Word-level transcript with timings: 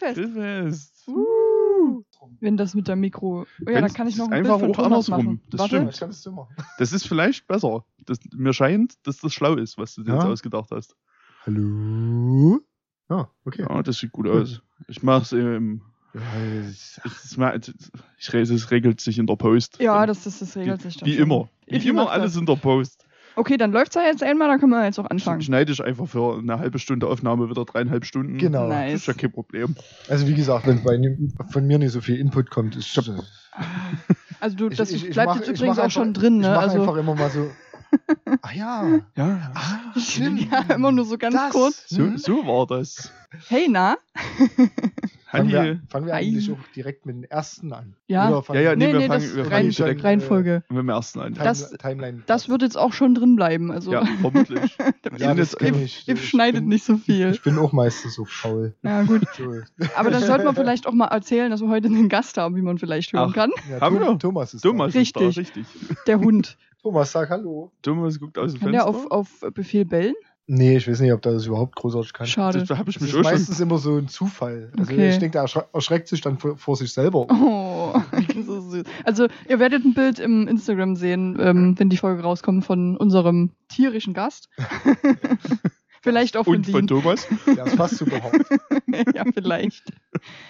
Grillfest. 0.00 0.34
Grillfest. 0.34 1.08
Uh. 1.08 2.02
Wenn 2.40 2.56
das 2.56 2.74
mit 2.74 2.88
dem 2.88 3.00
Mikro. 3.00 3.42
Oh 3.42 3.46
ja, 3.60 3.74
dann 3.74 3.84
Wenn's- 3.84 3.94
kann 3.94 4.06
ich 4.08 4.16
noch 4.16 4.26
ein 4.28 4.32
einfach 4.34 4.58
Bild 4.60 4.74
von 4.76 4.84
auch 4.84 4.88
Thomas 4.88 5.10
andersrum. 5.10 5.24
machen. 5.24 5.42
Das 5.50 5.60
Warte. 5.60 5.92
stimmt. 5.92 6.48
Das 6.78 6.92
ist 6.92 7.06
vielleicht 7.08 7.46
besser. 7.46 7.84
Das, 8.06 8.18
mir 8.34 8.52
scheint, 8.52 8.94
dass 9.06 9.18
das 9.18 9.32
schlau 9.32 9.54
ist, 9.54 9.78
was 9.78 9.94
du 9.94 10.02
dir 10.02 10.14
jetzt 10.14 10.24
Ja. 10.24 10.28
ausgedacht 10.30 10.70
hast. 10.70 10.94
Hallo? 11.46 12.60
Ah, 13.08 13.26
okay. 13.44 13.64
Ja, 13.68 13.82
das 13.82 13.98
sieht 13.98 14.12
gut 14.12 14.28
aus. 14.28 14.62
Ich 14.88 15.02
mach's 15.02 15.32
im. 15.32 15.82
Ja, 16.14 16.20
ich- 16.68 17.00
Es 17.04 17.24
ist 17.24 17.38
mal- 17.38 17.58
Ich 18.18 18.32
rede, 18.32 18.52
es 18.54 18.70
regelt 18.70 19.00
sich 19.00 19.18
in 19.18 19.26
der 19.26 19.36
Post. 19.36 19.78
Ja, 19.80 20.06
das, 20.06 20.24
das, 20.24 20.40
das 20.40 20.56
regelt 20.56 20.82
sich 20.82 20.96
dann. 20.98 21.08
Wie 21.08 21.16
immer. 21.16 21.48
Wie 21.66 21.76
Ich 21.76 21.86
immer 21.86 22.10
alles 22.10 22.32
das. 22.32 22.40
in 22.40 22.46
der 22.46 22.56
Post. 22.56 23.06
Okay, 23.36 23.56
dann 23.56 23.72
läuft's 23.72 23.94
ja 23.94 24.02
jetzt 24.02 24.22
einmal, 24.22 24.48
dann 24.48 24.60
können 24.60 24.72
wir 24.72 24.84
jetzt 24.84 24.98
auch 24.98 25.08
anfangen. 25.08 25.40
Schneide 25.40 25.72
ich 25.72 25.82
einfach 25.82 26.06
für 26.08 26.38
eine 26.38 26.58
halbe 26.58 26.78
Stunde 26.78 27.06
Aufnahme 27.06 27.48
wieder 27.48 27.64
dreieinhalb 27.64 28.04
Stunden. 28.04 28.38
Genau. 28.38 28.68
Das 28.68 28.76
Nice. 28.78 28.94
ist 29.00 29.06
ja 29.06 29.12
kein 29.14 29.32
Problem. 29.32 29.74
Also 30.08 30.26
wie 30.28 30.34
gesagt, 30.34 30.66
wenn 30.66 30.82
bei, 30.82 30.98
von 31.50 31.66
mir 31.66 31.78
nicht 31.78 31.92
so 31.92 32.00
viel 32.00 32.16
Input 32.16 32.50
kommt, 32.50 32.76
ist 32.76 32.98
Also 34.40 34.56
du, 34.56 34.68
Ich- 34.68 34.76
das 34.78 34.90
ich- 34.90 35.06
ich 35.06 35.10
bleibt 35.12 35.28
mach- 35.28 35.36
jetzt 35.36 35.48
ich 35.48 35.58
übrigens 35.58 35.78
auch 35.78 35.84
einfach- 35.84 35.92
schon 35.94 36.14
drin, 36.14 36.36
Ich 36.36 36.42
ne? 36.42 36.48
mache 36.50 36.60
Also 36.60 36.80
einfach 36.80 36.96
immer 36.96 37.14
mal 37.14 37.30
so. 37.30 37.50
Ah 38.42 38.52
ja. 38.54 39.00
Ja, 39.16 39.52
Ah, 39.54 39.98
stimmt. 39.98 40.50
ja, 40.50 40.74
immer 40.74 40.92
nur 40.92 41.04
so 41.04 41.18
ganz 41.18 41.34
Das. 41.34 41.52
kurz. 41.52 41.84
so, 41.88 42.02
Mhm. 42.02 42.18
so 42.18 42.46
war 42.46 42.66
das. 42.66 43.12
Hey, 43.48 43.66
na? 43.68 43.96
Fangen 45.30 45.48
wir, 45.48 45.80
fangen 45.88 46.06
wir 46.06 46.14
Ei. 46.14 46.22
eigentlich 46.22 46.50
auch 46.50 46.58
direkt 46.74 47.06
mit 47.06 47.14
dem 47.14 47.22
ersten 47.22 47.72
an. 47.72 47.94
Ja. 48.08 48.28
Ja, 48.30 48.36
ja, 48.40 48.52
wir- 48.70 48.76
nee, 48.76 48.86
Nee, 48.88 48.92
wir 48.94 48.98
nee, 48.98 49.06
fangen, 49.06 49.36
wir 49.36 49.44
fangen 49.44 49.70
direkt 49.70 50.02
Reihenfolge. 50.02 50.64
mit 50.68 50.78
dem 50.78 50.88
ersten 50.88 51.20
an. 51.20 51.34
Das- 51.34 51.70
Timeline. 51.70 52.22
Das 52.26 52.48
wird 52.48 52.62
jetzt 52.62 52.76
auch 52.76 52.92
schon 52.92 53.14
drin 53.14 53.36
bleiben. 53.36 53.70
Also 53.70 53.92
Ja, 53.92 54.04
vermutlich. 54.20 54.76
ja, 55.18 55.32
das 55.36 55.54
ich. 55.60 56.08
ihr 56.08 56.14
Ich 56.14 56.28
schneidet 56.28 56.62
bin- 56.62 56.68
nicht 56.70 56.84
so 56.84 56.96
viel. 56.96 57.30
Ich 57.30 57.42
bin 57.42 57.58
auch 57.58 57.70
meistens 57.72 58.16
so 58.16 58.24
faul. 58.24 58.74
Ja, 58.82 59.02
gut. 59.04 59.22
Aber 59.94 60.10
dann 60.10 60.24
sollte 60.24 60.44
man 60.44 60.56
vielleicht 60.56 60.88
auch 60.88 60.92
mal 60.94 61.06
erzählen, 61.06 61.48
dass 61.52 61.60
wir 61.60 61.68
heute 61.68 61.86
einen 61.86 62.08
Gast 62.08 62.36
haben, 62.36 62.56
wie 62.56 62.62
man 62.62 62.78
vielleicht 62.78 63.12
hören 63.12 63.28
Ach. 63.30 63.34
kann. 63.34 63.50
Ja, 63.70 63.80
Haben 63.80 64.00
wir? 64.00 64.18
Thomas 64.18 64.52
ist 64.52 64.62
Thomas 64.62 64.94
Richtig. 64.96 65.22
ist 65.28 65.36
da, 65.36 65.40
richtig. 65.40 65.66
Der 66.08 66.18
Hund. 66.18 66.56
Thomas, 66.82 67.12
sag 67.12 67.28
Hallo. 67.30 67.72
Thomas 67.82 68.18
guckt 68.18 68.38
aus 68.38 68.52
dem 68.52 68.60
Kann 68.60 68.70
Fenster. 68.72 68.90
der 68.92 69.00
auf, 69.02 69.10
auf 69.10 69.52
Befehl 69.54 69.84
bellen? 69.84 70.14
Nee, 70.52 70.78
ich 70.78 70.88
weiß 70.88 70.98
nicht, 71.00 71.12
ob 71.12 71.22
der 71.22 71.32
das 71.32 71.46
überhaupt 71.46 71.76
großartig 71.76 72.12
kann. 72.12 72.26
Schade. 72.26 72.64
das 72.64 72.68
Das 72.68 72.96
ist 72.96 73.10
schon. 73.10 73.22
meistens 73.22 73.60
immer 73.60 73.78
so 73.78 73.96
ein 73.98 74.08
Zufall. 74.08 74.72
Also 74.76 74.92
Okay. 74.92 75.10
ich 75.10 75.18
denke, 75.18 75.32
der 75.32 75.42
erschre 75.42 75.68
erschreckt 75.72 76.08
sich 76.08 76.20
dann 76.22 76.38
vor, 76.38 76.56
vor 76.56 76.74
sich 76.76 76.92
selber. 76.92 77.26
Oh, 77.30 77.94
so 78.44 78.60
süß. 78.60 78.84
Also, 79.04 79.28
ihr 79.48 79.58
werdet 79.60 79.84
ein 79.84 79.94
Bild 79.94 80.18
im 80.18 80.48
Instagram 80.48 80.96
sehen, 80.96 81.36
ähm, 81.40 81.78
wenn 81.78 81.88
die 81.88 81.98
Folge 81.98 82.22
rauskommt, 82.22 82.64
von 82.64 82.96
unserem 82.96 83.52
tierischen 83.68 84.12
Gast. 84.12 84.48
vielleicht 86.02 86.36
auch 86.36 86.44
von 86.46 86.56
Und 86.56 86.66
von. 86.66 86.86
Thomas. 86.88 87.28
Fast 87.76 87.98
so 87.98 88.06
behauptet. 88.06 88.46
ja, 89.14 89.24
vielleicht. 89.32 89.84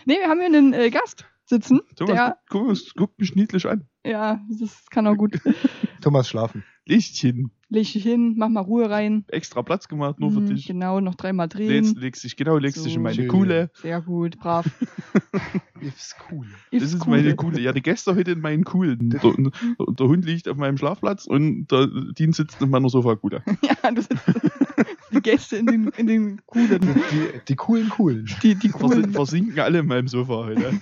Nee, 0.06 0.14
wir 0.22 0.28
haben 0.30 0.38
hier 0.38 0.46
einen 0.46 0.72
äh, 0.72 0.88
Gast 0.90 1.26
sitzen. 1.44 1.80
Thomas, 1.96 2.14
der, 2.14 2.38
guck, 2.48 2.74
guck 2.96 3.18
mich 3.18 3.34
niedlich 3.34 3.66
an. 3.66 3.86
Ja, 4.04 4.40
das 4.48 4.86
kann 4.90 5.06
auch 5.06 5.16
gut. 5.16 5.38
Thomas 6.00 6.28
schlafen. 6.28 6.64
Lichtchen. 6.86 7.50
Leg 7.68 7.92
dich 7.92 8.02
hin, 8.02 8.34
mach 8.36 8.48
mal 8.48 8.60
Ruhe 8.62 8.90
rein. 8.90 9.24
Extra 9.28 9.62
Platz 9.62 9.86
gemacht, 9.86 10.18
nur 10.18 10.32
für 10.32 10.40
Mhm, 10.40 10.46
dich. 10.46 10.66
Genau, 10.66 10.98
noch 11.00 11.14
dreimal 11.14 11.46
drehen. 11.46 11.68
Legst, 11.84 11.96
legst 11.98 12.24
dich, 12.24 12.36
genau, 12.36 12.56
legst 12.56 12.78
So. 12.78 12.84
dich 12.84 12.96
in 12.96 13.02
meine 13.02 13.14
Schön. 13.14 13.28
Kuhle. 13.28 13.70
Sehr 13.74 14.00
gut, 14.00 14.38
brav. 14.40 14.66
Ist 15.80 16.16
cool. 16.30 16.46
Das 16.72 16.92
ist 16.92 17.06
meine 17.06 17.36
Kuhle. 17.36 17.60
Ja, 17.60 17.72
die 17.72 17.80
Gäste 17.82 18.14
heute 18.16 18.32
in 18.32 18.40
meinen 18.40 18.64
Kuhlen. 18.64 19.10
Der, 19.10 19.20
der, 19.20 20.06
Hund 20.08 20.24
liegt 20.24 20.48
auf 20.48 20.56
meinem 20.56 20.76
Schlafplatz 20.78 21.26
und 21.26 21.68
der 21.68 21.86
Dean 21.86 22.32
sitzt 22.32 22.60
in 22.60 22.70
meiner 22.70 22.88
Sofakuhle. 22.88 23.42
Ja, 23.62 23.90
du 23.90 24.02
sitzt 24.02 24.20
die 25.12 25.20
Gäste 25.22 25.56
in 25.56 25.66
den, 25.66 25.88
in 25.96 26.06
den 26.06 26.40
Kuhlen. 26.46 26.80
Die, 26.82 27.40
die 27.48 27.56
coolen 27.56 27.88
Coolen. 27.90 28.28
Die, 28.42 28.54
die 28.56 28.68
coolen. 28.68 29.12
versinken 29.12 29.58
alle 29.60 29.78
in 29.80 29.86
meinem 29.86 30.08
Sofa 30.08 30.34
heute. 30.44 30.72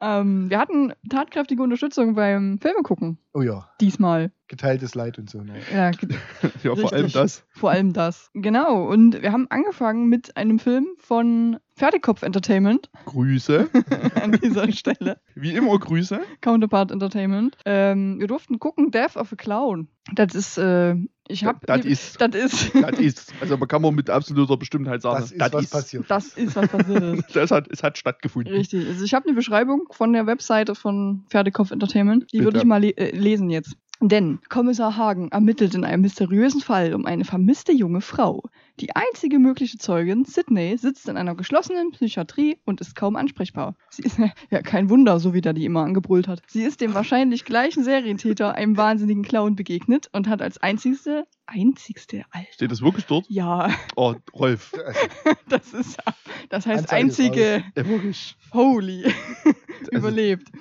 Ähm, 0.00 0.48
wir 0.48 0.58
hatten 0.58 0.92
tatkräftige 1.10 1.62
Unterstützung 1.62 2.14
beim 2.14 2.58
Filme 2.60 2.82
gucken. 2.82 3.18
Oh 3.34 3.42
ja, 3.42 3.68
Diesmal. 3.80 4.30
geteiltes 4.46 4.94
Leid 4.94 5.18
und 5.18 5.28
so. 5.28 5.42
Ne? 5.42 5.54
Ja, 5.72 5.90
Ja, 6.62 6.76
vor 6.76 6.92
allem 6.92 7.10
das. 7.10 7.44
vor 7.50 7.70
allem 7.70 7.92
das. 7.92 8.30
Genau. 8.34 8.84
Und 8.88 9.20
wir 9.22 9.32
haben 9.32 9.46
angefangen 9.50 10.08
mit 10.08 10.36
einem 10.36 10.58
Film 10.58 10.86
von 10.98 11.58
Fertigkopf 11.78 12.22
Entertainment 12.22 12.90
Grüße. 13.06 13.70
an 14.22 14.32
dieser 14.32 14.70
Stelle. 14.72 15.20
Wie 15.36 15.54
immer 15.54 15.78
Grüße. 15.78 16.20
Counterpart 16.40 16.90
Entertainment. 16.90 17.56
Ähm, 17.64 18.18
wir 18.18 18.26
durften 18.26 18.58
gucken 18.58 18.90
Death 18.90 19.16
of 19.16 19.32
a 19.32 19.36
Clown. 19.36 19.88
Das 20.12 20.34
ist, 20.34 20.58
äh, 20.58 20.96
ich 21.28 21.44
hab. 21.44 21.64
Das 21.66 21.84
ist. 21.84 22.20
Das 22.20 22.34
ist. 22.34 22.74
Das 22.74 22.98
ist. 22.98 23.32
Also 23.40 23.56
man 23.56 23.68
kann 23.68 23.80
man 23.80 23.94
mit 23.94 24.10
absoluter 24.10 24.56
Bestimmtheit 24.56 25.02
sagen. 25.02 25.20
Das 25.38 25.52
ist, 25.52 25.52
was 25.54 25.70
passiert. 25.70 26.04
Das 26.08 26.26
ist, 26.28 26.56
was 26.56 26.68
passiert 26.68 27.02
ist. 27.02 27.24
Das 27.36 27.50
hat, 27.52 27.68
es 27.70 27.82
hat 27.82 27.96
stattgefunden. 27.96 28.52
Richtig. 28.52 28.86
Also 28.88 29.04
ich 29.04 29.14
habe 29.14 29.26
eine 29.26 29.34
Beschreibung 29.34 29.86
von 29.90 30.12
der 30.12 30.26
Webseite 30.26 30.74
von 30.74 31.24
Pferdekopf 31.30 31.70
Entertainment. 31.70 32.32
Die 32.32 32.42
würde 32.42 32.58
ich 32.58 32.64
mal 32.64 32.80
le 32.80 32.96
äh, 32.96 33.16
lesen 33.16 33.50
jetzt. 33.50 33.76
Denn 34.00 34.38
Kommissar 34.48 34.96
Hagen 34.96 35.28
ermittelt 35.32 35.74
in 35.74 35.84
einem 35.84 36.02
mysteriösen 36.02 36.60
Fall 36.60 36.94
um 36.94 37.04
eine 37.04 37.24
vermisste 37.24 37.72
junge 37.72 38.00
Frau. 38.00 38.44
Die 38.78 38.94
einzige 38.94 39.40
mögliche 39.40 39.76
Zeugin, 39.78 40.24
Sydney, 40.24 40.76
sitzt 40.78 41.08
in 41.08 41.16
einer 41.16 41.34
geschlossenen 41.34 41.90
Psychiatrie 41.90 42.58
und 42.64 42.80
ist 42.80 42.94
kaum 42.94 43.16
ansprechbar. 43.16 43.74
Sie 43.90 44.02
ist 44.02 44.18
ja 44.50 44.62
kein 44.62 44.88
Wunder, 44.88 45.18
so 45.18 45.34
wie 45.34 45.40
der 45.40 45.52
die 45.52 45.64
immer 45.64 45.82
angebrüllt 45.82 46.28
hat. 46.28 46.42
Sie 46.46 46.62
ist 46.62 46.80
dem 46.80 46.94
wahrscheinlich 46.94 47.44
gleichen 47.44 47.82
Serientäter, 47.82 48.54
einem 48.54 48.76
wahnsinnigen 48.76 49.24
Clown, 49.24 49.56
begegnet 49.56 50.08
und 50.12 50.28
hat 50.28 50.42
als 50.42 50.58
einzigste, 50.58 51.26
einzigste, 51.46 52.24
Alter. 52.30 52.52
Steht 52.52 52.70
das 52.70 52.82
wirklich 52.82 53.06
dort? 53.06 53.26
Ja, 53.28 53.70
Oh, 53.96 54.14
Rolf. 54.32 54.74
Also, 54.74 55.00
das 55.48 55.72
ist, 55.74 55.98
das 56.50 56.66
heißt 56.66 56.92
Anzeige 56.92 57.40
ist 57.40 57.64
einzige. 57.64 57.64
Holy. 58.52 59.12
Überlebt. 59.90 60.52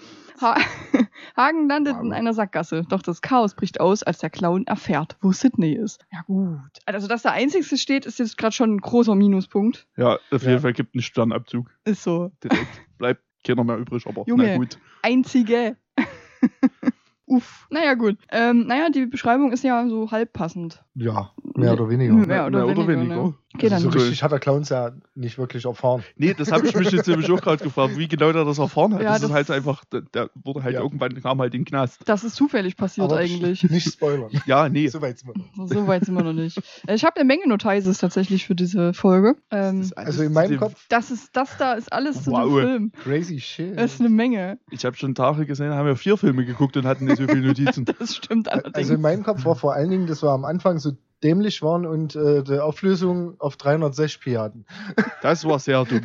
Ha 0.41 0.55
Hagen 1.35 1.67
landet 1.67 1.95
Wow. 1.95 2.03
in 2.03 2.13
einer 2.13 2.33
Sackgasse, 2.33 2.83
doch 2.89 3.01
das 3.01 3.21
Chaos 3.21 3.55
bricht 3.55 3.79
aus, 3.79 4.03
als 4.03 4.19
der 4.19 4.29
Clown 4.29 4.65
erfährt, 4.67 5.17
wo 5.21 5.31
Sydney 5.31 5.73
ist. 5.73 5.99
Ja 6.11 6.21
gut. 6.25 6.59
Also, 6.85 7.07
dass 7.07 7.23
der 7.23 7.31
Einzigste 7.33 7.77
steht, 7.77 8.05
ist 8.05 8.19
jetzt 8.19 8.37
gerade 8.37 8.53
schon 8.55 8.75
ein 8.75 8.79
großer 8.79 9.15
Minuspunkt. 9.15 9.87
Ja, 9.97 10.17
auf 10.31 10.43
Ja. 10.43 10.49
jeden 10.49 10.61
Fall 10.61 10.73
gibt 10.73 10.95
einen 10.95 11.01
Sternabzug. 11.01 11.69
Ist 11.85 12.03
so. 12.03 12.31
Direkt. 12.43 12.81
Bleibt 12.97 13.21
keiner 13.45 13.63
mehr 13.63 13.77
übrig, 13.77 14.05
aber 14.07 14.23
Junge. 14.27 14.47
na 14.47 14.57
gut. 14.57 14.79
Einzige. 15.03 15.77
Uff. 17.29 17.67
Naja, 17.69 17.95
gut. 17.95 18.17
Ähm, 18.31 18.67
naja, 18.67 18.89
die 18.89 19.05
Beschreibung 19.05 19.51
ist 19.51 19.63
ja 19.63 19.85
so 19.89 20.11
halb 20.11 20.31
passend. 20.31 20.83
ja, 20.95 21.31
mehr 21.55 21.73
oder 21.73 21.89
weniger. 21.89 22.13
Mehr 22.13 22.47
oder 22.47 22.87
weniger, 22.87 23.15
ne? 23.15 23.33
Okay, 23.57 23.73
also 23.73 23.91
so 23.91 23.97
richtig 23.97 24.23
hat 24.23 24.31
der 24.31 24.39
Clowns 24.39 24.69
ja 24.69 24.91
nicht 25.15 25.37
wirklich 25.37 25.65
erfahren. 25.65 26.03
Nee, 26.15 26.33
das 26.33 26.51
habe 26.51 26.67
ich 26.67 26.75
mich 26.75 26.91
jetzt 26.91 27.07
nämlich 27.07 27.29
auch 27.31 27.41
gerade 27.41 27.63
gefragt, 27.63 27.97
wie 27.97 28.07
genau 28.07 28.31
der 28.31 28.45
das 28.45 28.57
erfahren 28.57 28.93
hat. 28.93 29.01
Ja, 29.01 29.13
das, 29.13 29.21
das- 29.21 29.29
ist 29.29 29.35
halt 29.35 29.51
einfach, 29.51 29.83
der, 29.85 30.29
wurde 30.35 30.63
halt 30.63 30.75
Ja. 30.75 30.81
irgendwann, 30.81 31.13
kam 31.21 31.39
halt 31.39 31.53
in 31.53 31.61
den 31.61 31.65
Knast. 31.65 32.01
Das 32.05 32.23
ist 32.23 32.35
zufällig 32.35 32.77
passiert 32.77 33.05
Aber 33.11 33.17
eigentlich. 33.17 33.63
Nicht 33.69 33.91
spoilern. 33.91 34.29
Ja, 34.45 34.69
nee. 34.69 34.87
So 34.87 35.01
weit 35.01 35.19
sind 35.19 35.29
wir. 35.29 35.41
noch. 35.55 35.67
So 35.67 35.87
weit 35.87 36.05
sind 36.05 36.15
wir 36.15 36.23
noch 36.23 36.33
nicht. 36.33 36.57
Äh, 36.87 36.95
Ich 36.95 37.03
habe 37.03 37.15
eine 37.17 37.25
Menge 37.25 37.47
Notices 37.47 37.97
tatsächlich 37.97 38.45
für 38.45 38.55
diese 38.55 38.93
Folge. 38.93 39.35
Ähm, 39.51 39.81
Das 39.81 39.93
Also 39.93 40.23
in 40.23 40.33
meinem 40.33 40.51
dem- 40.51 40.59
Kopf, 40.59 40.85
das 40.89 41.11
ist, 41.11 41.35
das 41.35 41.57
da 41.57 41.73
ist 41.73 41.91
alles 41.91 42.23
zu 42.23 42.29
dem 42.31 42.33
Wow. 42.39 42.59
Film. 42.59 42.91
crazy 43.03 43.39
shit. 43.39 43.77
Das 43.77 43.93
ist 43.95 43.99
eine 43.99 44.09
Menge. 44.09 44.59
Ich 44.71 44.85
habe 44.85 44.95
schon 44.95 45.15
Tage 45.15 45.45
gesehen, 45.45 45.71
haben 45.73 45.85
wir 45.87 45.95
vier 45.95 46.17
Filme 46.17 46.45
geguckt 46.45 46.77
und 46.77 46.85
hatten 46.85 47.05
nicht 47.05 47.17
so 47.17 47.27
viele 47.27 47.47
Notizen. 47.47 47.85
Das 47.99 48.15
stimmt 48.15 48.51
allerdings. 48.51 48.75
Also 48.75 48.93
in 48.93 49.01
meinem 49.01 49.23
Kopf 49.23 49.43
war 49.45 49.55
vor 49.55 49.73
allen 49.73 49.89
Dingen, 49.89 50.07
dass 50.07 50.21
wir 50.21 50.29
am 50.29 50.45
Anfang 50.45 50.77
so 50.79 50.91
dämlich 51.23 51.61
waren 51.61 51.85
und 51.85 52.15
äh, 52.15 52.43
die 52.43 52.59
Auflösung 52.59 53.39
auf 53.39 53.55
360p 53.55 54.37
hatten. 54.39 54.65
Das 55.21 55.43
war 55.45 55.59
sehr 55.59 55.83
dumm. 55.83 56.01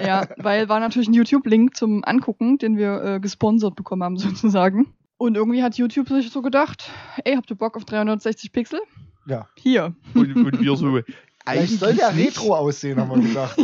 Ja, 0.00 0.26
weil 0.38 0.68
war 0.68 0.78
natürlich 0.80 1.08
ein 1.08 1.14
YouTube-Link 1.14 1.76
zum 1.76 2.04
Angucken, 2.04 2.58
den 2.58 2.76
wir 2.76 3.02
äh, 3.02 3.20
gesponsert 3.20 3.74
bekommen 3.74 4.02
haben, 4.04 4.16
sozusagen. 4.18 4.86
Und 5.18 5.36
irgendwie 5.36 5.62
hat 5.62 5.76
YouTube 5.76 6.08
sich 6.08 6.30
so 6.30 6.42
gedacht, 6.42 6.90
ey, 7.24 7.34
habt 7.36 7.50
ihr 7.50 7.56
Bock 7.56 7.76
auf 7.76 7.84
360 7.84 8.52
Pixel? 8.52 8.80
Ja. 9.26 9.48
Hier. 9.56 9.94
Und, 10.14 10.36
und 10.36 10.60
wir 10.60 10.76
so. 10.76 11.00
Vielleicht 11.48 11.78
soll 11.78 11.94
der 11.94 12.12
nicht. 12.12 12.38
Retro 12.38 12.54
aussehen, 12.56 12.98
haben 13.00 13.20
wir 13.22 13.28
gedacht. 13.28 13.56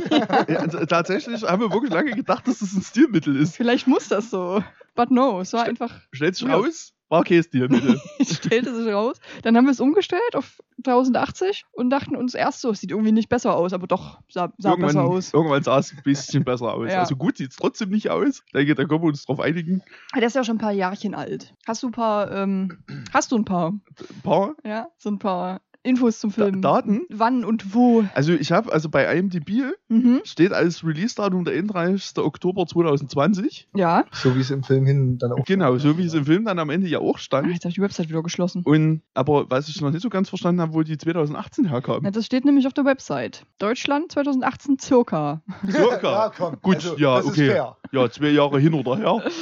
Ja, 0.48 0.58
also 0.60 0.84
tatsächlich 0.86 1.42
haben 1.42 1.60
wir 1.62 1.70
wirklich 1.72 1.92
lange 1.92 2.12
gedacht, 2.12 2.46
dass 2.46 2.60
das 2.60 2.72
ein 2.74 2.82
Stilmittel 2.82 3.34
ist. 3.36 3.56
Vielleicht 3.56 3.86
muss 3.88 4.08
das 4.08 4.30
so. 4.30 4.62
But 4.94 5.10
no, 5.10 5.40
es 5.40 5.52
war 5.52 5.60
Ste- 5.62 5.70
einfach, 5.70 5.92
Stellt 6.12 6.36
sich 6.36 6.46
Ja. 6.46 6.54
raus, 6.56 6.92
war 7.12 7.22
kein 7.24 7.42
Stilmittel. 7.42 8.00
es 8.18 8.36
stellte 8.36 8.74
sich 8.74 8.92
raus. 8.92 9.18
Dann 9.42 9.56
haben 9.56 9.66
wir 9.66 9.70
es 9.70 9.80
umgestellt 9.80 10.34
auf 10.34 10.60
1080 10.78 11.64
und 11.72 11.90
dachten 11.90 12.16
uns 12.16 12.34
erst 12.34 12.60
so, 12.62 12.70
es 12.70 12.80
sieht 12.80 12.90
irgendwie 12.90 13.12
nicht 13.12 13.28
besser 13.28 13.54
aus, 13.54 13.72
aber 13.72 13.86
doch, 13.86 14.18
sah, 14.28 14.52
sah 14.58 14.74
besser 14.76 15.04
aus. 15.04 15.32
irgendwann 15.34 15.62
sah 15.62 15.78
es 15.78 15.92
ein 15.92 16.02
bisschen 16.02 16.42
besser 16.44 16.72
aus. 16.74 16.90
Ja. 16.90 17.00
Also 17.00 17.14
gut 17.14 17.36
sieht 17.36 17.50
es 17.50 17.56
trotzdem 17.56 17.90
nicht 17.90 18.10
aus. 18.10 18.42
Denke, 18.54 18.74
da 18.74 18.84
können 18.84 19.02
wir 19.02 19.08
uns 19.08 19.26
drauf 19.26 19.40
einigen. 19.40 19.82
Der 20.16 20.22
ist 20.24 20.34
ja 20.34 20.42
schon 20.42 20.56
ein 20.56 20.60
paar 20.60 20.72
Jahrchen 20.72 21.14
alt. 21.14 21.54
Hast 21.66 21.82
du 21.82 21.88
ein 21.88 21.92
paar, 21.92 22.32
ähm, 22.32 22.82
hast 23.12 23.30
du 23.30 23.36
ein 23.36 23.44
paar, 23.44 23.68
Ein 23.70 24.22
paar. 24.22 24.54
ja, 24.64 24.88
so 24.98 25.10
ein 25.10 25.18
paar 25.18 25.60
Infos 25.84 26.20
zum 26.20 26.30
Da, 26.30 26.44
Film. 26.44 26.62
Daten. 26.62 27.00
Wann 27.10 27.44
und 27.44 27.74
wo. 27.74 28.04
Also 28.14 28.32
ich 28.32 28.52
habe, 28.52 28.72
also 28.72 28.88
bei 28.88 29.04
IMDb 29.16 29.50
Mhm. 29.88 30.20
steht 30.24 30.52
als 30.52 30.84
Release-Datum 30.84 31.44
der 31.44 31.54
31. 31.54 32.18
Oktober 32.24 32.66
2020. 32.66 33.68
Ja. 33.74 34.04
So 34.12 34.34
wie 34.36 34.40
es 34.40 34.50
im 34.50 34.62
Film 34.62 34.86
hin 34.86 35.18
dann 35.18 35.32
auch. 35.32 35.44
Genau, 35.44 35.76
so 35.78 35.98
wie 35.98 36.06
es 36.06 36.14
im 36.14 36.24
Film 36.24 36.44
dann 36.44 36.58
am 36.58 36.70
Ende 36.70 36.88
ja 36.88 36.98
auch 37.00 37.16
Ah, 37.16 37.18
stand. 37.18 37.48
jetzt 37.48 37.64
habe 37.64 37.70
ich 37.70 37.74
die 37.74 37.82
Website 37.82 38.08
wieder 38.08 38.22
geschlossen. 38.22 38.62
Und, 38.64 39.02
aber 39.14 39.50
was 39.50 39.68
ich 39.68 39.80
noch 39.80 39.90
nicht 39.90 40.02
so 40.02 40.08
ganz 40.08 40.28
verstanden 40.28 40.60
habe, 40.60 40.72
wo 40.72 40.82
die 40.82 40.96
2018 40.96 41.68
herkam. 41.68 42.04
Ja, 42.04 42.10
das 42.10 42.26
steht 42.26 42.44
nämlich 42.44 42.66
auf 42.66 42.72
der 42.74 42.84
Website. 42.84 43.44
Deutschland 43.58 44.12
2018 44.12 44.78
circa. 44.78 45.42
Circa. 45.70 46.10
ja, 46.26 46.32
komm. 46.36 46.56
Gut, 46.62 46.76
also, 46.76 46.96
ja, 46.96 47.16
das 47.16 47.26
okay. 47.26 47.46
Ist 47.48 47.52
fair. 47.52 47.76
Ja, 47.92 48.10
zwei 48.10 48.28
Jahre 48.30 48.58
hin 48.60 48.74
oder 48.74 48.96
her. 48.96 49.22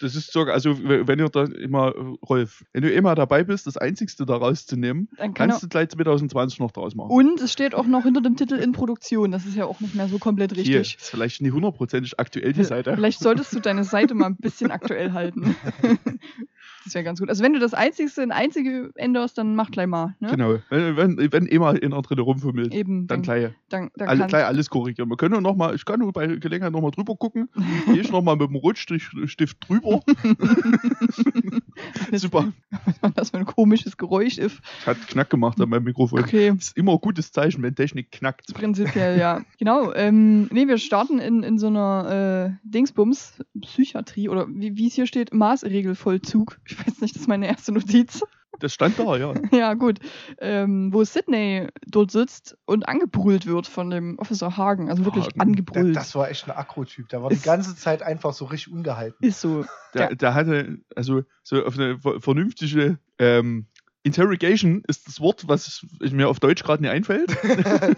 Das 0.00 0.16
ist 0.16 0.32
sogar, 0.32 0.54
also 0.54 0.76
wenn 0.82 1.18
ihr 1.18 1.28
da 1.28 1.44
immer, 1.44 1.92
Rolf, 2.28 2.64
wenn 2.72 2.82
du 2.82 2.90
immer 2.90 3.14
dabei 3.14 3.44
bist, 3.44 3.66
das 3.66 3.76
Einzigste 3.76 4.24
da 4.24 4.36
rauszunehmen, 4.36 5.08
Dann 5.16 5.34
kann 5.34 5.50
kannst 5.50 5.62
du 5.62 5.68
gleich 5.68 5.88
2020 5.90 6.58
noch 6.60 6.70
draus 6.70 6.94
machen. 6.94 7.10
Und 7.10 7.40
es 7.40 7.52
steht 7.52 7.74
auch 7.74 7.86
noch 7.86 8.04
hinter 8.04 8.20
dem 8.20 8.36
Titel 8.36 8.54
in 8.54 8.72
Produktion. 8.72 9.30
Das 9.30 9.46
ist 9.46 9.56
ja 9.56 9.66
auch 9.66 9.80
nicht 9.80 9.94
mehr 9.94 10.08
so 10.08 10.18
komplett 10.18 10.52
Hier, 10.52 10.80
richtig. 10.80 10.96
ist 11.00 11.10
vielleicht 11.10 11.42
nicht 11.42 11.52
hundertprozentig 11.52 12.18
aktuell 12.18 12.52
die 12.52 12.64
Seite. 12.64 12.94
Vielleicht 12.94 13.20
solltest 13.20 13.52
du 13.54 13.60
deine 13.60 13.84
Seite 13.84 14.14
mal 14.14 14.26
ein 14.26 14.36
bisschen 14.36 14.70
aktuell 14.70 15.12
halten. 15.12 15.54
das 16.84 16.94
wäre 16.94 17.04
ganz 17.04 17.20
gut. 17.20 17.28
Also 17.28 17.42
wenn 17.44 17.52
du 17.52 17.58
das 17.58 17.74
Einzigste 17.74 18.22
in 18.22 18.32
Einzige 18.32 18.90
änderst, 18.94 19.36
dann 19.38 19.54
mach 19.54 19.70
gleich 19.70 19.86
mal. 19.86 20.14
Ne? 20.20 20.30
Genau. 20.30 20.58
Wenn, 20.70 20.96
wenn, 20.96 21.32
wenn 21.32 21.46
immer 21.46 21.70
einer 21.70 22.02
drin 22.02 22.18
rumfummelt, 22.18 22.74
Eben. 22.74 23.06
dann 23.06 23.22
gleich, 23.22 23.50
dann, 23.68 23.90
dann 23.96 24.08
alle, 24.08 24.26
gleich 24.26 24.44
alles 24.44 24.70
korrigieren. 24.70 25.08
Wir 25.08 25.16
können 25.16 25.42
noch 25.42 25.56
mal, 25.56 25.74
ich 25.74 25.84
kann 25.84 26.00
nur 26.00 26.12
bei 26.12 26.26
Gelegenheit 26.26 26.72
nochmal 26.72 26.90
drüber 26.90 27.16
gucken. 27.16 27.48
Gehe 27.86 28.00
ich 28.00 28.10
nochmal 28.10 28.36
mit 28.36 28.48
dem 28.48 28.56
Rotstift 28.56 29.68
drüber. 29.68 30.02
Super. 32.12 32.52
Was 33.00 33.14
das 33.14 33.30
für 33.30 33.38
ein 33.38 33.46
komisches 33.46 33.96
Geräusch 33.96 34.38
ist. 34.38 34.60
Hat 34.86 34.96
Knack 35.08 35.30
gemacht 35.30 35.60
an 35.60 35.68
meinem 35.68 35.84
Mikrofon. 35.84 36.20
Okay. 36.20 36.54
Ist 36.56 36.76
immer 36.76 36.92
ein 36.92 37.00
gutes 37.00 37.32
Zeichen, 37.32 37.62
wenn 37.62 37.74
Technik 37.74 38.10
knackt. 38.12 38.52
Prinzipiell, 38.54 39.18
ja. 39.18 39.42
Genau. 39.58 39.92
Ähm, 39.92 40.48
nee, 40.52 40.66
wir 40.66 40.78
starten 40.78 41.18
in, 41.18 41.42
in 41.42 41.58
so 41.58 41.66
einer 41.66 42.56
äh, 42.62 42.68
Dingsbums, 42.68 43.42
Psychiatrie 43.60 44.28
oder 44.28 44.46
wie 44.48 44.76
wie 44.76 44.86
es 44.86 44.94
hier 44.94 45.06
steht, 45.06 45.34
Maßregelvollzug. 45.34 46.58
Ich 46.66 46.78
weiß 46.78 47.00
nicht, 47.00 47.14
das 47.14 47.22
ist 47.22 47.28
meine 47.28 47.46
erste 47.46 47.72
Notiz. 47.72 48.22
Das 48.60 48.72
stand 48.72 48.98
da, 48.98 49.16
ja. 49.16 49.34
ja, 49.52 49.74
gut. 49.74 49.98
Ähm, 50.38 50.92
wo 50.92 51.02
Sydney 51.04 51.66
dort 51.86 52.10
sitzt 52.10 52.56
und 52.66 52.88
angebrüllt 52.88 53.46
wird 53.46 53.66
von 53.66 53.90
dem 53.90 54.18
Officer 54.18 54.56
Hagen. 54.56 54.88
Also 54.90 55.04
wirklich 55.04 55.26
Hagen. 55.26 55.40
Angebrüllt. 55.40 55.96
das 55.96 56.14
war 56.14 56.30
echt 56.30 56.46
ein 56.48 56.52
Akro-Typ. 56.56 57.08
Der 57.08 57.22
war 57.22 57.30
die 57.30 57.36
Ist- 57.36 57.44
ganze 57.44 57.74
Zeit 57.76 58.02
einfach 58.02 58.32
so 58.32 58.44
richtig 58.44 58.72
ungehalten. 58.72 59.16
ist 59.26 59.40
so. 59.40 59.64
Der, 59.94 60.14
der 60.14 60.34
hatte, 60.34 60.78
also 60.94 61.22
so 61.42 61.64
auf 61.64 61.76
eine 61.76 61.98
ver- 61.98 62.20
vernünftige 62.20 62.98
ähm, 63.18 63.66
Interrogation 64.02 64.82
ist 64.88 65.06
das 65.08 65.20
Wort, 65.20 65.46
was 65.48 65.84
mir 66.00 66.28
auf 66.28 66.40
Deutsch 66.40 66.62
gerade 66.62 66.82
nicht 66.82 66.90
einfällt. 66.92 67.36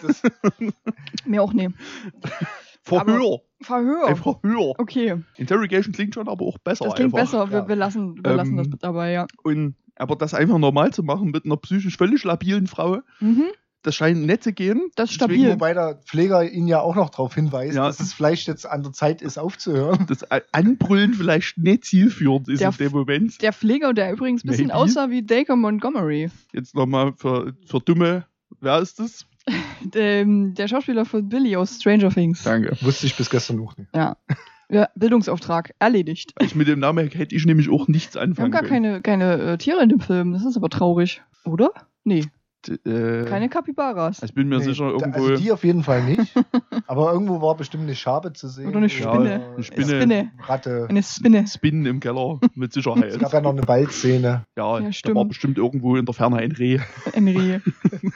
das, 0.02 0.22
Mir 1.26 1.42
auch 1.42 1.52
nee. 1.52 1.68
Verhör. 2.84 3.38
Verhör. 3.60 4.08
Ein 4.08 4.16
Verhör. 4.16 4.74
Okay, 4.78 5.16
Interrogation 5.36 5.92
klingt 5.94 6.14
schon 6.14 6.28
aber 6.28 6.44
auch 6.44 6.58
besser. 6.58 6.84
das 6.86 6.94
klingt 6.96 7.14
einfach. 7.14 7.46
besser. 7.46 7.50
Wir, 7.50 7.58
ja. 7.58 7.68
wir 7.68 7.76
lassen, 7.76 8.16
wir 8.24 8.34
lassen 8.34 8.58
Ähm, 8.58 8.70
das 8.70 8.80
dabei, 8.80 9.12
ja. 9.12 9.26
Und, 9.44 9.76
aber 9.96 10.16
das 10.16 10.34
einfach 10.34 10.58
normal 10.58 10.92
zu 10.92 11.02
machen 11.02 11.30
mit 11.30 11.44
einer 11.44 11.56
psychisch 11.56 11.96
völlig 11.96 12.24
labilen 12.24 12.66
Frau, 12.66 13.00
Mhm, 13.20 13.44
das 13.84 13.96
scheint 13.96 14.24
nicht 14.26 14.44
zu 14.44 14.52
gehen. 14.52 14.90
das 14.94 15.10
ist 15.10 15.20
Deswegen, 15.20 15.40
stabil. 15.40 15.52
wobei 15.54 15.74
der 15.74 15.96
Pfleger 16.06 16.48
ihn 16.48 16.68
ja 16.68 16.80
auch 16.80 16.94
noch 16.94 17.10
darauf 17.10 17.34
hinweist, 17.34 17.74
Ja. 17.74 17.86
dass 17.86 17.98
es 18.00 18.12
vielleicht 18.12 18.46
jetzt 18.46 18.64
an 18.64 18.82
der 18.84 18.92
Zeit 18.92 19.22
ist, 19.22 19.38
aufzuhören. 19.38 20.06
Das 20.08 20.24
Anbrüllen 20.52 21.14
vielleicht 21.14 21.58
nicht 21.58 21.84
zielführend 21.84 22.48
ist 22.48 22.60
Der 22.60 22.68
in 22.70 22.76
dem 22.76 22.92
Moment. 22.92 23.42
Der 23.42 23.52
Pfleger, 23.52 23.92
der 23.92 24.12
übrigens 24.12 24.44
ein 24.44 24.48
bisschen 24.48 24.68
Maybe. 24.68 24.78
aussah 24.78 25.10
wie 25.10 25.22
Dacre 25.22 25.56
Montgomery. 25.56 26.30
Jetzt 26.52 26.74
nochmal 26.76 27.12
für, 27.16 27.54
für 27.66 27.80
Dumme, 27.80 28.26
wer 28.60 28.78
ist 28.78 28.98
das? 29.00 29.26
Ähm, 29.96 30.54
der 30.54 30.68
Schauspieler 30.68 31.04
von 31.04 31.28
Billy 31.28 31.56
aus 31.56 31.74
Stranger 31.80 32.10
Things. 32.10 32.44
Danke. 32.44 32.76
Wusste 32.82 33.06
ich 33.06 33.16
bis 33.16 33.28
gestern 33.28 33.56
noch 33.56 33.76
nicht. 33.76 33.90
Ja. 33.92 34.16
Ja. 34.72 34.88
Bildungsauftrag 34.94 35.74
erledigt. 35.78 36.34
Ich 36.40 36.54
mit 36.54 36.66
dem 36.68 36.80
Namen 36.80 37.08
hätte 37.08 37.34
ich 37.34 37.46
nämlich 37.46 37.70
auch 37.70 37.88
nichts 37.88 38.14
Wir 38.14 38.22
haben 38.22 38.30
anfangen 38.30 38.50
gar 38.50 38.62
können. 38.62 39.02
keine, 39.02 39.02
keine 39.02 39.52
äh, 39.52 39.58
Tiere 39.58 39.82
in 39.82 39.88
dem 39.88 40.00
Film. 40.00 40.32
Das 40.32 40.44
ist 40.44 40.56
aber 40.56 40.68
traurig. 40.70 41.22
Oder? 41.44 41.70
Nee, 42.04 42.24
äh, 42.68 43.24
keine 43.24 43.48
Capybaras. 43.48 44.22
Ich 44.22 44.34
bin 44.34 44.48
mir 44.48 44.58
Nee, 44.58 44.64
sicher 44.64 44.84
da- 44.86 44.90
irgendwo. 44.92 45.24
Also 45.24 45.36
die 45.36 45.52
auf 45.52 45.64
jeden 45.64 45.82
Fall 45.82 46.02
nicht. 46.04 46.32
Aber 46.86 47.12
irgendwo 47.12 47.40
war 47.40 47.56
bestimmt 47.56 47.84
eine 47.84 47.94
Schabe 47.94 48.32
zu 48.32 48.48
sehen. 48.48 48.68
Oder 48.68 48.78
eine 48.78 48.88
Spinne. 48.88 49.10
eine 49.12 49.46
Eine 49.54 49.62
Spinne. 49.62 49.86
Spinne. 50.00 50.30
Ratte. 50.46 50.86
Eine 50.88 51.02
Spinne. 51.02 51.46
Spinnen 51.46 51.86
im 51.86 52.00
Keller, 52.00 52.38
mit 52.54 52.72
Sicherheit. 52.74 53.04
Es 53.04 53.18
gab 53.18 53.32
ja 53.32 53.40
noch 53.40 53.50
eine 53.52 53.66
Waldszene. 53.66 54.44
ja, 54.56 54.78
Ja, 54.78 54.80
da 54.80 54.92
stimmt. 54.92 55.16
war 55.16 55.24
bestimmt 55.24 55.58
irgendwo 55.58 55.96
in 55.96 56.04
der 56.06 56.14
Ferne 56.14 56.36
ein 56.36 56.52
Reh. 56.52 56.78
Henry. 57.12 57.60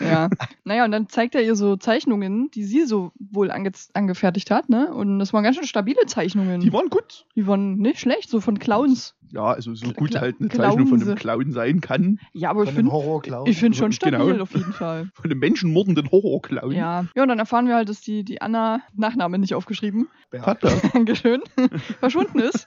ja. 0.01 0.29
Naja, 0.65 0.85
und 0.85 0.93
dann 0.93 1.09
zeigt 1.09 1.35
er 1.35 1.43
ihr 1.43 1.57
so 1.57 1.77
Zeichnungen, 1.77 2.51
die 2.53 2.65
sie 2.65 2.85
so 2.87 3.13
wohl 3.19 3.51
ange 3.51 3.73
angefertigt 3.95 4.51
hat, 4.51 4.69
ne? 4.69 4.95
Und 4.95 5.19
das 5.19 5.33
waren 5.33 5.43
ganz 5.43 5.57
schön 5.57 5.67
stabile 5.67 6.07
Zeichnungen. 6.07 6.61
Die 6.61 6.73
waren 6.73 6.89
gut. 6.91 7.27
Die 7.35 7.47
waren 7.47 7.77
nicht 7.79 7.99
schlecht, 7.99 8.31
so 8.31 8.41
von 8.41 8.59
Clowns. 8.59 9.15
Ja, 9.33 9.45
also 9.47 9.75
so 9.75 9.93
gut 9.93 10.11
Kla- 10.13 10.21
halt 10.21 10.37
eine 10.41 10.49
Zeichnung 10.49 10.87
von 10.87 11.03
einem. 11.03 11.15
Clown 11.17 11.51
sein 11.53 11.81
kann. 11.81 12.19
Ja, 12.33 12.51
aber 12.51 12.63
ich 12.63 12.71
Von 12.71 12.79
einem 12.79 12.87
finde 12.89 12.93
Horror-Clown. 12.93 13.47
ich 13.49 13.59
find 13.59 13.77
schon 13.77 13.93
stabil 13.93 14.19
Genau. 14.19 14.43
auf 14.43 14.55
jeden 14.55 14.73
Fall. 14.73 15.11
Von 15.15 15.31
einem 15.31 15.41
menschenmordenden 15.41 16.11
Horror-Clown. 16.11 16.73
Ja. 16.73 17.07
Ja, 17.15 17.23
und 17.23 17.29
dann 17.29 17.39
erfahren 17.39 17.67
wir 17.67 17.75
halt, 17.75 17.89
dass 17.89 18.01
die, 18.01 18.25
die 18.25 18.41
Anna, 18.41 18.81
Nachname 18.95 19.39
nicht 19.39 19.55
aufgeschrieben, 19.55 20.09
Hat 20.41 20.63
er. 20.65 20.71
Dankeschön, 20.93 21.43
verschwunden 22.01 22.39
ist. 22.39 22.67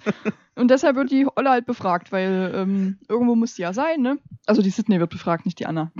Und 0.55 0.69
deshalb 0.71 0.95
wird 0.95 1.11
die 1.11 1.25
Olle 1.35 1.49
halt 1.49 1.65
befragt, 1.65 2.11
weil 2.11 2.51
ähm, 2.53 2.99
irgendwo 3.07 3.35
muss 3.35 3.55
die 3.55 3.61
ja 3.61 3.71
sein, 3.73 4.01
ne? 4.01 4.17
Also 4.45 4.61
die 4.61 4.69
Sydney 4.69 4.99
wird 4.99 5.09
befragt, 5.11 5.45
nicht 5.45 5.59
die 5.59 5.65
Anna. 5.65 5.91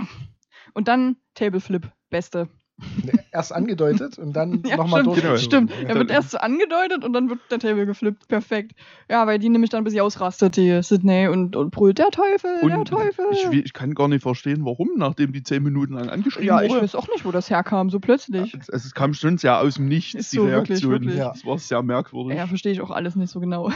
Und 0.74 0.88
dann 0.88 1.16
Tableflip, 1.34 1.90
beste. 2.10 2.48
Erst 3.32 3.52
angedeutet 3.54 4.18
und 4.18 4.32
dann 4.34 4.62
Ja, 4.66 4.76
nochmal 4.76 5.02
stimmt, 5.02 5.16
durchgezogen. 5.22 5.68
stimmt. 5.68 5.70
Ja. 5.82 5.88
Er 5.90 5.94
wird 5.96 6.10
erst 6.10 6.30
so 6.32 6.38
angedeutet 6.38 7.04
und 7.04 7.12
dann 7.12 7.28
wird 7.30 7.38
der 7.50 7.58
Table 7.58 7.86
geflippt. 7.86 8.28
Perfekt. 8.28 8.72
Ja, 9.08 9.26
weil 9.26 9.38
die 9.38 9.48
nämlich 9.48 9.70
dann 9.70 9.82
ein 9.82 9.84
bisschen 9.84 10.00
ausrastet, 10.00 10.56
die 10.56 10.82
Sydney, 10.82 11.28
und, 11.28 11.56
und 11.56 11.70
brüllt, 11.70 11.98
der 11.98 12.10
Teufel, 12.10 12.50
der 12.62 12.78
Und 12.78 12.88
Teufel. 12.88 13.24
ich, 13.32 13.44
ich 13.52 13.72
kann 13.72 13.94
gar 13.94 14.08
nicht 14.08 14.22
verstehen, 14.22 14.64
warum, 14.64 14.90
nachdem 14.96 15.32
die 15.32 15.42
zehn 15.42 15.62
Minuten 15.62 15.94
lang 15.94 16.08
angeschrieben 16.10 16.48
ja, 16.48 16.62
ich 16.62 16.70
wurde. 16.70 16.82
weiß 16.82 16.94
auch 16.94 17.08
nicht, 17.08 17.24
wo 17.24 17.30
das 17.30 17.50
herkam, 17.50 17.90
so 17.90 18.00
plötzlich. 18.00 18.54
Also 18.54 18.72
es 18.86 18.94
kam 18.94 19.14
schon 19.14 19.38
sehr 19.38 19.58
aus 19.60 19.74
dem 19.74 19.86
Nichts, 19.88 20.14
Ist 20.14 20.32
die 20.32 20.36
so, 20.36 20.46
wirklich, 20.46 20.70
Reaktion. 20.70 20.92
wirklich. 20.92 21.14
Ja. 21.16 21.28
Das 21.30 21.44
war 21.46 21.58
sehr 21.58 21.82
merkwürdig. 21.82 22.36
Ja, 22.36 22.46
verstehe 22.46 22.72
ich 22.72 22.80
auch 22.80 22.90
alles 22.90 23.16
nicht 23.16 23.30
so 23.30 23.40
genau. 23.40 23.70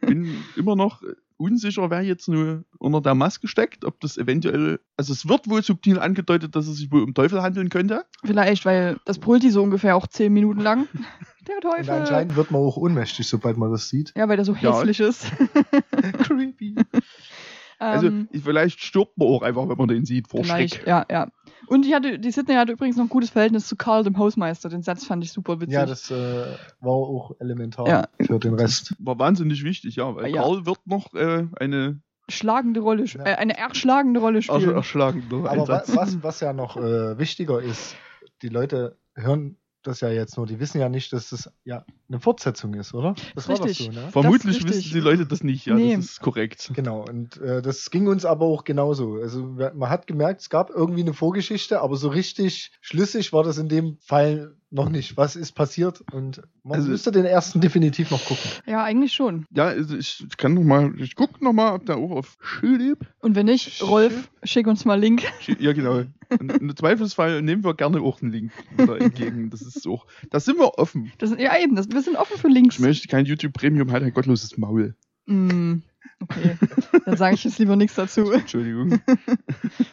bin 0.00 0.34
immer 0.56 0.76
noch 0.76 1.02
unsicher, 1.40 1.90
wer 1.90 2.02
jetzt 2.02 2.28
nur 2.28 2.64
unter 2.78 3.00
der 3.00 3.14
Maske 3.14 3.48
steckt, 3.48 3.84
ob 3.84 3.98
das 4.00 4.16
eventuell, 4.18 4.78
also 4.96 5.12
es 5.12 5.26
wird 5.28 5.48
wohl 5.48 5.62
subtil 5.62 5.98
angedeutet, 5.98 6.54
dass 6.54 6.66
es 6.68 6.76
sich 6.76 6.92
wohl 6.92 7.02
um 7.02 7.14
Teufel 7.14 7.42
handeln 7.42 7.68
könnte. 7.70 8.04
Vielleicht, 8.24 8.64
weil 8.64 8.98
das 9.06 9.18
brüllt 9.18 9.42
die 9.42 9.50
so 9.50 9.62
ungefähr 9.62 9.96
auch 9.96 10.06
zehn 10.06 10.32
Minuten 10.32 10.60
lang. 10.60 10.88
Der 11.48 11.56
Und 11.56 11.62
Teufel. 11.62 11.90
anscheinend 11.90 12.36
wird 12.36 12.50
man 12.50 12.60
auch 12.60 12.76
ohnmächtig, 12.76 13.26
sobald 13.26 13.56
man 13.56 13.70
das 13.72 13.88
sieht. 13.88 14.12
Ja, 14.16 14.28
weil 14.28 14.36
der 14.36 14.44
so 14.44 14.54
Ja. 14.60 14.76
hässlich 14.78 15.00
ist. 15.00 15.26
Creepy. 16.22 16.76
Also 17.82 18.08
Ähm, 18.08 18.28
vielleicht 18.30 18.78
stirbt 18.82 19.16
man 19.16 19.28
auch 19.28 19.40
einfach, 19.40 19.66
wenn 19.66 19.78
man 19.78 19.88
den 19.88 20.04
sieht, 20.04 20.28
vor 20.28 20.44
Vielleicht, 20.44 20.74
Schreck. 20.74 20.86
ja, 20.86 21.06
ja. 21.10 21.28
Und 21.66 21.84
die, 21.84 21.94
hatte, 21.94 22.18
die 22.18 22.30
Sydney 22.30 22.54
hatte 22.54 22.72
übrigens 22.72 22.96
noch 22.96 23.04
ein 23.04 23.08
gutes 23.08 23.30
Verhältnis 23.30 23.68
zu 23.68 23.76
Karl, 23.76 24.02
dem 24.04 24.18
Hausmeister. 24.18 24.68
Den 24.68 24.82
Satz 24.82 25.04
fand 25.04 25.22
ich 25.24 25.32
super 25.32 25.60
witzig. 25.60 25.74
Ja, 25.74 25.86
das 25.86 26.10
äh, 26.10 26.14
war 26.80 26.92
auch 26.92 27.32
elementar 27.38 27.86
Ja. 27.88 28.08
für 28.20 28.38
den 28.38 28.54
Rest. 28.54 28.94
War 28.98 29.18
wahnsinnig 29.18 29.62
wichtig, 29.64 29.96
ja, 29.96 30.14
weil 30.14 30.28
Ja. 30.34 30.42
Karl 30.42 30.66
wird 30.66 30.86
noch 30.86 31.14
äh, 31.14 31.46
eine 31.58 32.00
schlagende 32.28 32.80
Rolle, 32.80 33.04
Ja. 33.04 33.24
äh, 33.24 33.34
eine 33.36 33.56
erschlagende 33.58 34.20
Rolle 34.20 34.42
spielen. 34.42 34.74
erschlagende 34.74 35.36
Aber 35.48 35.68
was, 35.68 36.22
was 36.22 36.40
ja 36.40 36.52
noch 36.52 36.76
äh, 36.76 37.18
wichtiger 37.18 37.60
ist, 37.60 37.96
die 38.42 38.48
Leute 38.48 38.96
hören 39.14 39.56
das 39.82 40.00
ja 40.00 40.10
jetzt 40.10 40.36
nur, 40.36 40.46
die 40.46 40.60
wissen 40.60 40.80
ja 40.80 40.88
nicht, 40.88 41.12
dass 41.12 41.30
das 41.30 41.50
ja 41.64 41.84
eine 42.08 42.20
Fortsetzung 42.20 42.74
ist, 42.74 42.94
oder? 42.94 43.14
Das 43.34 43.48
war 43.48 43.64
Richtig. 43.64 43.86
doch 43.88 43.94
so, 43.94 44.00
ne? 44.00 44.10
Vermutlich 44.12 44.58
das 44.58 44.68
wissen 44.68 44.92
die 44.92 45.00
Leute 45.00 45.26
das 45.26 45.42
nicht, 45.42 45.66
ja, 45.66 45.74
Nee. 45.74 45.96
das 45.96 46.04
ist 46.06 46.20
korrekt. 46.20 46.70
Genau, 46.74 47.04
und 47.08 47.38
äh, 47.38 47.62
das 47.62 47.90
ging 47.90 48.06
uns 48.06 48.24
aber 48.24 48.46
auch 48.46 48.64
genauso. 48.64 49.14
Also 49.14 49.44
man 49.44 49.88
hat 49.88 50.06
gemerkt, 50.06 50.42
es 50.42 50.50
gab 50.50 50.70
irgendwie 50.70 51.02
eine 51.02 51.14
Vorgeschichte, 51.14 51.80
aber 51.80 51.96
so 51.96 52.08
richtig 52.08 52.72
schlüssig 52.80 53.32
war 53.32 53.42
das 53.42 53.58
in 53.58 53.68
dem 53.68 53.98
Fall 54.00 54.56
noch 54.72 54.88
nicht. 54.88 55.16
Was 55.16 55.34
ist 55.36 55.52
passiert? 55.52 56.00
Und 56.12 56.42
man 56.62 56.76
Also- 56.78 56.90
müsste 56.90 57.10
den 57.10 57.24
ersten 57.24 57.60
definitiv 57.60 58.10
noch 58.10 58.24
gucken. 58.24 58.48
Ja, 58.66 58.84
eigentlich 58.84 59.12
schon. 59.12 59.46
Ja, 59.52 59.64
also 59.66 59.96
ich 59.96 60.24
kann 60.36 60.54
noch 60.54 60.62
mal, 60.62 60.92
ich 60.98 61.16
guck 61.16 61.42
noch 61.42 61.52
mal, 61.52 61.74
ob 61.74 61.86
der 61.86 61.96
auch 61.96 62.10
auf 62.12 62.36
Schulib. 62.40 63.06
Und 63.20 63.34
wenn 63.34 63.46
nicht, 63.46 63.82
Rolf, 63.82 64.30
schick 64.44 64.66
uns 64.66 64.84
mal 64.84 64.98
Link. 64.98 65.22
Ja, 65.58 65.72
genau. 65.72 66.04
Und 66.38 66.52
Im 66.60 66.76
Zweifelsfall 66.76 67.42
nehmen 67.42 67.64
wir 67.64 67.74
gerne 67.74 68.00
auch 68.00 68.22
einen 68.22 68.30
Link 68.30 68.52
entgegen. 68.78 69.50
Das 69.50 69.62
ist 69.62 69.86
auch, 69.88 70.06
da 70.30 70.38
sind 70.38 70.58
wir 70.58 70.78
offen. 70.78 71.12
Das, 71.18 71.30
ja, 71.36 71.58
eben, 71.58 71.74
das, 71.74 71.90
wir 71.90 72.00
sind 72.02 72.16
offen 72.16 72.38
für 72.38 72.48
Links. 72.48 72.76
Ich 72.76 72.80
möchte 72.80 73.08
kein 73.08 73.26
YouTube 73.26 73.52
Premium, 73.52 73.90
halt 73.90 74.04
ein 74.04 74.12
gottloses 74.14 74.56
Maul. 74.56 74.94
Mm, 75.26 75.78
Okay, 76.22 76.56
dann 77.06 77.16
sage 77.16 77.34
ich 77.34 77.44
jetzt 77.44 77.58
lieber 77.58 77.76
nichts 77.76 77.94
dazu. 77.96 78.30
Entschuldigung. 78.32 79.00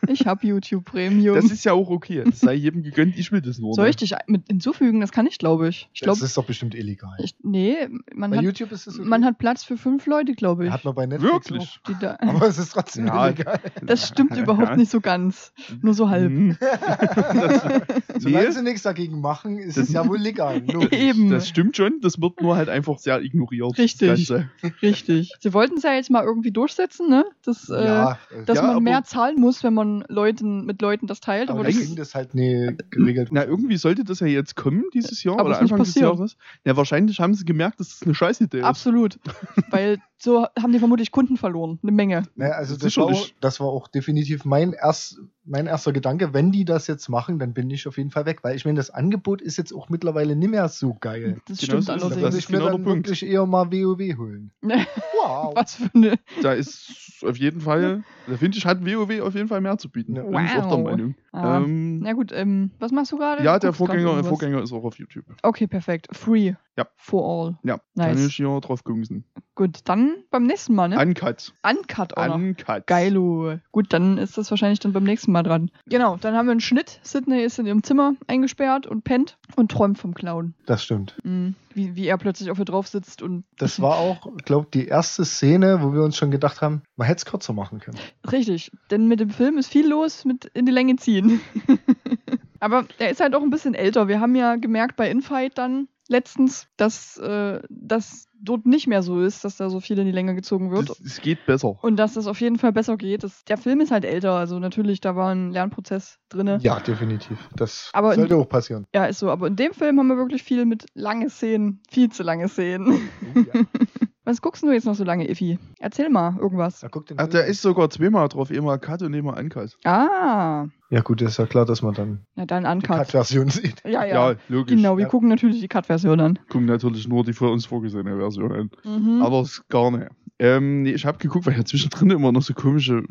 Ich 0.10 0.26
habe 0.26 0.48
YouTube 0.48 0.86
Premium. 0.86 1.36
Das 1.36 1.52
ist 1.52 1.66
ja 1.66 1.74
auch 1.74 1.90
okay. 1.90 2.24
Das 2.26 2.40
sei 2.40 2.54
jedem 2.54 2.82
gegönnt, 2.82 3.18
ich 3.18 3.32
will 3.34 3.42
das 3.42 3.60
nur. 3.60 3.74
Soll 3.74 3.86
ne? 3.86 3.90
ich 3.90 3.98
dich 3.98 4.14
mit 4.28 4.48
hinzufügen? 4.48 5.02
Das 5.02 5.12
kann 5.12 5.28
ich, 5.28 5.38
glaube 5.38 5.68
ich. 5.68 5.90
Ich 5.94 6.00
das 6.00 6.06
glaube, 6.06 6.26
ist 6.26 6.38
doch 6.38 6.46
bestimmt 6.46 6.76
illegal. 6.76 7.16
ich, 7.20 7.36
nee, 7.44 7.76
man 8.16 8.32
Bei 8.32 8.38
hat, 8.38 8.44
YouTube 8.44 8.72
ist 8.72 8.88
es 8.88 8.98
okay. 9.00 9.08
man 9.08 9.26
hat 9.26 9.38
Platz 9.38 9.64
für 9.66 9.76
fünf 9.78 10.06
Leute, 10.06 10.34
glaube 10.34 10.66
ich. 10.66 10.72
Hat 10.72 10.86
man 10.86 10.96
bei 10.96 11.06
Netflix 11.06 11.50
Wirklich? 11.52 11.80
Auch. 11.84 12.20
Aber 12.22 12.48
es 12.48 12.58
ist 12.58 12.70
trotzdem 12.72 13.08
Ja. 13.08 13.28
illegal. 13.28 13.60
das 13.86 14.08
stimmt 14.08 14.38
überhaupt 14.38 14.78
nicht 14.78 14.90
so 14.92 15.02
ganz. 15.02 15.52
Nur 15.82 15.94
so 15.94 16.10
halb. 16.10 16.32
Mhm. 16.32 16.58
Solange 18.18 18.46
Nee. 18.48 18.52
sie 18.52 18.64
nichts 18.64 18.84
dagegen 18.84 19.20
machen, 19.22 19.58
ist 19.58 19.78
Das- 19.78 19.88
es 19.88 19.94
ja 19.94 20.08
wohl 20.08 20.20
legal. 20.20 20.64
Logisch. 20.66 20.92
Eben. 20.98 21.30
Das 21.30 21.48
stimmt 21.50 21.76
schon, 21.78 22.00
das 22.02 22.22
wird 22.22 22.42
nur 22.42 22.56
halt 22.56 22.70
einfach 22.70 22.98
sehr 22.98 23.22
ignoriert. 23.22 23.78
Richtig. 23.78 24.28
Das. 24.28 24.44
Richtig. 24.82 25.34
Sie 25.40 25.54
wollten 25.54 25.78
es 25.78 25.84
ja 25.84 25.94
jetzt 25.94 26.10
mal 26.10 26.17
irgendwie 26.24 26.52
durchsetzen, 26.52 27.10
ne? 27.10 27.26
Das, 27.44 27.70
äh, 27.70 27.86
ja, 27.86 28.12
äh, 28.32 28.44
dass 28.46 28.58
Ja, 28.58 28.74
man 28.74 28.84
mehr 28.84 29.04
zahlen 29.04 29.40
muss, 29.40 29.64
wenn 29.64 29.74
man 29.74 30.04
Leuten 30.10 30.66
mit 30.66 30.82
Leuten 30.82 31.08
das 31.08 31.20
teilt. 31.20 31.50
aber 31.50 31.60
Aber, 31.62 31.70
das 31.70 31.96
das, 31.96 32.16
halt 32.16 32.34
nie 32.36 32.76
geregelt. 32.90 33.30
Na, 33.32 33.46
irgendwie 33.46 33.78
sollte 33.78 34.04
das 34.04 34.20
ja 34.20 34.28
jetzt 34.28 34.56
kommen 34.56 34.84
dieses 34.94 35.24
Jahr 35.24 35.36
Aber 35.40 35.46
oder 35.50 35.56
ist 35.58 35.62
nicht 35.64 35.72
Anfang 35.74 35.86
des 35.86 35.94
passiert. 35.94 36.14
Jahres. 36.14 36.38
Ja, 36.66 36.78
wahrscheinlich 36.78 37.20
haben 37.20 37.34
sie 37.34 37.46
gemerkt, 37.46 37.80
dass 37.80 37.90
das 38.00 38.04
eine 38.04 38.16
Scheißidee 38.16 38.60
ist. 38.60 38.64
absolut. 38.64 39.20
Weil 39.70 39.98
so 40.20 40.48
haben 40.60 40.72
die 40.74 40.80
vermutlich 40.80 41.12
Kunden 41.12 41.38
verloren. 41.38 41.80
Eine 41.84 41.92
Menge. 41.92 42.24
Ne, 42.36 42.54
also 42.56 42.76
das 42.76 42.98
war, 42.98 43.06
auch, 43.06 43.28
das 43.40 43.60
war 43.60 43.68
auch 43.68 43.88
definitiv 43.88 44.46
mein, 44.46 44.74
erst, 44.74 45.20
mein 45.46 45.68
erster 45.68 45.94
Gedanke. 45.94 46.34
Wenn 46.34 46.52
die 46.52 46.66
das 46.66 46.88
jetzt 46.88 47.08
machen, 47.08 47.38
dann 47.40 47.54
bin 47.54 47.70
ich 47.70 47.88
auf 47.88 47.98
jeden 47.98 48.10
Fall 48.10 48.26
weg. 48.26 48.40
Weil 48.44 48.56
ich 48.56 48.66
meine, 48.66 48.78
das 48.78 48.90
Angebot 48.90 49.42
ist 49.42 49.58
jetzt 49.58 49.72
auch 49.74 49.90
mittlerweile 49.90 50.36
nicht 50.36 50.50
mehr 50.50 50.68
so 50.70 50.96
geil. 51.00 51.40
Das 51.48 51.60
Genau 51.60 51.82
stimmt 51.82 51.90
Das 51.90 52.04
allerdings. 52.04 52.30
ist 52.36 52.40
ich 52.40 52.50
mir 52.50 52.58
genau 52.58 52.72
dann 52.72 52.84
der 52.84 52.90
Punkt. 52.92 53.08
wirklich 53.08 53.26
eher 53.30 53.46
mal 53.46 53.72
WoW 53.72 54.18
holen. 54.18 54.52
Wow. 55.24 55.54
Was 55.56 55.76
für 55.76 55.90
eine. 55.94 56.14
Da 56.42 56.54
ist 56.54 57.22
auf 57.26 57.38
jeden 57.38 57.60
Fall, 57.62 58.04
da 58.28 58.38
finde 58.38 58.58
ich, 58.58 58.66
hat 58.66 58.86
WoW 58.86 59.22
auf 59.22 59.34
jeden 59.36 59.48
Fall 59.48 59.62
mehr 59.62 59.78
zu 59.78 59.90
bieten. 59.90 60.16
Ja. 60.16 60.24
Bin 60.24 60.46
ich 60.46 60.52
auch 60.52 60.68
der 60.70 60.78
Wow. 60.78 60.84
Meinung. 60.84 61.16
Ah. 61.32 61.58
Ähm, 61.58 62.00
Na 62.00 62.14
gut, 62.14 62.32
ähm, 62.34 62.72
was 62.80 62.92
machst 62.92 63.12
du 63.12 63.18
gerade? 63.18 63.44
ja, 63.44 63.60
der 63.60 63.74
Vorgänger? 63.74 64.24
Vorgänger 64.24 64.62
ist 64.62 64.72
auch 64.72 64.84
auf 64.84 64.98
YouTube. 64.98 65.26
Okay, 65.44 65.68
perfekt. 65.68 66.08
Free. 66.12 66.54
Ja. 66.78 66.88
For 66.96 67.24
all. 67.24 67.58
Ja, 67.64 67.80
Nice. 67.96 68.16
kann 68.16 68.28
ich 68.28 68.36
hier 68.36 68.60
drauf 68.62 68.84
gucken. 68.84 69.26
Gut, 69.56 69.80
dann 69.86 70.24
beim 70.30 70.44
nächsten 70.44 70.76
Mal, 70.76 70.90
ne? 70.90 71.00
Uncut. 71.00 71.52
Uncut 71.64 72.16
auch. 72.16 72.36
Uncut. 72.36 72.86
Geilo. 72.86 73.58
Gut, 73.72 73.92
dann 73.92 74.20
ist 74.20 74.38
das 74.38 74.52
wahrscheinlich 74.52 74.80
dann 74.80 74.94
beim 74.94 75.04
nächsten 75.04 75.32
Mal 75.32 75.42
dran. 75.42 75.72
Genau, 75.88 76.18
dann 76.18 76.36
haben 76.36 76.46
wir 76.46 76.52
einen 76.52 76.60
Schnitt. 76.60 77.00
Sydney 77.02 77.42
ist 77.42 77.58
in 77.58 77.66
ihrem 77.66 77.82
Zimmer 77.82 78.14
eingesperrt 78.28 78.86
und 78.86 79.04
pennt 79.04 79.40
und 79.56 79.72
träumt 79.72 79.98
vom 79.98 80.14
Clown. 80.14 80.54
Das 80.68 80.84
stimmt. 80.84 81.18
Mhm. 81.24 81.56
Wie, 81.74 81.96
wie 81.96 82.06
er 82.06 82.18
plötzlich 82.20 82.52
auf 82.52 82.60
ihr 82.60 82.66
drauf 82.66 82.88
sitzt 82.88 83.24
und. 83.24 83.46
Das 83.58 83.82
war 83.82 83.98
auch, 83.98 84.28
glaube 84.46 84.68
die 84.72 84.86
erste 84.88 85.26
Szene, 85.26 85.82
wo 85.82 85.94
wir 85.94 86.04
uns 86.04 86.16
schon 86.16 86.30
gedacht 86.30 86.62
haben, 86.62 86.84
man 86.96 87.08
hätte 87.08 87.18
es 87.18 87.26
kürzer 87.26 87.54
machen 87.54 87.80
können. 87.80 87.98
Richtig, 88.32 88.72
denn 88.92 89.08
mit 89.08 89.20
dem 89.20 89.32
Film 89.32 89.58
ist 89.58 89.72
viel 89.72 89.88
los 89.88 90.26
mit 90.26 90.46
in 90.54 90.68
die 90.68 90.72
Länge 90.72 90.98
ziehen. 90.98 91.42
Aber 92.60 92.86
er 93.00 93.10
ist 93.10 93.20
halt 93.20 93.36
auch 93.36 93.42
ein 93.42 93.50
bisschen 93.50 93.74
älter. 93.74 94.08
Wir 94.08 94.20
haben 94.20 94.36
ja 94.36 94.56
gemerkt 94.56 94.96
bei 94.96 95.10
Infight 95.10 95.58
dann 95.58 95.88
letztens, 96.10 96.68
dass 96.78 97.18
äh, 97.18 97.60
das 97.70 98.28
dort 98.40 98.66
nicht 98.68 98.86
mehr 98.88 99.02
so 99.02 99.22
ist, 99.22 99.44
dass 99.44 99.58
da 99.58 99.70
so 99.70 99.80
viel 99.80 99.98
in 99.98 100.06
die 100.06 100.12
Länge 100.12 100.36
gezogen 100.36 100.70
wird. 100.72 100.92
Es 101.04 101.22
geht 101.22 101.46
besser. 101.48 101.78
Und 101.84 101.98
dass 101.98 102.14
das 102.14 102.28
auf 102.28 102.40
jeden 102.40 102.58
Fall 102.60 102.72
besser 102.72 102.96
geht. 102.96 103.24
Das, 103.24 103.44
der 103.46 103.58
Film 103.58 103.82
ist 103.82 103.90
halt 103.92 104.06
älter, 104.06 104.34
also 104.34 104.60
natürlich, 104.60 105.02
da 105.02 105.16
war 105.16 105.32
ein 105.34 105.52
Lernprozess 105.52 106.20
drin. 106.30 106.60
Ja, 106.62 106.80
definitiv. 106.80 107.38
Das 107.56 107.90
Aber 107.94 108.14
in- 108.14 108.20
sollte 108.20 108.36
auch 108.38 108.48
passieren. 108.48 108.86
Ja, 108.94 109.06
ist 109.06 109.20
so. 109.20 109.32
Aber 109.32 109.48
in 109.48 109.56
dem 109.56 109.74
Film 109.74 109.98
haben 110.00 110.08
wir 110.08 110.18
wirklich 110.18 110.44
viel 110.44 110.66
mit 110.66 110.86
lange 110.94 111.30
Szenen, 111.30 111.82
viel 111.90 112.10
zu 112.12 112.22
lange 112.24 112.48
Szenen. 112.48 113.10
ja. 113.36 113.62
Was 114.28 114.42
guckst 114.42 114.62
du 114.62 114.70
jetzt 114.74 114.84
noch 114.86 114.94
so 114.96 115.06
lange, 115.06 115.30
Iffi? 115.30 115.58
Erzähl 115.80 116.10
mal 116.10 116.36
irgendwas. 116.38 116.82
Den 116.82 117.16
Ach, 117.18 117.28
der 117.28 117.46
ist 117.46 117.62
sogar 117.62 117.90
zweimal 117.90 118.28
drauf. 118.28 118.52
Einmal 118.52 118.78
Cut 118.78 119.02
und 119.02 119.16
einmal 119.16 119.42
Uncut. 119.42 119.78
Ah, 119.86 120.66
Ja 120.90 121.00
gut, 121.00 121.22
ist 121.22 121.38
ja 121.38 121.46
klar, 121.46 121.66
dass 121.66 121.82
man 121.82 121.94
dann 121.94 122.26
na 122.36 122.46
dann 122.46 122.64
die 122.66 122.70
Uncut. 122.70 122.98
Cut-Version 122.98 123.48
sieht. 123.48 123.82
Ja, 123.86 124.04
ja. 124.04 124.36
logisch. 124.50 124.76
Genau, 124.76 124.98
wir 124.98 125.04
Ja. 125.04 125.10
gucken 125.10 125.30
natürlich 125.30 125.62
die 125.62 125.70
Cut-Version 125.70 126.20
an. 126.20 126.40
Gucken 126.50 126.66
natürlich 126.68 127.08
nur 127.08 127.24
die 127.24 127.32
für 127.32 127.50
uns 127.50 127.66
vorgesehene 127.66 128.18
Version 128.18 128.52
an. 128.52 128.70
Mhm. 128.84 129.22
Aber 129.22 129.40
es 129.40 129.64
gar 129.70 129.92
nicht. 129.92 130.10
Ähm, 130.40 130.82
nee, 130.84 130.92
ich 130.92 131.06
habe 131.06 131.20
geguckt, 131.20 131.46
weil 131.46 131.56
ja 131.56 131.64
zwischendrin 131.64 132.10
immer 132.10 132.34
noch 132.34 132.42
so 132.42 132.54
komische 132.54 133.04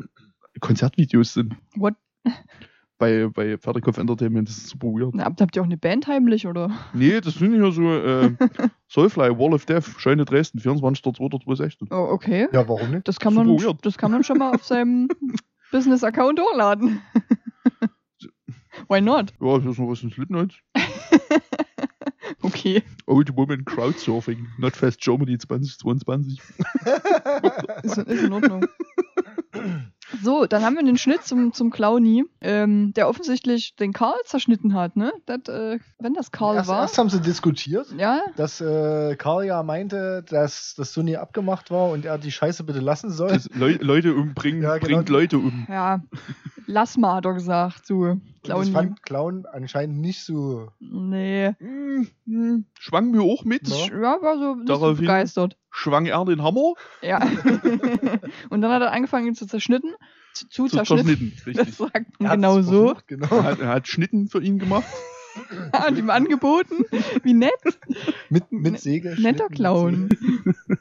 Konzertvideos 0.59 1.33
sind. 1.33 1.55
What? 1.75 1.95
Bei, 2.99 3.27
bei 3.27 3.57
Pferdekopf 3.57 3.97
Entertainment, 3.99 4.49
das 4.49 4.57
ist 4.57 4.69
super 4.69 4.87
weird. 4.87 5.13
Na, 5.13 5.25
habt, 5.25 5.39
habt 5.39 5.55
ihr 5.55 5.61
auch 5.61 5.65
eine 5.67 5.77
Band 5.77 6.07
heimlich, 6.07 6.47
oder? 6.47 6.71
Nee, 6.93 7.21
das 7.21 7.35
sind 7.35 7.53
hier 7.53 7.71
so 7.71 7.83
äh, 7.93 8.31
Soulfly, 8.87 9.37
Wall 9.37 9.53
of 9.53 9.65
Death, 9.65 9.85
Scheune 9.99 10.25
Dresden, 10.25 10.59
24.02.2016. 10.59 11.87
Oh, 11.91 12.11
okay. 12.11 12.47
Ja, 12.51 12.67
warum 12.67 12.89
nicht? 12.91 13.07
Das 13.07 13.19
kann, 13.19 13.33
Super 13.33 13.45
man, 13.45 13.61
weird. 13.61 13.85
das 13.85 13.97
kann 13.97 14.11
man 14.11 14.23
schon 14.23 14.39
mal 14.39 14.55
auf 14.55 14.63
seinem 14.63 15.07
Business-Account 15.71 16.39
hochladen. 16.39 17.01
Why 18.89 19.01
not? 19.01 19.33
Ja, 19.39 19.59
hier 19.59 19.69
ist 19.71 19.79
noch 19.79 19.89
was 19.89 20.01
in 20.01 20.11
Slipknot. 20.11 20.59
Okay. 22.41 22.83
Old 23.07 23.35
Woman 23.35 23.65
Crowdsurfing, 23.65 24.47
Notfest 24.57 25.01
Germany 25.01 25.37
2022. 25.37 26.39
Ist, 27.83 27.97
ist 27.97 28.23
in 28.23 28.33
Ordnung. 28.33 28.65
So, 30.23 30.45
dann 30.45 30.63
haben 30.63 30.75
wir 30.75 30.83
den 30.83 30.97
Schnitt 30.97 31.23
zum, 31.23 31.51
zum 31.53 31.69
Clowny, 31.69 32.23
ähm, 32.41 32.93
der 32.95 33.09
offensichtlich 33.09 33.75
den 33.75 33.91
Karl 33.93 34.15
zerschnitten 34.25 34.73
hat, 34.73 34.95
ne? 34.95 35.11
Das, 35.25 35.39
äh, 35.53 35.79
wenn 35.99 36.13
das 36.13 36.31
Karl 36.31 36.55
Erst, 36.55 36.69
war. 36.69 36.81
erst 36.81 36.97
haben 36.97 37.09
sie 37.09 37.19
diskutiert, 37.21 37.87
Ja, 37.97 38.21
dass 38.37 38.61
äh, 38.61 39.15
Karl 39.17 39.45
ja 39.45 39.61
meinte, 39.63 40.23
dass 40.29 40.75
das 40.77 40.93
so 40.93 41.01
nie 41.01 41.17
abgemacht 41.17 41.71
war 41.71 41.89
und 41.89 42.05
er 42.05 42.17
die 42.17 42.31
Scheiße 42.31 42.63
bitte 42.63 42.79
lassen 42.79 43.11
soll. 43.11 43.29
Das 43.29 43.49
Leu 43.53 43.77
Leute 43.81 44.13
umbringen, 44.15 44.61
Ja, 44.63 44.77
genau. 44.77 44.95
bringt 44.95 45.09
Leute 45.09 45.37
um. 45.39 45.67
ja. 45.69 46.01
Lass 46.69 46.97
mal, 46.97 47.15
hat 47.15 47.25
er 47.25 47.33
gesagt. 47.33 47.85
So, 47.85 47.95
Und 48.01 48.21
das 48.43 48.51
Clowny. 48.51 48.71
fand 48.71 49.03
Clown 49.03 49.45
anscheinend 49.51 49.99
nicht 49.99 50.23
so. 50.23 50.67
Nee. 50.79 51.53
Hm, 51.59 52.07
hm, 52.25 52.65
Schwang 52.77 53.11
mir 53.11 53.21
auch 53.23 53.45
mit. 53.45 53.67
Ja. 53.69 53.87
Ja, 53.87 54.21
war 54.21 54.37
so 54.37 54.55
nicht 54.55 54.67
so 54.67 54.93
begeistert. 54.95 55.57
Schwang 55.71 56.05
er 56.05 56.25
den 56.25 56.43
Hammer. 56.43 56.73
Ja. 57.01 57.19
und 58.49 58.61
dann 58.61 58.71
hat 58.71 58.81
er 58.81 58.91
angefangen, 58.91 59.27
ihn 59.27 59.35
zu 59.35 59.47
zerschnitten. 59.47 59.91
Zu, 60.33 60.47
zu, 60.47 60.67
Zu 60.67 60.75
zerschnitten. 60.77 61.33
zerschnitten, 61.33 61.33
Das 61.53 61.67
richtig. 61.67 61.75
sagt 61.77 61.95
Er 62.19 62.27
man 62.27 62.31
genau 62.41 62.61
so. 62.61 62.95
Genau. 63.07 63.27
Er 63.27 63.43
hat, 63.43 63.59
er 63.59 63.69
hat 63.69 63.87
Schnitten 63.87 64.27
für 64.27 64.41
ihn 64.43 64.59
gemacht. 64.59 64.85
und 65.87 65.97
ihm 65.97 66.09
angeboten. 66.09 66.83
Wie 67.23 67.33
nett. 67.33 67.53
Mit, 68.29 68.51
mit 68.51 68.79
Segel. 68.79 69.15
Netter 69.19 69.47
Clown. 69.49 70.09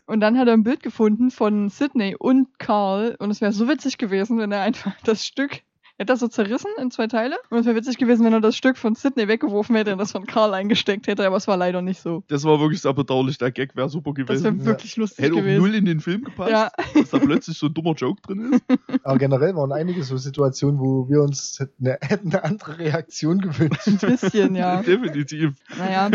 Und 0.07 0.21
dann 0.21 0.39
hat 0.39 0.49
er 0.49 0.55
ein 0.55 0.63
Bild 0.63 0.83
gefunden 0.83 1.31
von 1.31 1.69
Sydney 1.69 2.17
und 2.19 2.59
Carl. 2.59 3.17
Und 3.19 3.31
es 3.31 3.41
wäre 3.41 3.53
so 3.53 3.69
witzig 3.69 3.99
gewesen, 3.99 4.39
wenn 4.39 4.51
er 4.53 4.63
einfach 4.63 4.95
das 5.05 5.25
Stück. 5.25 5.61
Er 5.99 6.03
hat 6.03 6.11
das 6.11 6.21
so 6.21 6.29
zerrissen 6.29 6.71
in 6.79 6.91
zwei 6.91 7.07
Teile. 7.07 7.37
Und 7.49 7.59
es 7.59 7.65
wäre 7.65 7.75
witzig 7.75 7.97
gewesen, 7.97 8.25
wenn 8.27 8.33
er 8.35 8.43
das 8.43 8.55
Stück 8.55 8.77
von 8.77 8.95
Sydney 8.95 9.29
weggeworfen 9.29 9.75
hätte 9.77 9.93
und 9.93 9.99
das 9.99 10.13
von 10.13 10.27
Carl 10.27 10.53
eingesteckt 10.53 11.07
hätte. 11.07 11.27
Aber 11.27 11.37
es 11.37 11.49
war 11.49 11.57
leider 11.57 11.81
nicht 11.81 12.01
so. 12.03 12.23
Das 12.29 12.45
war 12.45 12.61
wirklich 12.61 12.83
sehr 12.83 12.93
bedauerlich. 12.93 13.39
Der 13.39 13.51
Gag 13.51 13.75
wäre 13.77 13.89
super 13.89 14.11
Das 14.13 14.27
gewesen. 14.27 14.45
wäre 14.45 14.57
Ja. 14.59 14.65
wirklich 14.67 14.97
lustig 14.97 15.25
Hätte 15.25 15.35
auch 15.37 15.39
gewesen. 15.39 15.59
null 15.63 15.75
in 15.75 15.85
den 15.87 16.01
Film 16.01 16.25
gepasst, 16.25 16.51
Ja. 16.51 16.71
dass 16.95 17.11
da 17.11 17.19
plötzlich 17.19 17.57
so 17.57 17.67
ein 17.69 17.75
dummer 17.75 17.95
Joke 17.95 18.21
drin 18.23 18.53
ist. 18.53 18.63
Aber 19.05 19.17
generell 19.19 19.55
waren 19.57 19.73
einige 19.73 20.03
so 20.05 20.19
Situationen, 20.19 20.79
wo 20.81 21.09
wir 21.09 21.23
uns 21.23 21.59
hätten 21.61 21.87
eine, 21.87 21.99
eine 22.03 22.45
andere 22.45 22.79
Reaktion 22.79 23.39
gewünscht. 23.41 23.87
Ein 23.87 23.97
bisschen, 23.97 24.55
ja. 24.55 24.83
Definitiv. 24.83 25.55
Naja, 25.79 26.11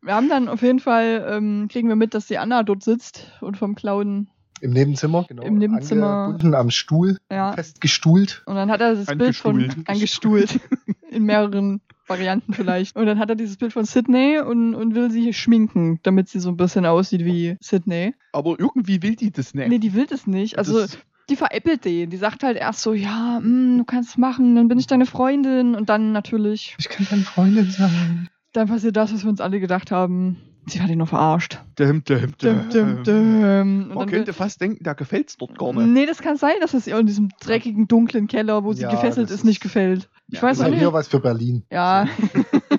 wir 0.00 0.14
haben 0.14 0.30
dann 0.30 0.48
auf 0.48 0.62
jeden 0.62 0.80
Fall, 0.80 1.26
ähm, 1.28 1.68
kriegen 1.70 1.88
wir 1.88 1.96
mit, 1.96 2.14
dass 2.14 2.26
die 2.26 2.38
Anna 2.38 2.62
dort 2.62 2.82
sitzt 2.82 3.32
und 3.42 3.58
vom 3.58 3.74
Clown, 3.74 4.28
Im 4.60 4.72
Nebenzimmer, 4.72 5.24
genau. 5.28 5.42
Im 5.42 5.58
Nebenzimmer. 5.58 6.06
Angebunden 6.06 6.54
am 6.54 6.70
Stuhl, 6.70 7.18
ja. 7.30 7.52
festgestuhlt. 7.52 8.42
Und 8.46 8.54
dann 8.54 8.70
hat 8.70 8.80
er 8.80 8.94
das 8.94 9.06
Bild 9.16 9.36
von 9.36 9.84
Angestuhlt. 9.86 10.60
In 11.10 11.24
mehreren 11.24 11.80
Varianten 12.06 12.52
vielleicht. 12.52 12.96
Und 12.96 13.06
dann 13.06 13.18
hat 13.18 13.28
er 13.30 13.36
dieses 13.36 13.56
Bild 13.56 13.72
von 13.72 13.84
Sydney 13.84 14.38
und, 14.38 14.74
und 14.74 14.94
will 14.94 15.10
sie 15.10 15.32
schminken, 15.32 15.98
damit 16.02 16.28
sie 16.28 16.40
so 16.40 16.48
ein 16.50 16.56
bisschen 16.56 16.84
aussieht 16.86 17.24
wie 17.24 17.56
Sydney. 17.60 18.14
Aber 18.32 18.56
irgendwie 18.58 19.02
will 19.02 19.16
die 19.16 19.30
das 19.30 19.54
nicht. 19.54 19.68
Nee, 19.68 19.78
die 19.78 19.94
will 19.94 20.06
das 20.06 20.26
nicht. 20.26 20.58
Also, 20.58 20.80
Das- 20.80 20.98
die 21.28 21.34
veräppelt 21.36 21.84
den. 21.84 22.10
Die 22.10 22.16
sagt 22.18 22.44
halt 22.44 22.56
erst 22.56 22.82
so, 22.82 22.92
ja, 22.92 23.40
mm, 23.40 23.78
du 23.78 23.84
kannst 23.84 24.10
es 24.10 24.16
machen, 24.16 24.54
dann 24.54 24.68
bin 24.68 24.78
ich 24.78 24.86
deine 24.86 25.06
Freundin. 25.06 25.74
Und 25.74 25.88
dann 25.88 26.12
natürlich, 26.12 26.76
Ich 26.78 26.88
kann 26.88 27.06
deine 27.10 27.22
Freundin 27.22 27.68
sein. 27.70 28.28
dann 28.52 28.68
passiert 28.68 28.96
das, 28.96 29.12
was 29.12 29.24
wir 29.24 29.30
uns 29.30 29.40
alle 29.40 29.58
gedacht 29.58 29.90
haben. 29.90 30.36
Sie 30.66 30.80
hat 30.80 30.88
ihn 30.90 30.98
nur 30.98 31.06
verarscht. 31.08 31.58
Dum, 31.78 32.02
dum, 32.04 32.32
dum. 32.38 33.02
dum. 33.04 33.04
Und 33.04 33.88
Man 33.88 33.98
dann 33.98 34.08
könnte 34.08 34.32
fast 34.32 34.60
denken, 34.62 34.82
da 34.82 34.94
gefällt's 34.94 35.36
dort 35.36 35.58
gar 35.58 35.72
nicht. 35.74 35.86
Nee, 35.86 36.06
das 36.06 36.22
kann 36.22 36.36
sein, 36.38 36.54
dass 36.60 36.72
es 36.74 36.86
ihr 36.86 36.98
in 36.98 37.06
diesem 37.06 37.28
dreckigen, 37.40 37.86
dunklen 37.86 38.28
Keller, 38.28 38.64
wo 38.64 38.72
sie 38.72 38.82
Ja, 38.82 38.90
gefesselt 38.90 39.26
das 39.30 39.36
ist, 39.38 39.44
nicht 39.44 39.56
ist- 39.58 39.62
gefällt. 39.62 40.08
Ich 40.28 40.36
Ja, 40.38 40.42
weiß 40.42 40.60
auch 40.60 40.64
ist 40.64 40.70
nicht. 40.70 40.78
hier 40.80 40.92
was 40.92 41.08
für 41.08 41.20
Berlin. 41.20 41.64
Ja. 41.70 42.06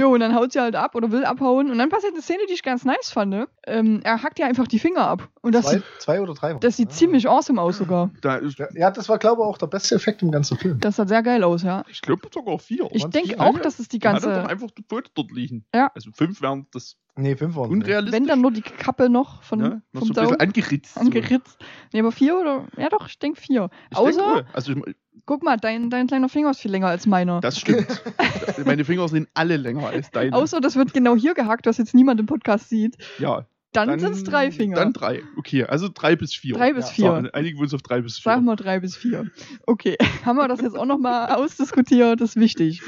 Jo, 0.00 0.12
und 0.14 0.20
dann 0.20 0.34
haut 0.34 0.52
sie 0.52 0.60
halt 0.60 0.74
ab 0.76 0.94
oder 0.94 1.10
will 1.12 1.24
abhauen. 1.24 1.70
Und 1.70 1.78
dann 1.78 1.88
passiert 1.88 2.12
eine 2.14 2.22
Szene, 2.22 2.40
die 2.48 2.54
ich 2.54 2.62
ganz 2.62 2.84
nice 2.84 3.10
fand. 3.10 3.30
ne? 3.30 3.48
Ähm, 3.66 4.00
er 4.02 4.22
hackt 4.22 4.38
ja 4.38 4.46
einfach 4.46 4.66
die 4.66 4.78
Finger 4.78 5.06
ab. 5.06 5.28
Und 5.42 5.54
das, 5.54 5.66
zwei, 5.66 5.74
sieht, 5.74 5.84
zwei 5.98 6.20
oder 6.20 6.34
drei. 6.34 6.54
das 6.54 6.76
sieht 6.76 6.92
ziemlich 6.92 7.28
awesome 7.28 7.60
aus 7.60 7.78
sogar. 7.78 8.10
Da 8.22 8.36
ist, 8.36 8.58
Ja, 8.74 8.90
das 8.90 9.08
war, 9.08 9.18
glaube 9.18 9.42
ich, 9.42 9.46
auch 9.46 9.58
der 9.58 9.66
beste 9.66 9.94
Effekt 9.94 10.22
im 10.22 10.30
ganzen 10.30 10.56
Film. 10.58 10.78
Das 10.80 10.96
sah 10.96 11.06
sehr 11.06 11.22
geil 11.22 11.44
aus, 11.44 11.62
ja. 11.62 11.84
ich 11.88 12.00
glaube 12.00 12.22
sogar 12.32 12.58
vier. 12.58 12.88
Ich 12.92 13.04
denke 13.06 13.38
auch, 13.40 13.58
dass 13.58 13.78
es 13.78 13.88
die 13.88 13.98
Dann 13.98 14.14
hat 14.16 14.22
er 14.22 14.28
doch 14.30 14.34
ganze. 14.36 14.50
einfach 14.50 14.70
die 14.70 14.84
Foto 14.88 15.10
dort 15.14 15.30
liegen. 15.32 15.64
Ja. 15.74 15.90
Also 15.94 16.10
fünf 16.12 16.40
wären 16.42 16.66
das 16.72 16.96
Nee, 17.16 17.36
fünf 17.36 17.56
waren 17.56 17.70
unrealistisch. 17.70 18.12
Wenn 18.18 18.26
dann 18.26 18.40
nur 18.40 18.52
die 18.52 18.62
Kappe 18.62 19.10
noch 19.10 19.42
von, 19.42 19.60
ja, 19.60 19.68
noch 19.92 20.02
so 20.02 20.14
vom 20.14 20.16
ein 20.16 20.28
bisschen 20.28 20.40
angeritzt. 20.40 20.94
so. 20.94 21.00
angeritzt. 21.00 21.58
Nee, 21.92 22.00
aber 22.00 22.12
vier 22.12 22.38
oder. 22.38 22.66
Ja, 22.78 22.88
doch, 22.88 23.08
ich 23.08 23.18
denke 23.18 23.38
vier. 23.40 23.68
Ich 23.90 23.98
denk 23.98 24.08
Außer, 24.08 24.20
wohl. 24.34 24.46
also 24.52 24.72
ich- 24.72 24.94
guck 25.30 25.44
mal, 25.44 25.56
dein, 25.58 25.90
dein 25.90 26.08
kleiner 26.08 26.28
Finger 26.28 26.50
ist 26.50 26.58
viel 26.58 26.72
länger 26.72 26.88
als 26.88 27.06
meiner. 27.06 27.40
das 27.40 27.56
stimmt. 27.60 28.02
Meine 28.64 28.84
Finger 28.84 29.06
sind 29.06 29.28
alle 29.32 29.58
länger 29.58 29.86
als 29.86 30.10
deine. 30.10 30.34
Außer, 30.34 30.60
das 30.60 30.74
wird 30.74 30.92
genau 30.92 31.14
hier 31.14 31.34
gehackt, 31.34 31.66
was 31.66 31.78
jetzt 31.78 31.94
niemand 31.94 32.18
im 32.18 32.26
Podcast 32.26 32.68
sieht. 32.68 32.96
ja, 33.20 33.46
Dann, 33.72 34.00
sind 34.00 34.10
es 34.10 34.24
drei 34.24 34.50
Finger. 34.50 34.74
Dann 34.74 34.92
drei. 34.92 35.22
Okay, 35.38 35.62
also 35.62 35.88
drei 35.88 36.16
bis 36.16 36.34
vier. 36.34 36.56
Drei 36.56 36.72
bis 36.72 36.86
Ja, 36.88 36.92
vier. 36.94 37.22
So, 37.26 37.32
einigen 37.32 37.58
wir 37.58 37.62
uns 37.62 37.72
auf 37.72 37.82
drei 37.82 38.00
bis 38.00 38.18
vier. 38.18 38.32
Sagen 38.32 38.44
wir 38.44 38.56
drei 38.56 38.80
bis 38.80 38.96
vier. 38.96 39.30
Okay, 39.68 39.96
haben 40.24 40.34
wir 40.34 40.48
das 40.48 40.62
jetzt 40.62 40.76
auch 40.76 40.84
nochmal 40.84 41.30
ausdiskutiert, 41.30 42.20
das 42.20 42.30
ist 42.30 42.36
wichtig. 42.36 42.82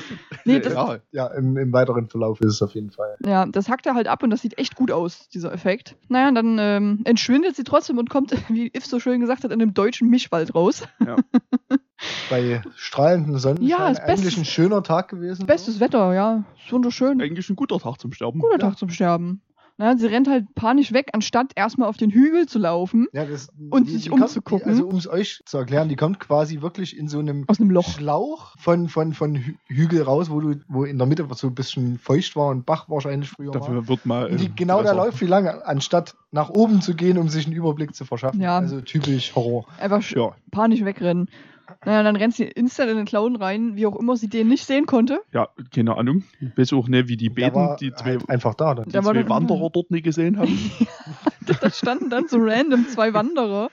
Nee, 0.45 0.59
das, 0.59 0.73
ja, 0.73 0.99
Ja, 1.13 1.27
im, 1.29 1.57
im 1.57 1.73
weiteren 1.73 2.09
Verlauf 2.09 2.41
ist 2.41 2.55
es 2.55 2.63
auf 2.63 2.75
jeden 2.75 2.91
Fall. 2.91 3.15
ja, 3.25 3.47
das 3.47 3.69
hackt 3.69 3.87
er 3.87 3.95
halt 3.95 4.09
ab 4.09 4.25
und 4.25 4.31
das 4.31 4.43
sieht 4.43 4.59
echt 4.59 4.75
gut 4.75 4.91
aus, 4.91 5.29
dieser 5.29 5.53
Effekt. 5.53 5.95
Naja, 6.09 6.27
und 6.27 6.35
dann 6.35 6.57
ähm, 6.59 7.03
entschwindet 7.05 7.55
sie 7.55 7.63
trotzdem 7.63 7.99
und 7.99 8.11
kommt, 8.11 8.33
wie 8.49 8.69
Yves 8.77 8.91
so 8.91 8.99
schön 8.99 9.21
gesagt 9.21 9.45
hat, 9.45 9.53
in 9.53 9.63
einem 9.63 9.75
deutschen 9.75 10.11
Mischwald 10.11 10.57
raus. 10.57 10.83
Bei 12.31 12.63
strahlendem 12.77 13.39
Sonnenschein 13.39 13.69
Ja, 13.69 13.89
ist 13.89 14.01
eigentlich 14.01 14.25
bestes- 14.27 14.39
ein 14.39 14.45
schöner 14.45 14.83
Tag 14.83 15.09
gewesen. 15.09 15.47
Bestes 15.47 15.81
Wetter, 15.81 16.13
ja, 16.15 16.45
ist 16.65 16.73
wunderschön. 16.73 17.21
eigentlich 17.21 17.49
ein 17.51 17.57
guter 17.57 17.79
Tag 17.79 18.01
zum 18.01 18.13
Sterben. 18.13 18.41
Guter 18.41 18.55
ja. 18.55 18.59
Tag 18.59 18.79
zum 18.79 18.89
Sterben. 18.91 19.41
Naja, 19.79 19.97
sie 19.97 20.07
rennt 20.07 20.29
halt 20.29 20.55
panisch 20.55 20.93
weg, 20.93 21.09
anstatt 21.15 21.53
erstmal 21.57 21.89
auf 21.89 21.97
den 21.97 22.11
Hügel 22.11 22.47
zu 22.47 22.59
laufen, 22.59 23.07
Ja, 23.15 23.25
das, 23.25 23.49
Und 23.71 23.89
sich 23.89 24.11
kommt- 24.11 24.21
umzugucken. 24.23 24.65
Die, 24.67 24.71
also 24.71 24.87
um 24.87 24.97
es 24.97 25.09
euch 25.09 25.41
zu 25.47 25.57
erklären, 25.57 25.89
die 25.89 25.97
kommt 25.97 26.21
quasi 26.21 26.61
wirklich 26.61 26.97
in 26.97 27.09
so 27.09 27.19
einem 27.19 27.45
aus 27.49 27.59
einem 27.59 27.71
Loch. 27.71 27.89
Schlauch 27.89 28.55
von, 28.59 28.89
von, 28.91 29.15
von 29.15 29.35
Hü- 29.39 29.55
Hügel 29.69 30.03
raus, 30.03 30.29
wo 30.31 30.41
du, 30.41 30.57
wo 30.69 30.85
in 30.85 30.99
der 30.99 31.07
Mitte 31.07 31.27
so 31.35 31.47
ein 31.47 31.55
bisschen 31.55 31.99
feucht 31.99 32.37
war 32.37 32.49
und 32.51 32.67
Bach 32.67 32.91
wahrscheinlich 32.91 33.31
früher 33.31 33.47
war. 33.55 33.61
Dafür 33.61 33.89
wird 33.89 34.05
mal. 34.05 34.31
Die, 34.37 34.45
ähm, 34.45 34.53
genau 34.55 34.83
da 34.83 34.91
Gewässer. 34.93 34.97
läuft 35.07 35.21
wie 35.23 35.27
lange, 35.27 35.67
anstatt 35.67 36.15
nach 36.33 36.51
oben 36.51 36.83
zu 36.83 36.95
gehen, 36.95 37.17
um 37.17 37.31
sich 37.31 37.47
einen 37.47 37.57
Überblick 37.57 37.95
zu 37.95 38.05
verschaffen. 38.05 38.43
Ja. 38.43 38.59
Also 38.59 38.83
typisch 38.83 39.35
Horror. 39.35 39.65
Einfach 39.81 40.03
Ja, 40.11 40.33
panisch 40.51 40.85
wegrennen. 40.85 41.29
Naja, 41.85 42.03
dann 42.03 42.17
rennt 42.17 42.35
sie 42.35 42.45
instant 42.45 42.91
in 42.91 42.97
den 42.97 43.07
Clown 43.07 43.37
rein, 43.37 43.77
wie 43.77 43.87
auch 43.87 43.97
immer 43.97 44.17
sie 44.17 44.29
den 44.29 44.49
nicht 44.49 44.65
sehen 44.67 44.87
konnte. 44.87 45.21
ja, 45.33 45.49
keine 45.75 45.97
Ahnung. 45.97 46.25
Ich 46.41 46.57
weiß 46.57 46.73
auch 46.75 46.89
nicht, 46.89 47.09
wie 47.09 47.17
die 47.17 47.29
beten, 47.31 47.55
war 47.55 47.77
die 47.77 47.93
zwei, 47.95 48.13
halt 48.13 48.29
einfach 48.31 48.55
da. 48.55 48.75
Dann. 48.75 48.89
die 48.89 48.95
war 48.95 49.03
zwei 49.03 49.13
dann- 49.15 49.29
Wanderer 49.29 49.71
dort 49.71 49.91
nicht 49.91 50.05
gesehen 50.05 50.39
haben. 50.39 50.71
da 51.61 51.71
standen 51.71 52.11
dann 52.11 52.29
so 52.29 52.39
random 52.41 52.87
zwei 52.89 53.13
Wanderer 53.15 53.71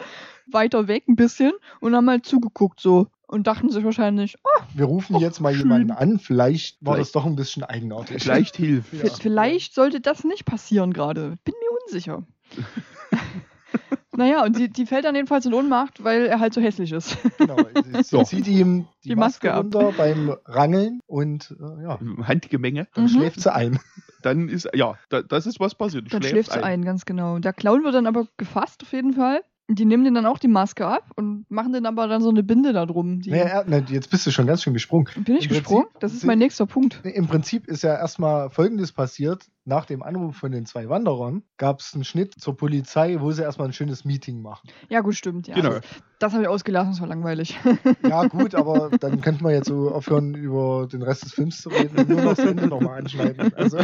weiter 0.51 0.87
weg 0.87 1.03
ein 1.07 1.15
bisschen 1.15 1.51
und 1.79 1.95
haben 1.95 2.09
halt 2.09 2.25
zugeguckt 2.25 2.79
so 2.79 3.07
und 3.27 3.45
dachten 3.45 3.69
sich 3.69 3.83
wahrscheinlich, 3.83 4.35
oh, 4.43 4.61
Wir 4.73 4.85
rufen 4.85 5.17
jetzt 5.17 5.39
mal 5.39 5.53
schön. 5.53 5.61
jemanden 5.67 5.91
an, 5.91 6.17
vielleicht 6.17 6.83
war 6.83 6.95
Vielleicht- 6.95 7.09
das 7.09 7.11
doch 7.11 7.25
ein 7.27 7.35
bisschen 7.35 7.63
eigenartig. 7.63 8.23
Vielleicht 8.23 8.55
hilft. 8.57 8.91
Ja. 8.93 9.09
vielleicht 9.19 9.75
sollte 9.75 10.01
das 10.01 10.23
nicht 10.23 10.45
passieren 10.45 10.91
gerade. 10.93 11.37
Bin 11.43 11.53
mir 11.61 11.77
unsicher. 11.85 12.23
naja, 14.15 14.43
und 14.43 14.57
die, 14.57 14.69
die 14.69 14.85
fällt 14.85 15.05
dann 15.05 15.15
jedenfalls 15.15 15.45
in 15.45 15.53
Ohnmacht, 15.53 16.03
weil 16.03 16.25
er 16.25 16.39
halt 16.39 16.53
so 16.53 16.61
hässlich 16.61 16.91
ist. 16.91 17.17
Genau. 17.37 17.57
Sie 17.83 18.03
So. 18.03 18.23
zieht 18.23 18.47
ihm 18.47 18.87
die, 19.03 19.09
Die 19.09 19.15
Maske, 19.15 19.47
Maske 19.47 19.53
ab. 19.53 19.63
runter 19.63 19.93
beim 19.97 20.35
Rangeln 20.45 20.99
und 21.07 21.55
äh, 21.59 21.83
ja, 21.83 21.99
Handgemenge. 22.23 22.87
dann 22.93 23.05
Mhm. 23.05 23.09
schläft 23.09 23.41
sie 23.41 23.53
ein. 23.53 23.79
Dann 24.21 24.49
ist, 24.49 24.67
ja, 24.73 24.95
da, 25.09 25.21
das 25.21 25.45
ist 25.47 25.59
was 25.61 25.75
passiert. 25.75 26.11
Dann 26.13 26.21
schläft 26.23 26.51
sie 26.51 26.61
ein, 26.63 26.83
ganz 26.83 27.05
genau. 27.05 27.39
Der 27.39 27.53
Clown 27.53 27.83
wird 27.83 27.95
dann 27.95 28.07
aber 28.07 28.27
gefasst 28.37 28.81
auf 28.83 28.91
jeden 28.91 29.13
Fall. 29.13 29.41
Die 29.71 29.85
nehmen 29.85 30.03
den 30.03 30.15
dann 30.15 30.25
auch 30.25 30.39
die 30.39 30.47
Maske 30.47 30.87
ab 30.87 31.11
und 31.15 31.45
machen 31.49 31.73
den 31.73 31.85
aber 31.85 32.07
dann 32.07 32.23
so 32.23 32.29
eine 32.29 32.41
Binde 32.41 32.73
da 32.73 32.87
drum. 32.87 33.21
Er, 33.27 33.63
ne, 33.65 33.85
jetzt 33.89 34.09
bist 34.09 34.25
du 34.25 34.31
schon 34.31 34.47
ganz 34.47 34.63
schön 34.63 34.73
gesprungen. 34.73 35.07
Bin 35.23 35.35
ich 35.35 35.43
im 35.43 35.49
gesprungen? 35.49 35.83
Prinzip 35.83 35.99
Das 35.99 36.13
ist 36.13 36.25
mein 36.25 36.39
nächster 36.39 36.65
Punkt. 36.65 37.01
Im 37.03 37.27
Prinzip 37.27 37.67
ist 37.67 37.83
ja 37.83 37.95
erstmal 37.95 38.49
Folgendes 38.49 38.91
passiert. 38.91 39.45
Nach 39.65 39.85
dem 39.85 40.01
Anruf 40.01 40.35
von 40.35 40.51
den 40.51 40.65
zwei 40.65 40.89
Wanderern 40.89 41.43
gab 41.57 41.81
es 41.81 41.93
einen 41.93 42.03
Schnitt 42.03 42.33
zur 42.39 42.57
Polizei, 42.57 43.17
wo 43.19 43.31
sie 43.31 43.43
erstmal 43.43 43.67
ein 43.67 43.73
schönes 43.73 44.03
Meeting 44.03 44.41
machen. 44.41 44.67
Ja, 44.89 45.01
gut, 45.01 45.13
stimmt. 45.13 45.47
Ja. 45.47 45.53
Genau. 45.53 45.69
Das, 45.69 45.83
das 46.17 46.33
habe 46.33 46.43
ich 46.43 46.49
ausgelassen, 46.49 46.91
das 46.91 47.01
war 47.01 47.07
langweilig. 47.07 47.59
Ja, 48.01 48.25
gut, 48.25 48.55
aber 48.55 48.89
dann 48.99 49.21
könnte 49.21 49.43
man 49.43 49.53
jetzt 49.53 49.67
so 49.67 49.91
aufhören, 49.91 50.33
über 50.33 50.87
den 50.91 51.03
Rest 51.03 51.25
des 51.25 51.33
Films 51.33 51.61
zu 51.61 51.69
reden 51.69 51.95
und 51.97 52.09
nur 52.09 52.21
noch 52.21 52.35
das 52.35 52.45
Ende 52.45 52.67
nochmal 52.67 52.99
anschneiden. 52.99 53.53
Also, 53.53 53.77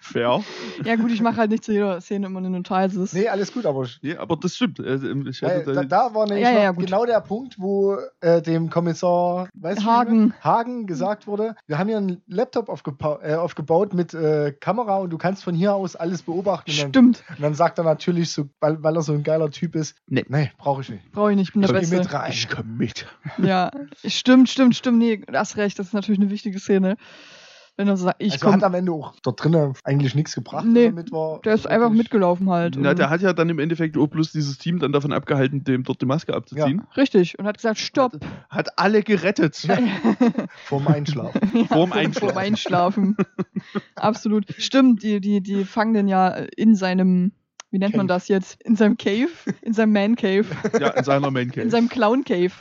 Fair. 0.00 0.42
ja, 0.84 0.96
gut, 0.96 1.10
ich 1.10 1.20
mache 1.20 1.36
halt 1.36 1.50
nicht 1.50 1.64
zu 1.64 1.72
jeder 1.72 2.00
Szene 2.00 2.26
immer 2.26 2.38
eine 2.38 2.50
Notisis. 2.50 3.12
nee, 3.12 3.28
alles 3.28 3.52
gut, 3.52 3.66
aber 3.66 3.86
Ja, 4.02 4.20
aber 4.20 4.36
das 4.36 4.56
stimmt. 4.56 4.80
Also, 4.80 5.08
ich 5.08 5.42
Weil, 5.42 5.60
hatte 5.60 5.72
da, 5.72 5.84
da 5.84 6.14
war 6.14 6.26
nämlich 6.26 6.44
Ja, 6.44 6.52
ja, 6.62 6.72
genau 6.72 7.04
der 7.06 7.20
Punkt, 7.20 7.56
wo 7.58 7.96
äh, 8.20 8.40
dem 8.42 8.70
Kommissar 8.70 9.48
Hagen. 9.84 10.34
Hagen 10.42 10.86
gesagt 10.86 11.26
wurde, 11.26 11.54
wir 11.66 11.78
haben 11.78 11.88
hier 11.88 11.98
einen 11.98 12.22
Laptop 12.26 12.68
aufgebaut, 12.68 13.20
äh, 13.22 13.34
aufgebaut 13.34 13.94
mit 13.94 14.14
äh, 14.14 14.52
Kamera 14.58 14.96
und 14.98 15.10
du 15.10 15.18
kannst 15.18 15.44
von 15.44 15.54
hier 15.54 15.74
aus 15.74 15.96
alles 15.96 16.22
beobachten. 16.22 16.70
Und 16.70 16.78
dann, 16.78 16.88
Stimmt, 16.88 17.24
und 17.28 17.42
dann 17.42 17.54
sagt 17.54 17.78
er 17.78 17.84
natürlich, 17.84 18.30
so, 18.32 18.48
weil, 18.60 18.82
weil 18.82 18.96
er 18.96 19.02
so 19.02 19.12
ein 19.12 19.22
geiler 19.22 19.50
Typ 19.50 19.74
ist, 19.74 19.96
Nee. 20.06 20.24
nee, 20.28 20.50
brauche 20.58 20.82
ich 20.82 20.88
nicht. 20.88 21.12
brauche 21.12 21.30
ich 21.30 21.36
nicht, 21.36 21.52
bin 21.52 21.62
der 21.62 21.70
Ich 21.70 21.74
geh 21.90 21.96
Beste. 21.96 21.96
mit 21.96 22.12
rein. 22.12 22.30
ich 22.32 22.48
komm 22.48 22.76
mit. 22.76 23.06
Ja, 23.38 23.70
stimmt, 24.04 24.48
stimmt, 24.48 24.76
stimmt. 24.76 24.98
Nee, 24.98 25.18
du 25.18 25.38
hast 25.38 25.56
recht, 25.56 25.78
das 25.78 25.88
ist 25.88 25.92
natürlich 25.94 26.20
eine 26.20 26.30
wichtige 26.30 26.58
Szene. 26.58 26.96
Wenn 27.76 27.88
er 27.88 27.96
so 27.96 28.04
sagt, 28.04 28.22
ich 28.22 28.32
also 28.32 28.46
hat 28.46 28.52
komme. 28.54 28.66
am 28.66 28.74
Ende 28.74 28.92
auch 28.92 29.14
dort 29.22 29.42
drinnen 29.42 29.72
eigentlich 29.84 30.14
nichts 30.14 30.34
gebracht. 30.34 30.66
Nee, 30.66 30.92
war. 31.10 31.40
Der 31.42 31.54
ist 31.54 31.66
einfach 31.66 31.90
mitgelaufen 31.90 32.50
halt. 32.50 32.76
Na, 32.78 32.90
und- 32.90 32.98
der 32.98 33.08
hat 33.10 33.22
ja 33.22 33.32
dann 33.32 33.48
im 33.48 33.58
Endeffekt 33.58 33.96
auch 33.96 34.06
bloß 34.08 34.32
dieses 34.32 34.58
Team 34.58 34.78
dann 34.78 34.92
davon 34.92 35.12
abgehalten, 35.12 35.64
dem 35.64 35.84
dort 35.84 36.00
die 36.02 36.06
Maske 36.06 36.34
abzuziehen. 36.34 36.82
Richtig, 36.96 37.38
und 37.38 37.46
hat 37.46 37.56
gesagt, 37.56 37.78
stopp. 37.78 38.12
Hat 38.50 38.78
alle 38.78 39.02
gerettet. 39.02 39.66
Vorm 40.64 40.88
Einschlafen. 40.88 41.40
Vorm 41.50 41.66
Vorm 41.68 41.92
Einschlafen. 41.92 42.36
Einschlafen. 42.38 43.16
Absolut. 43.94 44.44
Stimmt, 44.58 45.02
die, 45.02 45.20
die, 45.20 45.40
die 45.40 45.64
fangen 45.64 45.94
den 45.94 46.08
ja 46.08 46.28
in 46.28 46.74
seinem, 46.74 47.32
wie 47.70 47.78
nennt 47.78 47.96
man 47.96 48.06
Cave. 48.06 48.16
das 48.16 48.28
jetzt? 48.28 48.60
In 48.62 48.76
seinem 48.76 48.96
Cave? 48.96 49.28
In 49.62 49.72
seinem 49.72 49.92
Man 49.92 50.16
Cave. 50.16 50.46
Ja, 50.78 50.88
in 50.90 51.04
seiner 51.04 51.30
Man 51.30 51.48
Cave. 51.50 51.62
In 51.62 51.70
seinem 51.70 51.88
Clown 51.88 52.24
Cave. 52.24 52.52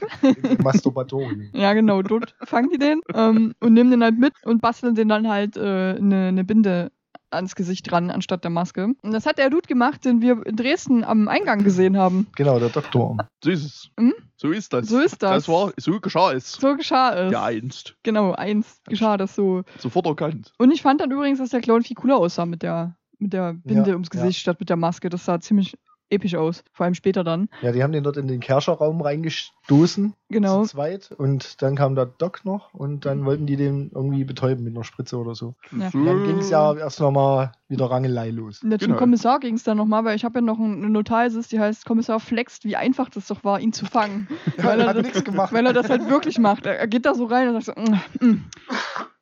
Masturbatorium. 0.64 1.50
Ja, 1.54 1.74
genau, 1.74 2.02
dort 2.02 2.36
fangen 2.44 2.70
die 2.70 2.78
den 2.78 3.02
ähm, 3.14 3.54
und 3.60 3.74
nehmen 3.74 3.92
den 3.92 4.04
halt 4.04 4.18
mit 4.18 4.34
und 4.46 4.62
basteln 4.62 4.96
den 4.96 5.10
dann 5.10 5.28
halt 5.28 5.58
eine 5.58 6.28
äh, 6.28 6.32
ne- 6.32 6.44
Binde 6.44 6.92
ans 7.32 7.56
Gesicht 7.56 7.90
dran, 7.90 8.10
anstatt 8.10 8.44
der 8.44 8.52
Maske. 8.52 8.86
Und 9.02 9.12
das 9.12 9.26
hat 9.26 9.38
der 9.38 9.50
Dude 9.50 9.68
gemacht, 9.68 10.04
den 10.06 10.22
wir 10.22 10.46
in 10.46 10.56
Dresden 10.56 11.04
am 11.04 11.28
Eingang 11.28 11.64
gesehen 11.64 11.98
haben. 11.98 12.28
Genau, 12.36 12.60
der 12.60 12.70
Doktor. 12.70 13.18
So 13.44 13.52
ist 13.52 13.66
es. 13.66 13.90
Hm? 14.00 14.14
So 14.36 14.52
ist 14.52 14.74
das. 14.74 14.88
So 14.88 15.00
ist 15.00 15.22
das. 15.22 15.46
Das 15.46 15.48
war, 15.50 15.72
so 15.78 16.00
geschah 16.00 16.34
es. 16.34 16.54
So 16.54 16.76
geschah 16.76 17.14
es. 17.14 17.32
Ja, 17.32 17.44
einst. 17.44 17.96
Genau, 18.04 18.32
eins 18.32 18.82
geschah 18.88 19.18
das 19.18 19.36
so. 19.36 19.64
Sofort 19.78 20.06
erkannt. 20.08 20.54
Und 20.58 20.72
ich 20.72 20.82
fand 20.82 21.02
dann 21.02 21.12
übrigens, 21.12 21.40
dass 21.40 21.50
der 21.50 21.62
Clown 21.62 21.84
viel 21.84 21.96
cooler 21.96 22.18
aussah 22.18 22.46
mit 22.46 22.64
der, 22.64 22.96
mit 23.20 23.34
der 23.34 23.54
Binde 23.54 23.90
Ja, 23.92 23.94
ums 23.96 24.10
ja. 24.14 24.22
Gesicht 24.22 24.40
statt 24.40 24.60
mit 24.60 24.70
der 24.70 24.78
Maske. 24.78 25.10
Das 25.10 25.26
sah 25.26 25.40
ziemlich 25.40 25.78
episch 26.12 26.34
aus. 26.34 26.64
Vor 26.74 26.86
allem 26.86 26.96
später 26.96 27.24
dann. 27.24 27.50
Ja, 27.62 27.72
die 27.72 27.84
haben 27.84 27.92
den 27.92 28.04
dort 28.04 28.18
in 28.18 28.28
den 28.28 28.40
Kerscherraum 28.40 29.00
reingestoßen. 29.00 30.14
Genau. 30.30 30.64
Zu 30.64 30.70
zweit. 30.72 31.12
Und 31.16 31.62
dann 31.62 31.76
kam 31.76 31.94
der 31.94 32.08
Doc 32.08 32.46
noch 32.46 32.74
und 32.74 33.06
dann 33.06 33.26
wollten 33.26 33.46
die 33.46 33.58
den 33.58 33.92
irgendwie 33.94 34.24
betäuben 34.24 34.64
mit 34.64 34.76
einer 34.76 34.84
Spritze 34.84 35.18
oder 35.18 35.36
so. 35.36 35.54
Ja. 35.72 35.92
Und 35.94 36.06
dann 36.06 36.24
ging 36.24 36.40
es 36.40 36.50
ja 36.50 36.74
erst 36.76 37.00
nochmal 37.00 37.52
wieder 37.68 37.92
Rangelei 37.92 38.32
los. 38.32 38.64
Und 38.64 38.72
zum 38.72 38.80
Genau. 38.80 38.96
Kommissar 38.98 39.40
ging 39.40 39.54
es 39.54 39.64
dann 39.64 39.78
nochmal, 39.78 40.04
weil 40.04 40.16
ich 40.16 40.26
habe 40.26 40.40
ja 40.40 40.42
noch 40.42 40.58
ein- 40.58 40.78
eine 40.84 40.90
Notiz, 40.90 41.48
die 41.50 41.60
heißt, 41.60 41.86
Kommissar 41.86 42.20
flext, 42.20 42.66
wie 42.66 42.76
einfach 42.76 43.10
das 43.10 43.28
doch 43.28 43.44
war, 43.44 43.60
ihn 43.60 43.72
zu 43.74 43.86
fangen. 43.86 44.28
weil, 44.58 44.80
er 44.82 44.88
hat 44.88 44.96
das, 44.98 45.04
nichts 45.04 45.24
gemacht. 45.24 45.54
weil 45.54 45.66
er 45.68 45.74
das 45.74 45.90
halt 45.92 46.10
wirklich 46.10 46.40
macht. 46.40 46.66
Er, 46.66 46.80
er 46.80 46.88
geht 46.88 47.06
da 47.06 47.14
so 47.14 47.26
rein 47.26 47.50
und 47.54 47.62
sagt 47.64 47.78
so, 47.78 47.84
mm, 48.24 48.26
mm, 48.32 48.46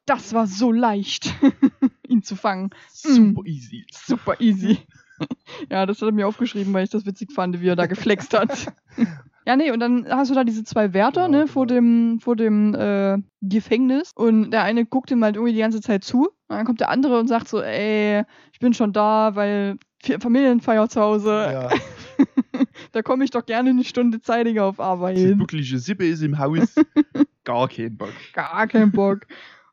das 0.06 0.34
war 0.34 0.48
so 0.48 0.72
leicht, 0.72 1.34
ihn 2.08 2.24
zu 2.24 2.36
fangen. 2.36 2.70
Super 2.92 3.42
easy. 3.46 3.86
Super 3.92 4.40
easy. 4.40 4.80
ja, 5.72 5.86
das 5.86 6.02
hat 6.02 6.10
er 6.10 6.12
mir 6.14 6.28
aufgeschrieben, 6.28 6.74
weil 6.74 6.84
ich 6.84 6.90
das 6.90 7.06
witzig 7.06 7.32
fand, 7.32 7.60
wie 7.62 7.68
er 7.68 7.76
da 7.76 7.86
geflext 7.88 8.38
hat. 8.38 8.72
ja, 9.46 9.56
nee, 9.56 9.72
und 9.72 9.80
dann 9.80 10.08
hast 10.10 10.30
du 10.30 10.36
da 10.36 10.44
diese 10.44 10.64
zwei 10.64 10.94
Wärter, 10.94 11.26
Genau, 11.26 11.40
ne, 11.40 11.48
vor 11.48 11.66
genau. 11.66 11.80
dem, 11.80 12.20
vor 12.20 12.36
dem 12.36 12.76
äh, 12.76 13.18
Gefängnis. 13.42 14.12
Und 14.16 14.52
der 14.52 14.64
eine 14.64 14.86
guckt 14.86 15.10
ihm 15.12 15.24
halt 15.24 15.36
irgendwie 15.36 15.54
die 15.54 15.60
ganze 15.60 15.82
Zeit 15.82 16.04
zu. 16.04 16.26
Und 16.50 16.56
dann 16.56 16.66
kommt 16.66 16.80
der 16.82 16.90
andere 16.90 17.20
und 17.20 17.28
sagt 17.28 17.48
so, 17.48 17.62
ey, 17.62 18.24
ich 18.54 18.60
bin 18.60 18.74
schon 18.74 18.94
da, 18.94 19.36
weil 19.36 19.78
Familienfeier 20.20 20.88
zu 20.88 21.02
Hause. 21.02 21.32
Ja, 21.32 21.70
da 22.92 23.02
komme 23.02 23.24
ich 23.24 23.32
doch 23.32 23.46
gerne 23.46 23.72
eine 23.72 23.84
Stunde 23.84 24.22
zeitiger 24.22 24.66
auf 24.66 24.76
Die 24.78 24.82
Arbeit. 24.82 25.18
wirkliche 25.40 25.80
Sippe 25.80 26.06
ist 26.06 26.22
im 26.22 26.38
Haus. 26.38 26.76
Gar 27.44 27.68
kein 27.68 27.98
Bock. 27.98 28.14
Gar 28.34 28.68
keinen 28.68 28.92
Bock. 28.92 29.22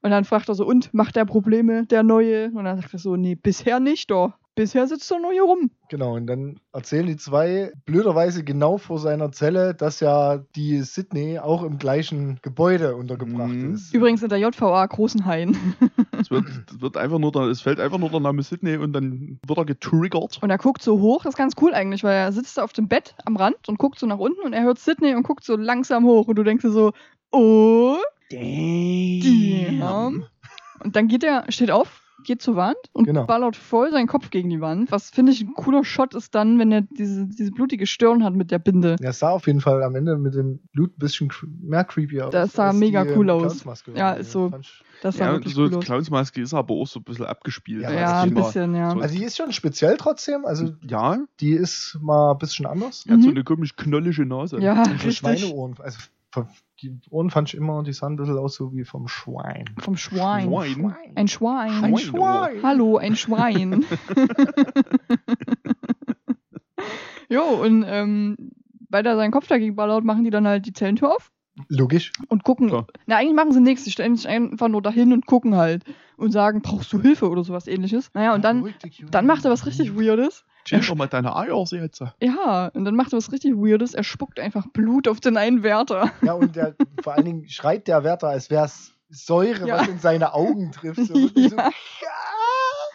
Und 0.04 0.10
dann 0.10 0.24
fragt 0.24 0.48
er 0.50 0.54
so, 0.54 0.66
und 0.66 0.92
macht 0.92 1.16
der 1.16 1.24
Probleme, 1.24 1.86
der 1.86 2.02
Neue? 2.02 2.50
Und 2.54 2.64
dann 2.64 2.78
sagt 2.80 2.92
er 2.92 2.98
so, 2.98 3.16
nee, 3.16 3.34
bisher 3.34 3.80
nicht, 3.80 4.10
doch. 4.10 4.34
Bisher 4.56 4.86
sitzt 4.86 5.10
er 5.10 5.18
nur 5.18 5.32
hier 5.32 5.42
rum. 5.42 5.70
genau. 5.88 6.14
Und 6.14 6.28
dann 6.28 6.60
erzählen 6.72 7.06
die 7.06 7.16
zwei 7.16 7.72
blöderweise 7.86 8.44
genau 8.44 8.76
vor 8.78 9.00
seiner 9.00 9.32
Zelle, 9.32 9.74
dass 9.74 9.98
ja 9.98 10.38
die 10.54 10.80
Sydney 10.82 11.40
auch 11.40 11.64
im 11.64 11.78
gleichen 11.78 12.38
Gebäude 12.42 12.94
untergebracht 12.94 13.48
Mhm. 13.50 13.74
ist. 13.74 13.92
Übrigens 13.92 14.22
in 14.22 14.28
der 14.28 14.38
JVA 14.38 14.86
Großenhain. 14.86 15.56
Es, 16.20 16.30
wird, 16.30 16.44
es, 16.70 16.80
wird 16.80 16.96
einfach 16.96 17.18
nur 17.18 17.32
der, 17.32 17.42
es 17.42 17.60
fällt 17.60 17.80
einfach 17.80 17.98
nur 17.98 18.08
der 18.08 18.20
Name 18.20 18.42
Sydney 18.42 18.76
und 18.76 18.92
dann 18.92 19.38
wird 19.46 19.58
er 19.58 19.64
getriggert. 19.66 20.38
Und 20.42 20.48
er 20.50 20.56
guckt 20.58 20.80
so 20.80 21.00
hoch, 21.00 21.24
das 21.24 21.34
ist 21.34 21.36
ganz 21.36 21.54
cool 21.60 21.74
eigentlich, 21.74 22.04
weil 22.04 22.14
er 22.14 22.32
sitzt 22.32 22.56
da 22.56 22.62
auf 22.62 22.72
dem 22.72 22.86
Bett 22.88 23.14
am 23.26 23.36
Rand 23.36 23.68
und 23.68 23.78
guckt 23.78 23.98
so 23.98 24.06
nach 24.06 24.18
unten 24.18 24.40
und 24.42 24.52
er 24.54 24.62
hört 24.62 24.78
Sydney 24.78 25.14
und 25.16 25.24
guckt 25.24 25.44
so 25.44 25.56
langsam 25.56 26.04
hoch 26.04 26.28
und 26.28 26.36
du 26.36 26.42
denkst 26.44 26.62
dir 26.62 26.70
so, 26.70 26.92
oh, 27.32 27.96
Damn. 28.30 30.24
Und 30.82 30.96
dann 30.96 31.08
geht 31.08 31.24
er, 31.24 31.44
steht 31.50 31.70
auf, 31.70 32.00
geht 32.22 32.42
zur 32.42 32.56
Wand 32.56 32.76
und 32.92 33.04
Genau. 33.04 33.26
ballert 33.26 33.56
voll 33.56 33.90
seinen 33.90 34.06
Kopf 34.06 34.30
gegen 34.30 34.50
die 34.50 34.60
Wand. 34.60 34.90
Was 34.90 35.10
finde 35.10 35.32
ich 35.32 35.42
ein 35.42 35.54
cooler 35.54 35.84
Shot 35.84 36.14
ist 36.14 36.34
dann, 36.34 36.58
wenn 36.58 36.72
er 36.72 36.82
diese, 36.82 37.26
diese 37.26 37.50
blutige 37.52 37.86
Stirn 37.86 38.24
hat 38.24 38.34
mit 38.34 38.50
der 38.50 38.58
Binde. 38.58 38.96
Ja, 39.00 39.10
es 39.10 39.18
sah 39.18 39.30
auf 39.30 39.46
jeden 39.46 39.60
Fall 39.60 39.82
am 39.82 39.94
Ende 39.94 40.16
mit 40.16 40.34
dem 40.34 40.60
Blut 40.72 40.90
ein 40.96 40.98
bisschen 40.98 41.30
mehr 41.62 41.84
creepy 41.84 42.20
aus. 42.22 42.32
Das 42.32 42.52
sah 42.52 42.72
mega 42.72 43.04
die, 43.04 43.10
cool 43.10 43.28
ähm, 43.30 43.36
aus. 43.36 43.64
Ja, 43.94 44.12
ist 44.12 44.32
so. 44.32 44.50
Das 45.02 45.16
sah 45.16 45.26
Ja, 45.26 45.32
wirklich 45.32 45.54
so 45.54 45.62
cool 45.64 45.74
aus. 45.76 45.84
Clownsmaske 45.84 46.40
ist 46.40 46.54
aber 46.54 46.74
auch 46.74 46.86
so 46.86 47.00
ein 47.00 47.04
bisschen 47.04 47.26
abgespielt. 47.26 47.82
Ja, 47.82 47.88
Also 47.88 48.00
Ja, 48.00 48.22
die 48.24 48.30
ein 48.30 48.34
bisschen, 48.34 48.74
ja. 48.74 48.90
so- 48.90 49.00
Also 49.00 49.16
die 49.16 49.24
ist 49.24 49.36
schon 49.36 49.52
speziell 49.52 49.96
trotzdem. 49.96 50.44
Also 50.44 50.70
Ja, 50.82 51.18
die 51.40 51.52
ist 51.52 51.98
mal 52.00 52.32
ein 52.32 52.38
bisschen 52.38 52.66
anders. 52.66 53.04
er 53.06 53.14
hat 53.14 53.22
so 53.22 53.28
Mhm. 53.28 53.34
eine 53.36 53.44
komisch 53.44 53.76
knollige 53.76 54.24
Nase. 54.26 54.60
Ja, 54.60 54.72
Und 54.82 54.84
so 55.00 55.06
richtig. 55.08 55.18
Schweineohren. 55.18 55.74
Also 55.78 55.98
die 56.90 57.10
Ohren 57.10 57.30
fand 57.30 57.48
ich 57.48 57.54
immer, 57.54 57.82
die 57.82 57.92
sahen 57.92 58.14
ein 58.14 58.16
bisschen 58.16 58.38
aus 58.38 58.54
so 58.54 58.74
wie 58.74 58.84
vom 58.84 59.08
Schwein. 59.08 59.64
Vom 59.78 59.96
Schwein. 59.96 60.48
Schwein. 60.48 60.94
Ein 61.14 61.28
Schwein. 61.28 61.84
Ein 61.84 61.98
Schwein. 61.98 61.98
Schwein. 61.98 62.62
Hallo, 62.62 62.96
ein 62.98 63.16
Schwein. 63.16 63.84
jo, 67.28 67.42
und 67.42 67.84
ähm, 67.86 68.36
weil 68.88 69.06
er 69.06 69.16
seinen 69.16 69.32
Kopf 69.32 69.46
dagegen 69.46 69.76
ballert, 69.76 70.04
machen 70.04 70.24
die 70.24 70.30
dann 70.30 70.46
halt 70.46 70.66
die 70.66 70.72
Zellentür 70.72 71.14
auf 71.14 71.30
Logisch. 71.68 72.12
und 72.28 72.44
gucken. 72.44 72.68
Klar. 72.68 72.86
Na, 73.06 73.16
eigentlich 73.16 73.34
machen 73.34 73.52
sie 73.52 73.60
nichts. 73.60 73.84
Die 73.84 73.90
stellen 73.90 74.16
sich 74.16 74.28
einfach 74.28 74.68
nur 74.68 74.82
dahin 74.82 75.12
und 75.12 75.26
gucken 75.26 75.56
halt. 75.56 75.84
Und 76.16 76.30
sagen, 76.30 76.62
brauchst 76.62 76.92
du 76.92 77.00
Hilfe 77.00 77.28
oder 77.28 77.42
sowas 77.42 77.66
ähnliches. 77.66 78.10
Naja, 78.14 78.34
und 78.34 78.44
dann, 78.44 78.72
dann 79.10 79.26
macht 79.26 79.44
er 79.44 79.50
was 79.50 79.66
richtig 79.66 79.96
Weirdes. 79.96 80.44
Chill 80.64 80.80
doch 80.80 80.94
mal 80.94 81.06
deine 81.08 81.36
Eier 81.36 81.62
jetzt. 81.70 82.02
Ja, 82.20 82.70
und 82.74 82.84
dann 82.84 82.94
macht 82.96 83.12
er 83.12 83.18
was 83.18 83.30
richtig 83.32 83.54
Weirdes. 83.54 83.94
Er 83.94 84.04
spuckt 84.04 84.40
einfach 84.40 84.66
Blut 84.72 85.08
auf 85.08 85.20
den 85.20 85.36
einen 85.36 85.62
Wärter. 85.62 86.10
Ja, 86.22 86.32
und 86.34 86.56
der, 86.56 86.74
vor 87.02 87.14
allen 87.14 87.24
Dingen 87.26 87.48
schreit 87.48 87.86
der 87.86 88.02
Wärter, 88.04 88.28
als 88.28 88.48
wäre 88.50 88.64
es 88.66 88.92
Säure, 89.10 89.68
Ja. 89.68 89.80
was 89.80 89.88
in 89.88 89.98
seine 89.98 90.32
Augen 90.34 90.72
trifft. 90.72 91.04
So, 91.06 91.14
wirklich 91.14 91.50
so, 91.50 91.56
Ja. 91.56 91.70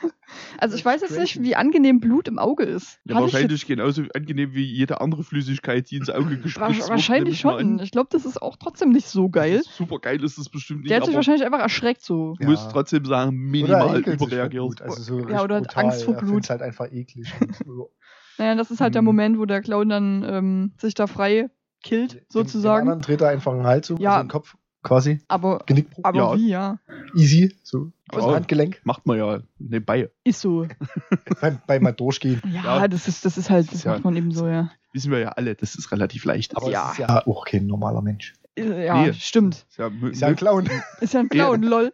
Also 0.60 0.76
ich 0.76 0.86
weiß 0.86 1.02
jetzt 1.02 1.18
nicht, 1.18 1.42
wie 1.42 1.56
angenehm 1.56 2.00
Blut 2.00 2.28
im 2.28 2.38
Auge 2.38 2.64
ist. 2.64 3.00
Ja, 3.06 3.16
wahrscheinlich 3.16 3.66
genauso 3.66 4.04
angenehm 4.14 4.54
wie 4.54 4.64
jede 4.64 5.02
andere 5.02 5.24
Flüssigkeit, 5.24 5.90
die 5.90 5.96
ins 5.98 6.10
Auge 6.10 6.38
gespritzt 6.38 6.78
wird. 6.80 6.90
wahrscheinlich 6.90 7.40
schon. 7.40 7.80
Ich 7.80 7.92
glaube, 7.92 8.10
das 8.12 8.26
ist 8.26 8.42
auch 8.42 8.56
trotzdem 8.58 8.90
nicht 8.92 9.08
so 9.08 9.30
geil. 9.30 9.62
Super 9.66 10.00
geil 10.00 10.24
ist 10.24 10.38
das 10.38 10.50
bestimmt 10.50 10.82
nicht, 10.82 10.92
Der 10.92 10.98
hat 11.00 11.06
sich 11.08 11.16
wahrscheinlich 11.16 11.44
einfach 11.46 11.60
erschreckt 11.62 12.02
so. 12.04 12.36
ich 12.40 12.46
muss 12.48 12.64
Ja. 12.64 12.72
trotzdem 12.72 13.06
sagen, 13.06 13.30
Oder 13.30 13.38
minimal 13.50 14.04
er 14.04 14.14
überreagiert. 14.14 14.52
Blut, 14.52 14.82
Also 14.82 15.02
so 15.02 15.28
Ja, 15.30 15.44
oder 15.44 15.56
hat 15.58 15.64
brutal. 15.68 15.86
Angst 15.86 16.04
vor 16.04 16.14
Blut. 16.16 16.30
find's 16.32 16.50
halt 16.50 16.62
einfach 16.62 16.92
eklig. 16.92 17.28
Naja, 18.38 18.56
das 18.56 18.72
ist 18.72 18.80
halt 18.82 18.96
der 18.96 19.02
Mhm. 19.02 19.06
Moment, 19.08 19.40
wo 19.40 19.46
der 19.46 19.62
Clown 19.62 19.90
dann 19.90 20.24
ähm, 20.24 20.74
sich 20.78 20.94
da 20.94 21.08
frei 21.08 21.50
killt, 21.84 22.14
Dem- 22.14 22.20
Dem 22.20 22.26
sozusagen. 22.30 22.82
anderen 22.82 23.02
dreht 23.02 23.22
er 23.22 23.30
einfach 23.30 23.52
einen 23.54 23.66
Hals 23.66 23.90
um, 23.90 23.98
Ja. 24.00 24.12
also 24.12 24.24
den 24.24 24.30
Kopf 24.30 24.56
quasi. 24.90 25.20
Aber, 25.28 25.60
Genickbruch. 25.66 26.04
aber 26.04 26.18
Ja. 26.18 26.36
wie, 26.38 26.50
ja. 26.50 26.80
Easy. 27.16 27.56
So. 27.64 27.92
Aus 28.12 28.24
dem 28.24 28.30
Ja. 28.30 28.36
Handgelenk. 28.36 28.82
Macht 28.84 29.06
man 29.06 29.18
ja 29.18 29.40
nebenbei. 29.60 30.10
Ist 30.24 30.42
so. 30.42 30.66
beim, 31.42 31.60
beim 31.68 31.84
mal 31.84 31.92
durchgehen. 31.94 32.42
Ja, 32.52 32.80
Ja. 32.80 32.88
das 32.88 33.08
ist, 33.08 33.24
das 33.24 33.38
ist 33.38 33.50
halt, 33.50 33.72
das 33.72 33.84
Ja. 33.84 33.94
macht 33.94 34.04
man 34.04 34.16
eben 34.16 34.32
so, 34.32 34.48
ja. 34.48 34.72
Wissen 34.94 35.12
wir 35.12 35.20
ja 35.20 35.30
alle, 35.30 35.54
das 35.56 35.76
ist 35.76 35.92
relativ 35.92 36.26
leicht. 36.26 36.58
Aber 36.58 36.70
Ja. 36.72 36.88
es 36.88 36.92
ist 36.94 36.98
ja 37.08 37.26
auch 37.28 37.46
kein 37.46 37.68
normaler 37.68 38.02
Mensch. 38.02 38.34
Äh, 38.56 38.86
Ja, 38.88 39.04
Nee. 39.04 39.14
stimmt. 39.14 39.66
Ist 39.70 39.78
ja, 39.78 39.92
Ist 40.10 40.22
ja 40.22 40.28
ein 40.30 40.36
Clown. 40.36 40.68
Ist 41.02 41.14
ja 41.14 41.20
ein 41.22 41.30
Clown, 41.30 41.62
lol. 41.64 41.94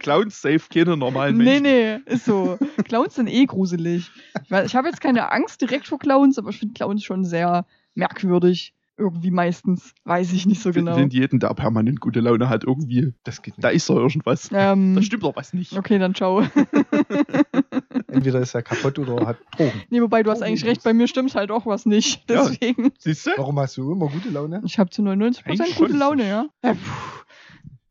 Clowns 0.00 0.40
safe 0.40 0.60
keine 0.72 0.96
normalen 0.96 1.36
Nee, 1.38 1.60
Menschen. 1.60 1.62
nee, 1.62 1.96
ist 2.12 2.24
so. 2.26 2.58
Clowns 2.84 3.14
sind 3.14 3.28
eh 3.28 3.46
gruselig. 3.46 4.10
Ich, 4.44 4.50
ich 4.50 4.76
habe 4.76 4.88
jetzt 4.88 5.00
keine 5.00 5.32
Angst 5.32 5.60
direkt 5.60 5.86
vor 5.86 5.98
Clowns, 5.98 6.38
aber 6.38 6.50
ich 6.50 6.58
finde 6.58 6.74
Clowns 6.74 7.02
schon 7.02 7.24
sehr 7.24 7.66
merkwürdig. 7.94 8.74
Irgendwie 8.96 9.30
meistens. 9.32 9.92
Weiß 10.04 10.32
ich 10.32 10.46
nicht 10.46 10.62
so 10.62 10.70
genau. 10.70 10.94
Sind 10.94 11.12
jeden, 11.12 11.40
der 11.40 11.52
permanent 11.54 12.00
gute 12.00 12.20
Laune 12.20 12.48
hat, 12.48 12.62
irgendwie, 12.64 13.12
Das 13.24 13.42
geht 13.42 13.54
da 13.58 13.68
nicht. 13.68 13.76
ist 13.78 13.90
doch 13.90 13.96
irgendwas. 13.96 14.50
Ähm, 14.52 14.94
Da 14.94 15.02
stimmt 15.02 15.24
doch 15.24 15.34
was 15.34 15.52
nicht. 15.52 15.72
okay, 15.76 15.98
dann 15.98 16.14
ciao. 16.14 16.42
Entweder 18.08 18.40
ist 18.40 18.54
er 18.54 18.62
kaputt 18.62 18.98
oder 18.98 19.26
hat 19.26 19.38
Drogen. 19.56 19.82
Nee, 19.90 20.00
wobei 20.00 20.22
du 20.22 20.30
hast 20.30 20.40
Oh, 20.40 20.44
eigentlich 20.44 20.64
recht, 20.64 20.84
bei 20.84 20.92
mir 20.94 21.08
stimmt 21.08 21.34
halt 21.34 21.50
auch 21.50 21.66
was 21.66 21.86
nicht. 21.86 22.30
Ja. 22.30 22.46
Deswegen. 22.48 22.92
Siehst 22.98 23.26
du? 23.26 23.30
Warum 23.36 23.58
hast 23.58 23.76
du 23.76 23.90
immer 23.92 24.08
gute 24.08 24.30
Laune? 24.30 24.62
Ich 24.64 24.78
habe 24.78 24.90
zu 24.90 25.02
99% 25.02 25.42
Eigentlich 25.46 25.74
gute. 25.76 25.96
Laune, 25.96 26.28
ja. 26.28 26.46
ja 26.62 26.74
pff, 26.74 27.24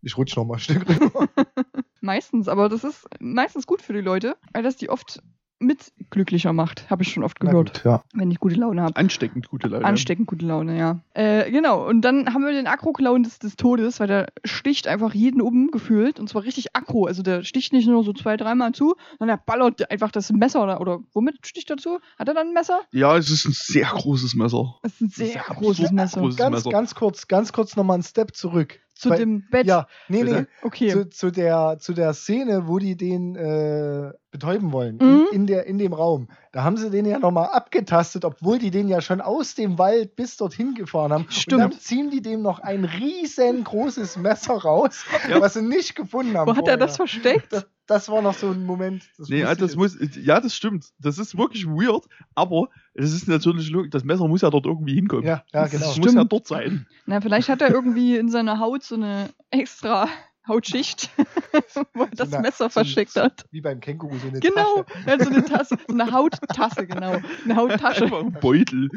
Ich 0.01 0.17
rutsch 0.17 0.35
noch 0.37 0.45
mal 0.45 0.55
ein 0.55 0.59
Stück 0.59 0.87
rüber. 0.87 1.27
meistens, 2.01 2.47
aber 2.47 2.69
das 2.69 2.83
ist 2.85 3.07
meistens 3.19 3.67
gut 3.67 3.81
für 3.81 3.93
die 3.93 4.01
Leute, 4.01 4.37
weil 4.53 4.63
das 4.63 4.77
die 4.77 4.89
oft 4.89 5.21
mit 5.63 5.91
glücklicher 6.09 6.53
macht. 6.53 6.89
Habe 6.89 7.03
ich 7.03 7.11
schon 7.11 7.23
oft 7.23 7.39
gehört, 7.39 7.73
gut, 7.73 7.85
ja. 7.85 8.03
wenn 8.13 8.29
ich 8.31 8.39
gute 8.39 8.55
Laune 8.55 8.81
habe. 8.81 8.95
Ansteckend 8.95 9.49
gute 9.49 9.67
Laune. 9.67 9.85
Ansteckend 9.85 10.27
gute 10.27 10.45
Laune, 10.45 10.77
ja. 10.77 10.99
Äh, 11.13 11.49
genau, 11.51 11.87
und 11.87 12.01
dann 12.01 12.33
haben 12.33 12.43
wir 12.43 12.51
den 12.51 12.67
Akro-Clown 12.67 13.23
des, 13.23 13.39
des 13.39 13.55
Todes, 13.55 13.99
weil 13.99 14.07
der 14.07 14.27
sticht 14.43 14.87
einfach 14.87 15.13
jeden 15.13 15.41
um 15.41 15.71
gefühlt. 15.71 16.19
Und 16.19 16.29
zwar 16.29 16.43
richtig 16.43 16.75
aggro. 16.75 17.05
Also 17.05 17.23
der 17.23 17.43
sticht 17.43 17.73
nicht 17.73 17.87
nur 17.87 18.03
so 18.03 18.13
zwei, 18.13 18.37
dreimal 18.37 18.73
zu, 18.73 18.95
sondern 19.19 19.37
er 19.37 19.43
ballert 19.45 19.89
einfach 19.89 20.11
das 20.11 20.31
Messer 20.31 20.63
oder, 20.63 20.81
oder 20.81 20.99
womit 21.13 21.45
sticht 21.45 21.69
er 21.69 21.77
zu? 21.77 21.99
Hat 22.19 22.27
er 22.27 22.33
dann 22.33 22.47
ein 22.47 22.53
Messer? 22.53 22.81
Ja, 22.91 23.17
es 23.17 23.29
ist 23.29 23.45
ein 23.45 23.53
sehr 23.53 23.85
großes 23.87 24.35
Messer. 24.35 24.75
Das 24.83 24.93
ist 24.93 25.01
ein 25.01 25.09
sehr 25.09 25.27
Sehr 25.27 25.41
großes 25.41 25.91
Messer. 25.91 26.21
groß. 26.21 26.35
Ganz, 26.35 26.55
Messer. 26.55 26.69
ganz 26.69 26.95
kurz, 26.95 27.27
ganz 27.27 27.53
kurz 27.53 27.75
nochmal 27.75 27.95
einen 27.95 28.03
Step 28.03 28.35
zurück. 28.35 28.79
Zu 28.95 29.09
Bei- 29.09 29.17
dem 29.17 29.43
Bett. 29.49 29.65
Ja, 29.65 29.87
nee, 30.07 30.23
nee. 30.23 30.45
Okay. 30.61 30.89
Zu, 30.91 31.09
zu, 31.09 31.31
der, 31.31 31.77
zu 31.79 31.93
der 31.93 32.13
Szene, 32.13 32.67
wo 32.67 32.77
die 32.77 32.95
den 32.95 33.35
äh, 33.35 34.11
betäuben 34.33 34.73
wollen, 34.73 34.97
Mhm. 34.97 35.27
in, 35.31 35.35
in, 35.41 35.47
der, 35.47 35.65
in 35.67 35.77
dem 35.77 35.93
Raum. 35.93 36.27
Da 36.51 36.63
haben 36.63 36.75
sie 36.75 36.89
den 36.89 37.05
ja 37.05 37.19
nochmal 37.19 37.47
abgetastet, 37.49 38.25
obwohl 38.25 38.59
die 38.59 38.71
den 38.71 38.89
ja 38.89 38.99
schon 38.99 39.21
aus 39.21 39.55
dem 39.55 39.77
Wald 39.77 40.15
bis 40.17 40.35
dorthin 40.35 40.73
gefahren 40.73 41.13
haben. 41.13 41.25
Stimmt. 41.29 41.53
Und 41.63 41.71
dann 41.73 41.79
ziehen 41.79 42.09
die 42.09 42.21
dem 42.21 42.41
noch 42.41 42.59
ein 42.59 42.83
riesengroßes 42.83 44.17
Messer 44.17 44.55
raus, 44.55 45.05
Ja. 45.29 45.39
was 45.39 45.53
sie 45.53 45.61
nicht 45.61 45.95
gefunden 45.95 46.35
haben. 46.37 46.51
Wo 46.51 46.55
hat 46.55 46.67
er 46.67 46.77
das 46.77 46.97
versteckt? 46.97 47.53
Das, 47.53 47.65
das 47.85 48.09
war 48.09 48.21
noch 48.21 48.33
so 48.33 48.49
ein 48.49 48.65
Moment. 48.65 49.03
Das 49.17 49.29
Nee, 49.29 49.43
ich 49.43 49.57
das 49.57 49.75
muss, 49.75 49.97
ja, 50.23 50.39
das 50.39 50.55
stimmt. 50.55 50.85
Das 50.99 51.17
ist 51.17 51.37
wirklich 51.37 51.65
weird, 51.67 52.05
aber 52.33 52.69
es 52.93 53.13
ist 53.13 53.27
natürlich 53.27 53.69
logisch, 53.69 53.91
das 53.91 54.03
Messer 54.03 54.27
muss 54.27 54.41
ja 54.41 54.49
dort 54.49 54.65
irgendwie 54.65 54.95
hinkommen. 54.95 55.25
Ja, 55.25 55.43
ja, 55.53 55.63
Das 55.63 55.71
genau. 55.71 55.87
muss 55.87 55.97
ja 55.97 56.03
Stimmt. 56.11 56.31
dort 56.31 56.47
sein. 56.47 56.87
Na, 57.05 57.21
vielleicht 57.21 57.49
hat 57.49 57.61
er 57.61 57.69
irgendwie 57.71 58.17
in 58.17 58.29
seiner 58.29 58.59
Haut 58.59 58.83
so 58.83 58.95
eine 58.95 59.29
extra 59.51 60.07
Hautschicht, 60.47 61.09
wo 61.93 62.03
er 62.03 62.09
das 62.11 62.33
eine- 62.33 62.41
Messer 62.41 62.57
so 62.57 62.63
ein- 62.65 62.85
versteckt 62.85 63.15
hat. 63.15 63.45
Wie 63.51 63.61
beim 63.61 63.79
Känguru, 63.79 64.17
so 64.17 64.27
eine 64.27 64.39
Genau, 64.39 64.83
Tasche. 64.83 65.05
hat 65.05 65.21
so 65.23 65.29
eine 65.29 65.45
Tasse, 65.45 65.77
so 65.87 65.93
eine 65.93 66.11
Hauttasse, 66.11 66.87
genau. 66.87 67.17
Eine 67.45 67.55
Hauttasche. 67.55 68.03
Einfach 68.05 68.19
ein 68.21 68.33
Beutel. 68.33 68.89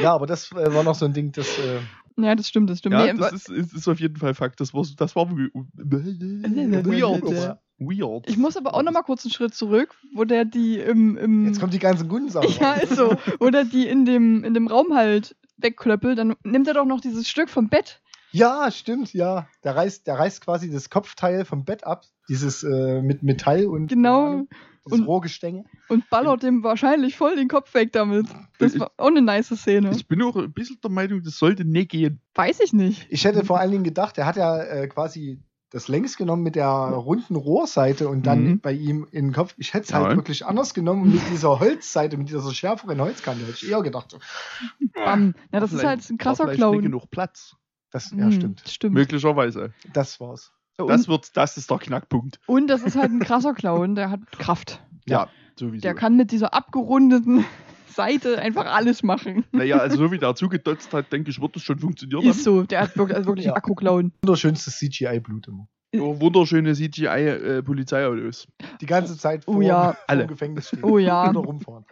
Ja, 0.00 0.14
aber 0.14 0.26
das 0.26 0.50
äh, 0.52 0.74
war 0.74 0.82
noch 0.82 0.94
so 0.94 1.04
ein 1.04 1.12
Ding, 1.12 1.32
das. 1.32 1.46
Äh, 1.58 1.80
Ja, 2.16 2.34
das 2.34 2.48
stimmt, 2.48 2.70
das 2.70 2.78
stimmt. 2.78 2.94
Ja, 2.94 3.12
Nee, 3.12 3.18
das 3.18 3.32
ist, 3.32 3.48
ist, 3.50 3.74
ist 3.74 3.88
auf 3.88 4.00
jeden 4.00 4.16
Fall 4.16 4.34
Fakt. 4.34 4.60
Das 4.60 4.72
war, 4.74 4.84
das 4.96 5.14
war 5.16 5.30
we- 5.30 5.50
weird. 5.74 7.56
Weird. 7.78 8.28
ich 8.28 8.36
muss 8.36 8.56
aber 8.56 8.74
auch 8.74 8.82
noch 8.82 8.92
mal 8.92 9.02
kurz 9.02 9.24
einen 9.24 9.32
Schritt 9.32 9.54
zurück, 9.54 9.96
wo 10.14 10.24
der 10.24 10.44
die 10.44 10.78
im, 10.78 11.16
im 11.16 11.46
jetzt 11.46 11.58
kommt 11.58 11.74
die 11.74 11.80
ganzen 11.80 12.08
guten 12.08 12.28
Sachen. 12.28 12.48
ja, 12.60 12.74
ist 12.74 12.94
so, 12.94 13.16
wo 13.40 13.50
der 13.50 13.64
die 13.64 13.88
in 13.88 14.04
dem, 14.04 14.44
in 14.44 14.54
dem 14.54 14.68
Raum 14.68 14.94
halt 14.94 15.34
wegklöppelt, 15.56 16.16
dann 16.16 16.34
nimmt 16.44 16.68
er 16.68 16.74
doch 16.74 16.84
noch 16.84 17.00
dieses 17.00 17.28
Stück 17.28 17.48
vom 17.50 17.68
Bett. 17.68 18.00
Ja, 18.32 18.70
stimmt, 18.70 19.12
ja. 19.12 19.46
Der 19.64 19.76
reißt, 19.76 20.06
der 20.06 20.18
reißt 20.18 20.44
quasi 20.44 20.70
das 20.70 20.90
Kopfteil 20.90 21.44
vom 21.44 21.64
Bett 21.64 21.84
ab. 21.86 22.04
Dieses 22.28 22.62
äh, 22.64 23.02
mit 23.02 23.22
Metall 23.22 23.66
und 23.66 23.88
Genau. 23.88 24.46
dieses 24.86 25.00
Und- 25.00 25.06
Rohrgestänge. 25.06 25.64
Und 25.88 26.08
ballert 26.08 26.42
dem 26.42 26.62
wahrscheinlich 26.64 27.16
voll 27.16 27.36
den 27.36 27.48
Kopf 27.48 27.74
weg 27.74 27.92
damit. 27.92 28.26
Das 28.58 28.78
war 28.78 28.90
auch 28.96 29.08
eine 29.08 29.20
nice 29.22 29.48
Szene. 29.56 29.90
Ich 29.94 30.08
bin 30.08 30.22
auch 30.22 30.36
ein 30.36 30.52
bisschen 30.52 30.78
der 30.82 30.90
Meinung, 30.90 31.22
das 31.22 31.36
sollte 31.38 31.64
nicht 31.64 31.90
gehen. 31.90 32.20
Weiß 32.34 32.60
ich 32.60 32.72
nicht. 32.72 33.06
Ich 33.10 33.24
hätte 33.24 33.44
vor 33.44 33.58
allen 33.60 33.70
Dingen 33.72 33.84
gedacht, 33.84 34.16
er 34.18 34.26
hat 34.26 34.36
ja 34.36 34.62
äh, 34.62 34.86
quasi 34.88 35.40
das 35.70 35.88
längs 35.88 36.16
genommen 36.18 36.42
mit 36.42 36.54
der 36.54 36.66
runden 36.68 37.34
Rohrseite 37.34 38.06
und 38.08 38.26
dann 38.26 38.44
Mhm. 38.44 38.60
bei 38.60 38.72
ihm 38.72 39.06
in 39.10 39.26
den 39.28 39.32
Kopf. 39.32 39.54
Ich 39.56 39.72
hätte 39.74 39.84
es 39.84 39.90
Ja. 39.90 40.00
halt 40.04 40.16
wirklich 40.16 40.44
anders 40.46 40.74
genommen 40.74 41.12
mit 41.12 41.22
dieser 41.30 41.58
Holzseite, 41.60 42.16
mit 42.18 42.28
dieser 42.28 42.52
schärferen 42.52 43.00
Holzkante. 43.00 43.42
Hätte 43.46 43.56
ich 43.64 43.70
eher 43.70 43.82
gedacht. 43.82 44.10
So, 44.10 44.18
Bam. 44.94 45.34
Ja, 45.52 45.60
das 45.60 45.72
ist 45.72 45.82
halt 45.84 46.08
ein 46.08 46.18
krasser 46.18 46.44
vielleicht 46.44 46.58
nicht 46.60 46.68
Clown. 46.68 46.82
genug 46.82 47.10
Platz. 47.10 47.56
Das, 47.92 48.10
ja, 48.10 48.26
Mhm, 48.26 48.32
stimmt. 48.32 48.62
Stimmt. 48.66 48.94
Möglicherweise. 48.94 49.72
Das 49.92 50.18
war's. 50.20 50.52
Das, 50.78 51.06
wird, 51.06 51.36
das 51.36 51.56
ist 51.58 51.70
der 51.70 51.78
Knackpunkt. 51.78 52.40
Und 52.46 52.66
das 52.68 52.82
ist 52.82 52.96
halt 52.96 53.12
ein 53.12 53.20
krasser 53.20 53.54
Clown, 53.54 53.94
der 53.94 54.10
hat 54.10 54.20
Kraft. 54.32 54.82
Ja, 55.06 55.28
sowieso. 55.56 55.82
Der 55.82 55.94
kann 55.94 56.16
mit 56.16 56.32
dieser 56.32 56.54
abgerundeten 56.54 57.44
Seite 57.88 58.38
einfach 58.40 58.66
alles 58.66 59.02
machen. 59.02 59.44
naja, 59.52 59.76
also 59.76 59.98
so 59.98 60.10
wie 60.10 60.18
der 60.18 60.34
zugedotzt 60.34 60.92
hat, 60.94 61.12
denke 61.12 61.30
ich, 61.30 61.40
wird 61.40 61.54
das 61.54 61.62
schon 61.62 61.78
funktionieren. 61.78 62.24
Ist 62.24 62.42
so, 62.42 62.62
der 62.62 62.80
hat 62.80 62.96
wirklich, 62.96 63.16
also 63.16 63.28
wirklich 63.28 63.46
Ja. 63.46 63.54
Akku-Clown. 63.54 64.12
Wunderschönstes 64.22 64.78
CGI-Blut 64.78 65.48
immer. 65.48 65.68
Oh, 65.94 66.18
wunderschöne 66.18 66.72
CGI-Polizeiautos. 66.74 68.48
Die 68.80 68.86
ganze 68.86 69.16
Zeit 69.18 69.42
Oh 69.46 69.52
vor, 69.54 69.62
ja. 69.62 69.92
vor 69.92 69.96
Alle. 70.06 70.24
dem 70.24 70.28
Gefängnis 70.28 70.68
stehen. 70.68 70.84
Oh 70.84 70.98
ja. 70.98 71.28
Oder 71.28 71.40
rumfahren. 71.40 71.84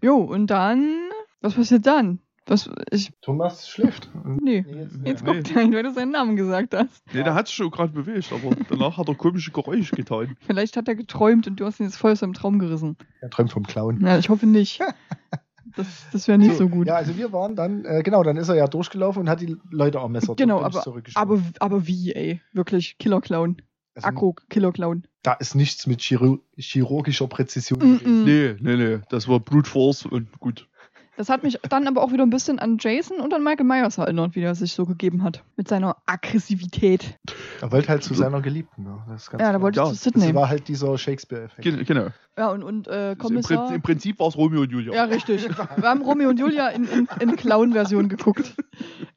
Jo, 0.00 0.16
und 0.18 0.46
dann, 0.46 0.94
was 1.40 1.54
passiert 1.54 1.86
dann? 1.86 2.20
Was, 2.46 2.68
ich, 2.90 3.10
Thomas 3.20 3.68
schläft. 3.68 4.10
nee. 4.24 4.64
Nee, 4.66 4.80
jetzt, 4.80 4.96
Jetzt 5.04 5.24
Nee. 5.24 5.32
guckt 5.34 5.54
er 5.56 5.62
ihn, 5.62 5.72
weil 5.74 5.84
du 5.84 5.92
seinen 5.92 6.10
Namen 6.10 6.34
gesagt 6.36 6.74
hast. 6.74 7.04
Nee, 7.14 7.22
der 7.22 7.34
hat 7.34 7.46
sich 7.46 7.54
schon 7.56 7.70
gerade 7.70 7.92
bewegt, 7.92 8.32
aber 8.32 8.56
danach 8.68 8.98
hat 8.98 9.08
er 9.08 9.14
komische 9.14 9.52
Geräusche 9.52 9.94
getan. 9.94 10.36
Vielleicht 10.46 10.76
hat 10.76 10.88
er 10.88 10.96
geträumt 10.96 11.46
und 11.46 11.60
du 11.60 11.64
hast 11.66 11.78
ihn 11.78 11.86
jetzt 11.86 11.96
voll 11.96 12.12
aus 12.12 12.18
seinem 12.18 12.32
Traum 12.34 12.58
gerissen. 12.58 12.96
Er 13.20 13.30
träumt 13.30 13.52
vom 13.52 13.64
Clown. 13.64 14.00
Ja, 14.04 14.18
ich 14.18 14.28
hoffe 14.28 14.46
nicht. 14.46 14.80
Das, 15.74 15.86
das 16.12 16.28
wäre 16.28 16.36
nicht 16.36 16.56
so, 16.56 16.68
gut. 16.68 16.86
Ja, 16.88 16.96
also 16.96 17.16
wir 17.16 17.32
waren 17.32 17.56
dann, 17.56 17.86
äh, 17.86 18.02
genau, 18.02 18.22
dann 18.22 18.36
ist 18.36 18.50
er 18.50 18.56
ja 18.56 18.66
durchgelaufen 18.66 19.22
und 19.22 19.30
hat 19.30 19.40
die 19.40 19.56
Leute 19.70 19.98
ermessert. 19.98 20.36
Genau, 20.36 20.62
und 20.62 20.70
bin 20.70 21.02
ich 21.06 21.16
aber, 21.16 21.34
aber, 21.36 21.42
aber 21.60 21.86
wie, 21.86 22.12
ey? 22.12 22.42
Wirklich, 22.52 22.98
Killer-Clown. 22.98 23.56
Also, 23.94 24.08
Akro-Killer-Clown. 24.08 25.04
Da 25.22 25.32
ist 25.34 25.54
nichts 25.54 25.86
mit 25.86 26.00
chiro 26.00 26.40
chirurgischer 26.58 27.26
Präzision 27.26 27.78
Mm, 27.80 28.00
mm. 28.04 28.24
Nee, 28.24 28.56
nee, 28.60 28.76
nee. 28.76 28.98
Das 29.08 29.28
war 29.28 29.40
Brute 29.40 29.70
Force 29.70 30.04
und 30.04 30.38
gut. 30.40 30.68
Das 31.16 31.28
hat 31.28 31.42
mich 31.42 31.58
dann 31.68 31.86
aber 31.88 32.02
auch 32.02 32.10
wieder 32.12 32.22
ein 32.24 32.30
bisschen 32.30 32.58
an 32.58 32.78
Jason 32.80 33.18
und 33.20 33.34
an 33.34 33.44
Michael 33.44 33.66
Myers 33.66 33.98
erinnert, 33.98 34.34
wie 34.34 34.40
er 34.40 34.54
sich 34.54 34.72
so 34.72 34.86
gegeben 34.86 35.22
hat. 35.22 35.44
Mit 35.56 35.68
seiner 35.68 35.96
Aggressivität. 36.06 37.18
Er 37.60 37.70
wollte 37.70 37.88
halt 37.88 38.02
zu 38.02 38.14
seiner 38.14 38.40
Geliebten. 38.40 38.84
Ne? 38.84 38.98
Das 39.08 39.24
ist 39.24 39.30
ganz 39.30 39.42
Ja, 39.42 39.52
da 39.52 39.60
wollte 39.60 39.80
Ja, 39.80 39.84
ich 39.90 39.98
zu 40.00 40.10
Das 40.10 40.20
Sydney. 40.22 40.34
war 40.34 40.48
halt 40.48 40.68
dieser 40.68 40.96
Shakespeare-Effekt. 40.96 41.62
Gen 41.62 41.84
genau. 41.84 42.06
Ja, 42.38 42.50
und, 42.50 42.62
und 42.62 42.88
äh, 42.88 43.12
Im, 43.12 43.18
Kommissar. 43.18 43.74
Im 43.74 43.82
Prinzip 43.82 44.18
war 44.20 44.28
es 44.28 44.36
Romeo 44.38 44.62
und 44.62 44.72
Julia. 44.72 44.94
Ja, 44.94 45.04
richtig. 45.04 45.46
Wir 45.76 45.88
haben 45.88 46.00
Romeo 46.00 46.30
und 46.30 46.38
Julia 46.40 46.68
in, 46.68 46.84
in, 46.84 47.08
in 47.20 47.36
Clown-Version 47.36 48.08
geguckt. 48.08 48.54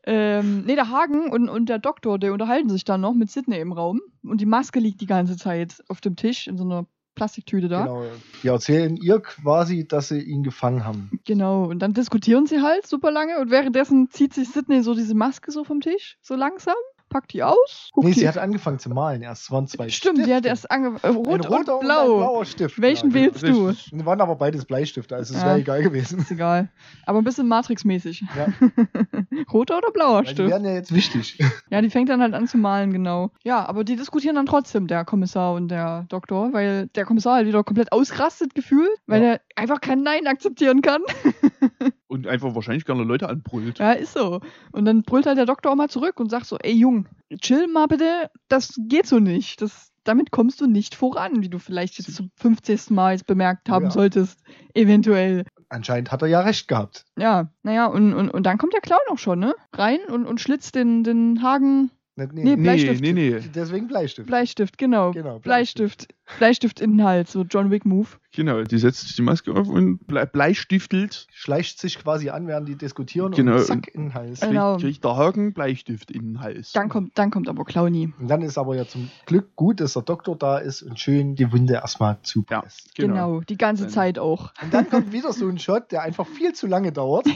Ähm, 0.03 0.63
nee, 0.65 0.75
der 0.75 0.89
Hagen 0.89 1.31
und, 1.31 1.47
und 1.49 1.69
der 1.69 1.79
Doktor, 1.79 2.19
die 2.19 2.29
unterhalten 2.29 2.69
sich 2.69 2.83
dann 2.83 3.01
noch 3.01 3.13
mit 3.13 3.31
Sydney 3.31 3.57
im 3.59 3.71
Raum. 3.71 4.01
Und 4.23 4.41
die 4.41 4.45
Maske 4.45 4.79
liegt 4.79 4.99
die 5.01 5.05
ganze 5.07 5.37
Zeit 5.37 5.81
auf 5.87 6.01
dem 6.01 6.15
Tisch 6.17 6.47
in 6.47 6.57
so 6.57 6.65
einer 6.65 6.85
Plastiktüte 7.15 7.67
da. 7.67 7.85
Genau. 7.85 8.03
Die 8.43 8.47
erzählen 8.47 8.95
ihr 8.97 9.19
quasi, 9.19 9.87
dass 9.87 10.09
sie 10.09 10.19
ihn 10.19 10.43
gefangen 10.43 10.85
haben. 10.85 11.09
Genau, 11.25 11.65
und 11.65 11.79
dann 11.79 11.93
diskutieren 11.93 12.45
sie 12.45 12.61
halt 12.61 12.85
super 12.85 13.11
lange 13.11 13.39
und 13.39 13.49
währenddessen 13.49 14.09
zieht 14.11 14.33
sich 14.33 14.49
Sydney 14.49 14.83
so 14.83 14.93
diese 14.93 15.15
Maske 15.15 15.51
so 15.51 15.63
vom 15.63 15.81
Tisch, 15.81 16.17
so 16.21 16.35
langsam, 16.35 16.75
packt 17.15 17.31
die 17.31 17.43
aus. 17.43 17.91
Nee, 17.95 18.07
die 18.11 18.19
sie 18.19 18.27
hat 18.27 18.37
angefangen 18.37 18.77
zu 18.77 18.89
malen 18.89 19.21
erst. 19.21 19.49
Waren 19.51 19.67
zwei 19.67 19.87
Stimmt, 19.87 20.17
die 20.17 20.23
Stifte. 20.23 20.35
hat 20.35 20.45
erst 20.45 20.69
ange 20.69 20.97
äh, 21.01 21.07
rot 21.07 21.49
roter 21.49 21.75
und 21.75 21.79
blau. 21.85 22.17
blauer 22.17 22.43
Stift. 22.45 22.81
Welchen 22.81 23.11
ja, 23.11 23.13
genau. 23.21 23.33
wählst 23.33 23.43
du? 23.47 23.67
Richtig. 23.67 23.93
Und 23.93 24.05
waren 24.05 24.19
aber 24.19 24.35
beides 24.35 24.65
Bleistifte, 24.65 25.15
also 25.15 25.33
es 25.33 25.39
Ja. 25.41 25.47
wäre 25.47 25.59
egal 25.59 25.81
gewesen. 25.81 26.19
Ist 26.19 26.31
egal. 26.31 26.69
Aber 27.05 27.19
ein 27.19 27.23
bisschen 27.23 27.47
Matrix-mäßig. 27.47 28.23
Ja. 28.35 28.47
Roter 29.53 29.77
oder 29.77 29.91
blauer 29.91 30.15
Weil 30.17 30.23
die 30.25 30.29
Stift? 30.31 30.49
wären 30.49 30.65
ja 30.65 30.73
jetzt 30.73 30.93
wichtig. 30.93 31.37
Ja, 31.69 31.81
die 31.81 31.89
fängt 31.89 32.09
dann 32.09 32.21
halt 32.21 32.33
an 32.33 32.47
zu 32.47 32.57
malen, 32.57 32.91
genau. 32.93 33.31
Ja, 33.43 33.65
aber 33.65 33.83
die 33.83 33.95
diskutieren 33.95 34.35
dann 34.35 34.45
trotzdem, 34.45 34.87
der 34.87 35.03
Kommissar 35.03 35.53
und 35.53 35.69
der 35.69 36.05
Doktor, 36.09 36.53
weil 36.53 36.87
der 36.95 37.05
Kommissar 37.05 37.35
halt 37.35 37.47
wieder 37.47 37.63
komplett 37.63 37.91
ausrastet 37.91 38.53
gefühlt, 38.55 38.89
weil 39.07 39.21
Ja. 39.21 39.27
er 39.33 39.41
einfach 39.55 39.81
kein 39.81 40.03
Nein 40.03 40.27
akzeptieren 40.27 40.81
kann. 40.81 41.01
Und 42.15 42.27
einfach 42.27 42.55
wahrscheinlich 42.55 42.85
gerne 42.85 43.03
Leute 43.03 43.27
anbrüllt. 43.29 43.79
Ja, 43.79 43.91
ist 43.91 44.13
so. 44.13 44.39
Und 44.71 44.85
dann 44.85 45.03
brüllt 45.03 45.25
halt 45.25 45.37
der 45.37 45.45
Doktor 45.45 45.71
auch 45.71 45.75
mal 45.75 45.89
zurück 45.89 46.19
und 46.19 46.29
sagt 46.31 46.45
so, 46.45 46.57
ey 46.57 46.73
Jung, 46.73 47.07
chill 47.41 47.67
mal 47.67 47.87
bitte, 47.87 48.29
das 48.47 48.73
geht 48.87 49.05
so 49.05 49.19
nicht. 49.19 49.61
Das, 49.61 49.91
damit 50.05 50.31
kommst 50.31 50.61
du 50.61 50.65
nicht 50.67 50.95
voran, 50.95 51.41
wie 51.41 51.49
du 51.49 51.59
vielleicht 51.59 51.97
jetzt 51.97 52.15
zum 52.15 52.31
50. 52.37 52.91
Mal 52.91 53.11
jetzt 53.13 53.27
bemerkt 53.27 53.69
haben 53.69 53.85
Ja. 53.85 53.91
solltest. 53.91 54.39
Eventuell. 54.73 55.43
Anscheinend 55.69 56.11
hat 56.11 56.21
er 56.21 56.27
ja 56.29 56.39
recht 56.41 56.67
gehabt. 56.67 57.05
Ja, 57.17 57.49
naja, 57.63 57.87
und, 57.87 58.13
und, 58.13 58.29
und 58.29 58.43
dann 58.45 58.57
kommt 58.57 58.73
der 58.73 58.81
Clown 58.81 58.99
auch 59.09 59.17
schon, 59.17 59.39
ne? 59.39 59.53
Rein 59.73 59.99
und, 60.07 60.25
und 60.25 60.39
schlitzt 60.39 60.75
den, 60.75 61.03
den 61.03 61.41
Hagen 61.43 61.91
Nee, 62.17 62.27
Nee, 62.31 62.55
Bleistift. 62.55 63.01
nee, 63.01 63.11
nee. 63.11 63.39
Deswegen 63.53 63.87
Bleistift. 63.87 64.25
Bleistift, 64.27 64.77
genau. 64.77 65.11
Genau, 65.11 65.39
Bleistift. 65.39 66.07
Bleistift 66.37 66.79
in 66.79 66.91
den 66.97 67.03
Hals, 67.03 67.33
so 67.33 67.41
John 67.43 67.71
Wick 67.71 67.85
Move. 67.85 68.07
Genau, 68.33 68.63
die 68.63 68.77
setzt 68.77 69.01
sich 69.01 69.15
die 69.17 69.21
Maske 69.21 69.51
auf 69.53 69.67
und 69.67 70.07
ble 70.07 70.25
bleistiftelt. 70.25 71.27
Schleicht 71.31 71.77
sich 71.79 71.99
quasi 72.01 72.29
an, 72.29 72.47
während 72.47 72.69
die 72.69 72.75
diskutieren 72.75 73.33
Genau, 73.33 73.57
und 73.57 73.65
zack 73.65 73.93
in 73.93 74.03
den 74.03 74.13
Hals. 74.13 74.39
Genau. 74.39 74.73
Kriegt, 74.77 74.83
kriegt 74.85 75.03
der 75.03 75.15
Haken 75.17 75.53
Bleistift 75.53 76.09
in 76.09 76.21
den 76.21 76.39
Hals. 76.41 76.71
Dann 76.71 76.87
kommt, 76.87 77.17
dann 77.17 77.31
kommt 77.31 77.49
aber 77.49 77.65
Clowny. 77.65 78.13
Und 78.17 78.27
dann 78.29 78.41
ist 78.43 78.57
aber 78.57 78.75
ja 78.77 78.87
zum 78.87 79.09
Glück 79.25 79.53
gut, 79.57 79.81
dass 79.81 79.93
der 79.93 80.01
Doktor 80.03 80.37
da 80.37 80.57
ist 80.57 80.81
und 80.83 80.97
schön 80.99 81.35
die 81.35 81.51
Wunde 81.51 81.73
erstmal 81.75 82.13
Ja, 82.13 82.19
zupresst. 82.23 82.95
Genau. 82.95 83.41
die 83.41 83.57
ganze 83.57 83.83
Dann- 83.83 83.91
Zeit 83.91 84.19
auch. 84.19 84.53
Und 84.63 84.73
dann 84.73 84.89
kommt 84.89 85.11
wieder 85.11 85.33
so 85.33 85.47
ein 85.49 85.59
Shot, 85.59 85.91
der 85.91 86.01
einfach 86.03 86.25
viel 86.27 86.53
zu 86.53 86.65
lange 86.65 86.91
dauert, 86.93 87.27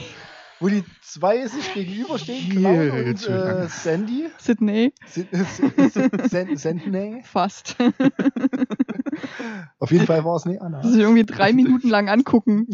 wo 0.60 0.68
die 0.68 0.84
zwei 1.02 1.46
sich 1.46 1.72
gegenüberstehen, 1.74 2.50
Clown 2.50 2.92
Viel 2.92 3.08
und 3.08 3.28
äh. 3.28 3.66
Sandy. 3.68 4.28
Sydney, 4.38 4.92
Sandney. 6.56 7.22
fast. 7.24 7.76
Auf 9.78 9.90
jeden 9.90 10.06
Fall 10.06 10.24
war 10.24 10.36
es 10.36 10.44
nicht 10.44 10.60
Anna. 10.60 10.82
Das 10.82 10.92
sich 10.92 11.00
irgendwie 11.00 11.24
drei 11.24 11.52
Minuten 11.52 11.88
lang 11.88 12.08
angucken. 12.08 12.66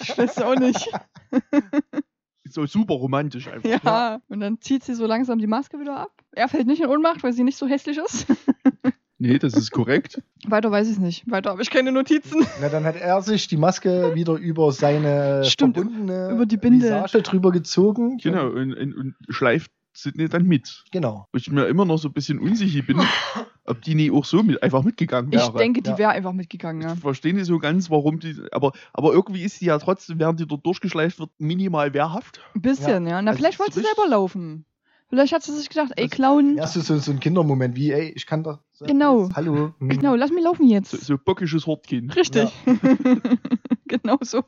Ich 0.00 0.18
weiß 0.18 0.38
auch 0.38 0.56
nicht. 0.56 0.88
So 2.44 2.66
super 2.66 2.94
romantisch 2.94 3.48
einfach. 3.48 3.82
Ja. 3.82 4.20
Und 4.28 4.40
dann 4.40 4.60
zieht 4.60 4.84
sie 4.84 4.94
so 4.94 5.06
langsam 5.06 5.38
die 5.38 5.46
Maske 5.46 5.80
wieder 5.80 5.96
ab. 5.96 6.10
Er 6.32 6.48
fällt 6.48 6.66
nicht 6.66 6.82
in 6.82 6.88
Ohnmacht, 6.88 7.22
weil 7.22 7.32
sie 7.32 7.44
nicht 7.44 7.56
so 7.56 7.66
hässlich 7.66 7.96
ist. 7.96 8.26
Nee, 9.22 9.38
das 9.38 9.54
ist 9.54 9.70
korrekt. 9.70 10.20
Weiter 10.48 10.72
weiß 10.72 10.90
ich 10.90 10.98
nicht. 10.98 11.30
Weiter 11.30 11.50
habe 11.50 11.62
ich 11.62 11.70
keine 11.70 11.92
Notizen. 11.92 12.44
Na, 12.60 12.68
dann 12.68 12.82
hat 12.82 12.96
er 12.96 13.22
sich 13.22 13.46
die 13.46 13.56
Maske 13.56 14.16
wieder 14.16 14.34
über 14.34 14.72
seine 14.72 15.44
Stimmt, 15.44 15.76
verbundene 15.76 16.30
über 16.32 16.44
die 16.44 16.56
Binde. 16.56 16.86
Visage 16.86 17.22
drüber 17.22 17.52
gezogen. 17.52 18.18
Genau, 18.18 18.48
und, 18.48 18.74
und, 18.74 18.94
und 18.94 19.14
schleift 19.28 19.70
Sydney 19.92 20.28
dann 20.28 20.44
mit. 20.46 20.82
Genau. 20.90 21.28
Wo 21.32 21.36
ich 21.38 21.48
mir 21.52 21.66
immer 21.66 21.84
noch 21.84 21.98
so 21.98 22.08
ein 22.08 22.12
bisschen 22.14 22.40
unsicher 22.40 22.82
bin, 22.82 23.00
ob 23.64 23.80
die 23.82 23.94
nie 23.94 24.10
auch 24.10 24.24
so 24.24 24.42
mit, 24.42 24.60
einfach 24.60 24.82
mitgegangen 24.82 25.30
wäre. 25.30 25.44
Ich 25.44 25.50
denke, 25.52 25.82
die 25.82 25.90
Ja. 25.90 25.98
wäre 25.98 26.10
einfach 26.10 26.32
mitgegangen, 26.32 26.82
ja. 26.82 26.94
Ich 26.94 27.00
verstehe 27.00 27.32
nicht 27.32 27.46
so 27.46 27.60
ganz, 27.60 27.90
warum 27.90 28.18
die. 28.18 28.34
Aber, 28.50 28.72
aber 28.92 29.12
irgendwie 29.12 29.42
ist 29.44 29.60
sie 29.60 29.66
ja 29.66 29.78
trotzdem, 29.78 30.18
während 30.18 30.40
die 30.40 30.48
dort 30.48 30.66
durchgeschleift 30.66 31.20
wird, 31.20 31.30
minimal 31.38 31.94
wehrhaft. 31.94 32.40
Ein 32.56 32.62
bisschen, 32.62 33.06
ja. 33.06 33.22
Na, 33.22 33.30
Also 33.30 33.38
vielleicht 33.38 33.60
wollte 33.60 33.74
sie 33.74 33.82
selber 33.82 34.08
laufen. 34.10 34.64
Vielleicht 35.12 35.34
hat 35.34 35.42
sie 35.42 35.52
sich 35.52 35.68
gedacht, 35.68 35.92
ey, 35.96 36.04
Das- 36.06 36.12
Clown, 36.12 36.56
Ja, 36.56 36.66
so, 36.66 36.80
so, 36.80 36.96
so 36.96 37.10
ein 37.12 37.20
Kindermoment 37.20 37.76
wie, 37.76 37.92
ey, 37.92 38.12
ich 38.16 38.24
kann 38.24 38.42
doch. 38.42 38.60
Genau. 38.80 39.28
Hallo. 39.36 39.74
Hm. 39.78 39.90
genau, 39.90 40.14
lass 40.14 40.30
mich 40.30 40.42
laufen 40.42 40.66
jetzt. 40.66 40.90
So, 40.92 40.96
so 40.96 41.18
bockisches 41.22 41.66
Hortkind. 41.66 42.16
Richtig. 42.16 42.50
genau 43.86 44.16
so. 44.22 44.42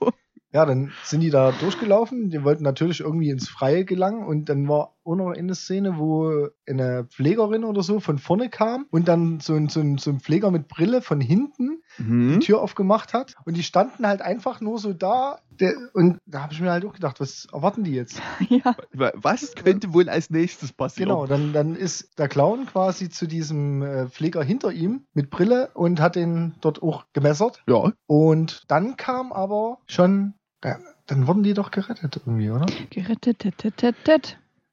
Ja, 0.52 0.64
dann 0.64 0.92
sind 1.02 1.20
die 1.20 1.28
da 1.28 1.52
durchgelaufen. 1.52 2.30
Die 2.30 2.42
wollten 2.44 2.62
natürlich 2.62 3.00
irgendwie 3.00 3.28
ins 3.28 3.46
Freie 3.48 3.84
gelangen. 3.84 4.24
Und 4.24 4.48
dann 4.48 4.66
war 4.66 4.94
auch 5.04 5.14
noch 5.16 5.30
eine 5.30 5.54
Szene, 5.54 5.98
wo 5.98 6.48
eine 6.68 7.04
Pflegerin 7.04 7.64
oder 7.64 7.82
so 7.82 8.00
von 8.00 8.18
vorne 8.18 8.48
kam 8.50 8.86
und 8.90 9.08
dann 9.08 9.40
so 9.40 9.54
ein, 9.54 9.68
so 9.68 9.80
ein, 9.80 9.98
so 9.98 10.10
ein 10.10 10.20
Pfleger 10.20 10.50
mit 10.50 10.68
Brille 10.68 11.02
von 11.02 11.20
hinten 11.20 11.80
Mhm. 11.96 12.40
die 12.40 12.46
Tür 12.46 12.60
aufgemacht 12.60 13.14
hat. 13.14 13.36
Und 13.44 13.56
die 13.56 13.62
standen 13.62 14.04
halt 14.04 14.20
einfach 14.20 14.60
nur 14.60 14.78
so 14.80 14.92
da. 14.92 15.38
Der, 15.60 15.74
und 15.92 16.18
da 16.26 16.42
habe 16.42 16.52
ich 16.52 16.60
mir 16.60 16.72
halt 16.72 16.84
auch 16.84 16.92
gedacht, 16.92 17.20
was 17.20 17.46
erwarten 17.52 17.84
die 17.84 17.92
jetzt? 17.92 18.20
Ja. 18.48 18.74
Wa- 18.92 19.12
Was 19.14 19.54
könnte 19.54 19.92
wohl 19.92 20.08
als 20.08 20.28
nächstes 20.28 20.72
passieren? 20.72 21.10
Genau, 21.10 21.26
dann, 21.26 21.52
dann 21.52 21.76
ist 21.76 22.18
der 22.18 22.26
Clown 22.28 22.66
quasi 22.66 23.10
zu 23.10 23.28
diesem 23.28 23.82
äh, 23.82 24.08
Pfleger 24.08 24.42
hinter 24.42 24.72
ihm 24.72 25.04
mit 25.12 25.30
Brille 25.30 25.70
und 25.74 26.00
hat 26.00 26.16
ihn 26.16 26.54
dort 26.60 26.82
auch 26.82 27.04
gemessert. 27.12 27.62
Ja, 27.68 27.92
Und 28.06 28.64
dann 28.66 28.96
kam 28.96 29.32
aber 29.32 29.78
schon, 29.86 30.34
ja, 30.64 30.78
dann 31.06 31.28
wurden 31.28 31.44
die 31.44 31.54
doch 31.54 31.70
gerettet 31.70 32.16
irgendwie, 32.26 32.50
oder? 32.50 32.66
Gerettet, 32.90 33.44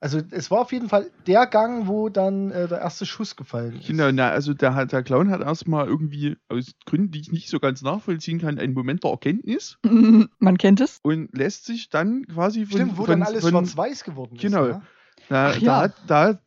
Also 0.03 0.19
es 0.31 0.49
war 0.49 0.61
auf 0.61 0.71
jeden 0.71 0.89
Fall 0.89 1.11
der 1.27 1.45
Gang, 1.45 1.85
wo 1.87 2.09
dann 2.09 2.49
äh, 2.49 2.67
der 2.67 2.79
erste 2.79 3.05
Schuss 3.05 3.35
gefallen 3.35 3.75
ist. 3.79 3.85
genau. 3.87 4.11
Na, 4.11 4.29
also 4.31 4.55
der, 4.55 4.73
hat- 4.73 4.91
der 4.91 5.03
Clown 5.03 5.29
hat 5.29 5.41
erstmal 5.41 5.85
irgendwie, 5.87 6.37
aus 6.49 6.71
Gründen, 6.87 7.11
die 7.11 7.19
ich 7.21 7.31
nicht 7.31 7.49
so 7.49 7.59
ganz 7.59 7.83
nachvollziehen 7.83 8.39
kann, 8.41 8.57
einen 8.57 8.73
Moment 8.73 9.03
der 9.03 9.11
Erkenntnis 9.11 9.77
Man 10.39 10.57
kennt 10.57 10.81
es. 10.81 10.99
und 11.03 11.29
lässt 11.37 11.65
sich 11.65 11.89
dann 11.89 12.25
quasi 12.25 12.65
von. 12.65 12.79
Stimmt, 12.79 12.97
wo 12.97 13.05
von, 13.05 13.19
dann 13.19 13.23
alles 13.27 13.47
schwarz-weiß 13.47 14.03
geworden 14.03 14.35
ist. 14.37 14.41
Genau. 14.41 14.65
Ne? 14.65 14.81
Da, 15.29 15.49
Ach 15.49 15.53
da, 15.53 15.59
ja. 15.59 15.77
hat, 15.81 15.93
da 16.07 16.23
hat 16.29 16.41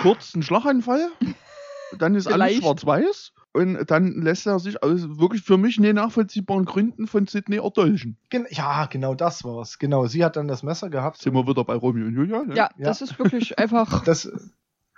kurz 0.00 0.34
ein 0.36 0.44
Schlaganfall, 0.44 1.08
dann 1.98 2.14
ist 2.14 2.28
alles 2.28 2.54
schwarz-weiß 2.58 3.32
und 3.56 3.90
dann 3.90 4.12
lässt 4.20 4.46
er 4.46 4.58
sich 4.58 4.82
aus 4.82 5.18
wirklich 5.18 5.42
für 5.42 5.56
mich 5.56 5.78
nicht 5.80 5.94
nachvollziehbaren 5.94 6.66
Gründen 6.66 7.06
von 7.06 7.26
Sydney 7.26 7.56
erdolchen. 7.56 8.18
Gen 8.28 8.46
ja, 8.50 8.86
genau 8.86 9.14
das 9.14 9.44
war's. 9.44 9.78
Genau, 9.78 10.06
sie 10.06 10.24
hat 10.24 10.36
dann 10.36 10.46
das 10.46 10.62
Messer 10.62 10.90
gehabt. 10.90 11.16
Sind 11.18 11.32
wir 11.34 11.46
wieder 11.46 11.64
bei 11.64 11.74
Romeo 11.74 12.06
und 12.06 12.14
Julia? 12.14 12.44
Ne? 12.44 12.54
Ja, 12.54 12.68
Ja. 12.76 12.84
das 12.88 13.00
ist 13.00 13.18
wirklich 13.18 13.58
einfach. 13.58 14.04
Das, 14.06 14.30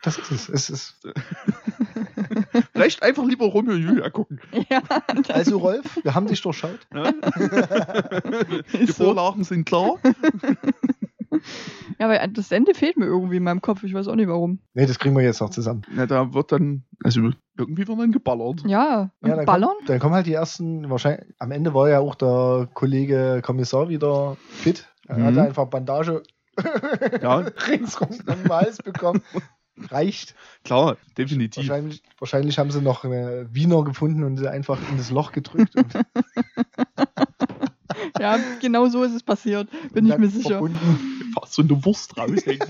das 0.02 0.16
ist 0.18 0.30
es. 0.30 0.48
es 0.48 0.70
ist, 0.70 1.00
Vielleicht 2.72 3.02
einfach 3.02 3.24
lieber 3.24 3.46
Romeo 3.46 3.74
und 3.74 3.82
Julia 3.82 4.10
gucken. 4.10 4.40
ja, 4.70 4.82
also 5.28 5.58
Rolf, 5.58 5.98
wir 6.02 6.14
haben 6.14 6.26
dich 6.26 6.40
durchschaut. 6.40 6.80
Ne? 6.92 7.14
Die. 8.72 8.86
Vorlagen 8.88 9.42
sind 9.44 9.64
klar. 9.64 9.94
Ja, 11.98 12.06
aber 12.06 12.26
das 12.28 12.52
Ende 12.52 12.74
fehlt 12.74 12.96
mir 12.96 13.06
irgendwie 13.06 13.36
in 13.38 13.42
meinem 13.42 13.60
Kopf. 13.60 13.82
Ich 13.82 13.92
weiß 13.94 14.06
auch 14.08 14.14
nicht 14.14 14.28
warum. 14.28 14.60
Nee, 14.74 14.86
das 14.86 14.98
kriegen 14.98 15.16
wir 15.16 15.22
jetzt 15.24 15.40
noch 15.40 15.50
zusammen. 15.50 15.82
Na, 15.92 16.06
da 16.06 16.32
wird 16.32 16.52
dann, 16.52 16.84
also 17.02 17.30
irgendwie 17.56 17.88
wird 17.88 17.98
dann 17.98 18.12
geballert. 18.12 18.62
Ja, 18.66 19.10
und 19.20 19.28
Ja, 19.30 19.36
dann, 19.36 19.46
Ballern? 19.46 19.70
Kommt, 19.78 19.88
dann 19.88 19.98
kommen 19.98 20.14
halt 20.14 20.26
die 20.26 20.32
ersten, 20.34 20.88
wahrscheinlich, 20.90 21.34
am 21.38 21.50
Ende 21.50 21.74
war 21.74 21.88
ja 21.88 21.98
auch 21.98 22.14
der 22.14 22.68
Kollege 22.74 23.40
Kommissar 23.44 23.88
wieder 23.88 24.36
fit. 24.48 24.86
Er 25.08 25.18
Mhm. 25.18 25.24
hatte 25.24 25.42
einfach 25.42 25.66
Bandage 25.66 26.22
Ja, 27.22 27.36
ringsrum 27.68 28.08
am 28.26 28.48
Hals 28.48 28.78
bekommen. 28.78 29.22
Reicht. 29.90 30.34
klar, 30.64 30.96
definitiv. 31.16 31.68
Wahrscheinlich, 31.68 32.02
wahrscheinlich 32.18 32.58
haben 32.58 32.70
sie 32.72 32.82
noch 32.82 33.04
eine 33.04 33.46
Wiener 33.52 33.84
gefunden 33.84 34.24
und 34.24 34.36
sie 34.36 34.48
einfach 34.50 34.78
in 34.90 34.96
das 34.98 35.10
Loch 35.12 35.30
gedrückt. 35.32 35.76
Und 35.76 35.86
Ja, 38.20 38.38
genau 38.60 38.86
so 38.88 39.02
ist 39.04 39.14
es 39.14 39.22
passiert, 39.22 39.68
bin 39.92 40.06
ich 40.06 40.16
mir 40.18 40.28
sicher. 40.28 40.50
verbunden. 40.58 40.78
Fast 41.40 41.54
so 41.54 41.62
eine 41.62 41.84
Wurst 41.84 42.16
raushängen. 42.16 42.68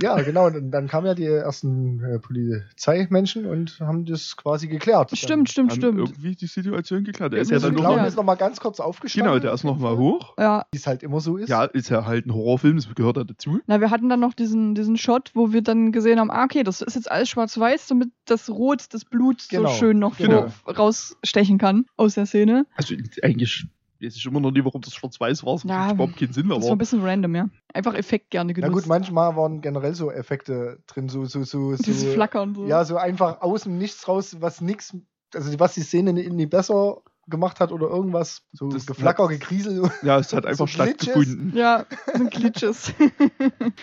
Ja, 0.00 0.22
genau. 0.22 0.46
Und 0.46 0.54
dann, 0.54 0.70
dann 0.70 0.88
kamen 0.88 1.06
ja 1.06 1.14
die 1.14 1.24
ersten 1.24 2.02
äh, 2.02 2.18
Polizeimenschen 2.18 3.46
und 3.46 3.78
haben 3.80 4.04
das 4.06 4.36
quasi 4.36 4.68
geklärt. 4.68 5.10
Stimmt, 5.16 5.50
stimmt, 5.50 5.72
Haben 5.72 5.78
stimmt. 5.78 5.98
irgendwie 5.98 6.34
die 6.34 6.46
Situation 6.46 7.04
geklärt. 7.04 7.32
Der 7.32 7.40
ist 7.40 7.50
ja 7.50 7.58
dann 7.58 7.74
noch 7.74 7.82
mal, 7.82 8.06
ist 8.06 8.16
noch 8.16 8.24
mal 8.24 8.36
ganz 8.36 8.60
kurz 8.60 8.80
aufgestanden. 8.80 9.32
Genau, 9.32 9.42
der 9.42 9.52
ist 9.52 9.64
noch 9.64 9.78
mal 9.78 9.96
hoch. 9.96 10.34
Ja, 10.38 10.64
Wie 10.72 10.78
es 10.78 10.86
halt 10.86 11.02
immer 11.02 11.20
so 11.20 11.36
ist. 11.36 11.48
Ja, 11.48 11.64
ist 11.64 11.90
ja 11.90 12.06
halt 12.06 12.26
ein 12.26 12.34
Horrorfilm, 12.34 12.76
das 12.76 12.92
gehört 12.94 13.16
ja 13.16 13.24
dazu. 13.24 13.60
na, 13.66 13.80
wir 13.80 13.90
hatten 13.90 14.08
dann 14.08 14.20
noch 14.20 14.34
diesen, 14.34 14.74
diesen 14.74 14.96
Shot, 14.96 15.30
wo 15.34 15.52
wir 15.52 15.62
dann 15.62 15.92
gesehen 15.92 16.18
haben, 16.18 16.30
ah, 16.30 16.44
okay, 16.44 16.62
das 16.62 16.80
ist 16.80 16.94
jetzt 16.94 17.10
alles 17.10 17.28
schwarz-weiß, 17.28 17.86
damit 17.88 18.10
das 18.24 18.48
Rot, 18.48 18.84
das 18.90 19.04
Blut 19.04 19.48
Genau, 19.48 19.68
so 19.68 19.74
schön 19.74 19.98
noch 19.98 20.16
genau. 20.16 20.46
rausstechen 20.66 21.58
kann 21.58 21.86
aus 21.96 22.14
der 22.14 22.26
Szene. 22.26 22.66
Also 22.76 22.94
eigentlich 23.22 23.66
weiß 24.02 24.16
ich 24.16 24.24
immer 24.26 24.40
noch 24.40 24.50
nie, 24.50 24.64
warum 24.64 24.80
das 24.80 24.94
schwarz-weiß 24.94 25.44
war. 25.44 25.54
Das 25.54 25.64
Ja, 25.64 25.78
macht 25.78 25.94
überhaupt 25.94 26.16
keinen 26.16 26.32
Sinn, 26.32 26.48
Das 26.48 26.58
war 26.58 26.64
aber 26.64 26.72
ein 26.72 26.78
bisschen 26.78 27.02
random, 27.02 27.34
ja. 27.34 27.48
Einfach 27.74 27.94
Effekt 27.94 28.30
gerne 28.30 28.52
Na 28.52 28.60
genutzt. 28.60 28.72
gut, 28.74 28.86
manchmal 28.86 29.36
waren 29.36 29.60
generell 29.60 29.94
so 29.94 30.10
Effekte 30.10 30.82
drin, 30.86 31.08
so, 31.08 31.24
so, 31.24 31.42
so, 31.44 31.74
Dieses 31.76 32.02
so. 32.02 32.08
Flackern 32.12 32.54
so. 32.54 32.66
Ja, 32.66 32.84
so 32.84 32.96
einfach 32.96 33.40
aus 33.42 33.64
dem 33.64 33.78
Nichts 33.78 34.06
raus, 34.08 34.36
was 34.40 34.60
nix, 34.60 34.96
also 35.34 35.58
was 35.60 35.74
die 35.74 35.82
Szene 35.82 36.12
nie, 36.12 36.28
nie 36.28 36.46
besser 36.46 37.02
gemacht 37.28 37.60
hat 37.60 37.70
oder 37.70 37.86
irgendwas. 37.88 38.42
So 38.52 38.68
Das- 38.70 38.86
Geflacker, 38.86 39.28
Gekriesel. 39.28 39.88
ja, 40.02 40.18
es 40.18 40.32
hat 40.32 40.46
einfach 40.46 40.66
So 40.66 40.82
Glitches. 40.82 41.04
stattgefunden. 41.04 41.52
Ja, 41.56 41.86
sind 42.14 42.30
Glitches. 42.32 42.92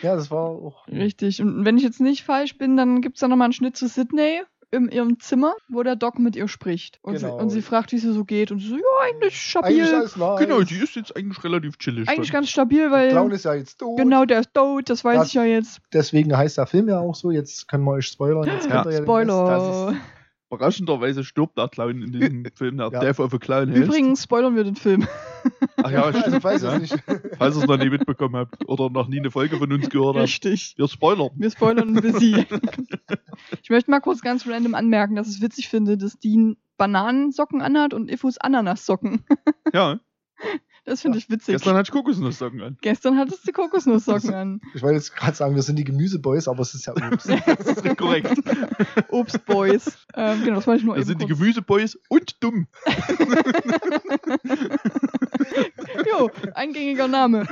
Ja, 0.02 0.16
das 0.16 0.30
war 0.32 0.42
auch. 0.50 0.86
Richtig. 0.88 1.42
Und 1.42 1.64
wenn 1.64 1.78
ich 1.78 1.84
jetzt 1.84 2.02
nicht 2.02 2.24
falsch 2.24 2.58
bin, 2.58 2.76
dann 2.76 3.00
gibt's 3.02 3.22
da 3.22 3.28
nochmal 3.30 3.46
einen 3.46 3.54
Schnitt 3.54 3.78
zu 3.78 3.88
Sydney 3.88 4.42
in 4.72 4.90
ihrem 4.90 5.20
Zimmer, 5.20 5.54
wo 5.70 5.82
der 5.84 5.96
Doc 5.96 6.20
mit 6.20 6.36
ihr 6.36 6.48
spricht. 6.48 7.00
Und, 7.02 7.16
Genau. 7.16 7.38
sie, 7.38 7.42
und 7.44 7.50
sie 7.52 7.62
fragt, 7.62 7.92
wie 7.92 7.96
es 7.96 8.04
ihr 8.04 8.14
so 8.14 8.26
geht. 8.26 8.52
Und 8.52 8.60
sie 8.60 8.68
so, 8.68 8.76
ja, 8.76 8.82
eigentlich 9.06 9.40
stabil. 9.42 9.82
Eigentlich. 9.82 10.14
Genau, 10.40 10.62
die 10.62 10.76
ist 10.78 10.96
jetzt 10.96 11.16
eigentlich 11.16 11.42
relativ 11.44 11.78
chillig. 11.78 12.10
Eigentlich 12.10 12.30
dann. 12.32 12.42
ganz 12.42 12.50
stabil, 12.50 12.80
Der 12.80 12.92
weil. 12.92 13.10
Clown 13.10 13.32
ist 13.32 13.46
ja 13.46 13.54
jetzt 13.54 13.80
tot. 13.80 13.98
Genau, 13.98 14.26
der 14.26 14.42
ist 14.42 14.54
tot, 14.54 14.90
das 14.90 15.04
weiß 15.06 15.20
Das- 15.20 15.28
ich 15.30 15.34
ja 15.36 15.44
jetzt. 15.46 15.80
Deswegen 15.94 16.36
heißt 16.36 16.58
der 16.58 16.68
Film 16.68 16.90
ja 16.90 17.00
auch 17.00 17.16
so. 17.16 17.32
Jetzt 17.32 17.68
können 17.68 17.84
wir 17.86 17.92
euch 17.92 18.08
spoilern. 18.08 18.44
Jetzt 18.46 18.66
Ja. 18.70 18.84
kennt 18.84 18.86
ihr 18.88 18.92
ja 18.94 19.00
den 19.00 19.30
Rest. 19.30 19.96
Überraschenderweise 20.50 21.24
stirbt 21.24 21.58
der 21.58 21.68
Clown 21.68 22.02
in 22.02 22.12
diesem 22.12 22.46
Film, 22.56 22.78
der 22.78 22.90
Ja. 22.92 23.00
Death 23.02 23.20
of 23.20 23.34
a 23.34 23.38
Clown 23.38 23.70
heißt. 23.70 23.84
Übrigens 23.84 24.24
spoilern 24.24 24.56
wir 24.56 24.64
den 24.64 24.76
Film. 24.76 25.08
Ach 25.84 25.92
ja, 25.92 26.04
Also, 26.04 26.40
falls 26.40 26.64
ihr 26.64 26.70
ja. 26.70 26.76
es 26.78 26.82
nicht. 26.92 27.04
Falls 27.38 27.56
ihr 27.58 27.62
es 27.64 27.68
noch 27.68 27.78
nie 27.78 27.90
mitbekommen 27.90 28.36
habt 28.36 28.68
oder 28.70 28.90
noch 28.90 29.08
nie 29.08 29.20
eine 29.20 29.30
Folge 29.32 29.58
von 29.58 29.72
uns 29.72 29.90
gehört 29.90 30.16
habt. 30.16 30.24
Richtig. 30.24 30.76
Wir 30.78 30.88
spoilern. 30.88 31.32
Wir 31.36 31.52
spoilern 31.52 31.96
ein 31.98 32.02
bisschen. 32.02 32.46
ich 33.62 33.70
möchte 33.70 33.92
mal 33.92 34.00
kurz 34.00 34.22
ganz 34.22 34.48
random 34.48 34.74
anmerken, 34.76 35.16
dass 35.16 35.28
ich 35.28 35.36
es 35.36 35.42
witzig 35.42 35.68
finde, 35.68 35.98
dass 35.98 36.18
Dean 36.20 36.56
Bananensocken 36.78 37.62
anhat 37.62 37.94
und 37.94 38.10
Ifus 38.12 38.38
Ananassocken. 38.38 39.26
Ja, 39.74 40.00
Das 40.88 41.02
finde 41.02 41.17
ich 41.17 41.30
witzig. 41.30 41.54
gestern 41.56 41.76
hatte 41.76 41.89
ich 41.89 41.91
Kokosnusssocken 41.91 42.62
an. 42.62 42.78
Gestern 42.80 43.17
hattest 43.17 43.45
du 43.45 43.52
Kokosnusssocken 43.52 44.34
an. 44.34 44.62
Ich 44.73 44.82
wollte 44.82 44.95
jetzt 44.95 45.13
gerade 45.15 45.36
sagen, 45.36 45.54
wir 45.54 45.62
sind 45.62 45.76
die 45.78 45.84
Gemüseboys, 45.84 46.47
aber 46.47 46.62
es 46.62 46.73
ist 46.73 46.86
ja 46.86 46.93
Obst. 46.93 47.28
Das 47.45 47.67
ist 47.84 47.97
korrekt. 47.97 48.32
Obstboys. 49.10 49.97
ähm, 50.15 50.43
genau, 50.45 50.56
das 50.56 50.67
wollte 50.67 50.80
ich 50.80 50.86
nur 50.86 50.95
Das 50.95 51.04
eben 51.04 51.19
sind 51.19 51.21
die 51.21 51.28
kurz. 51.28 51.39
Gemüseboys 51.39 52.00
und 52.08 52.41
dumm. 52.41 52.67
Jo, 56.12 56.30
eingängiger 56.54 57.08
Name. 57.08 57.48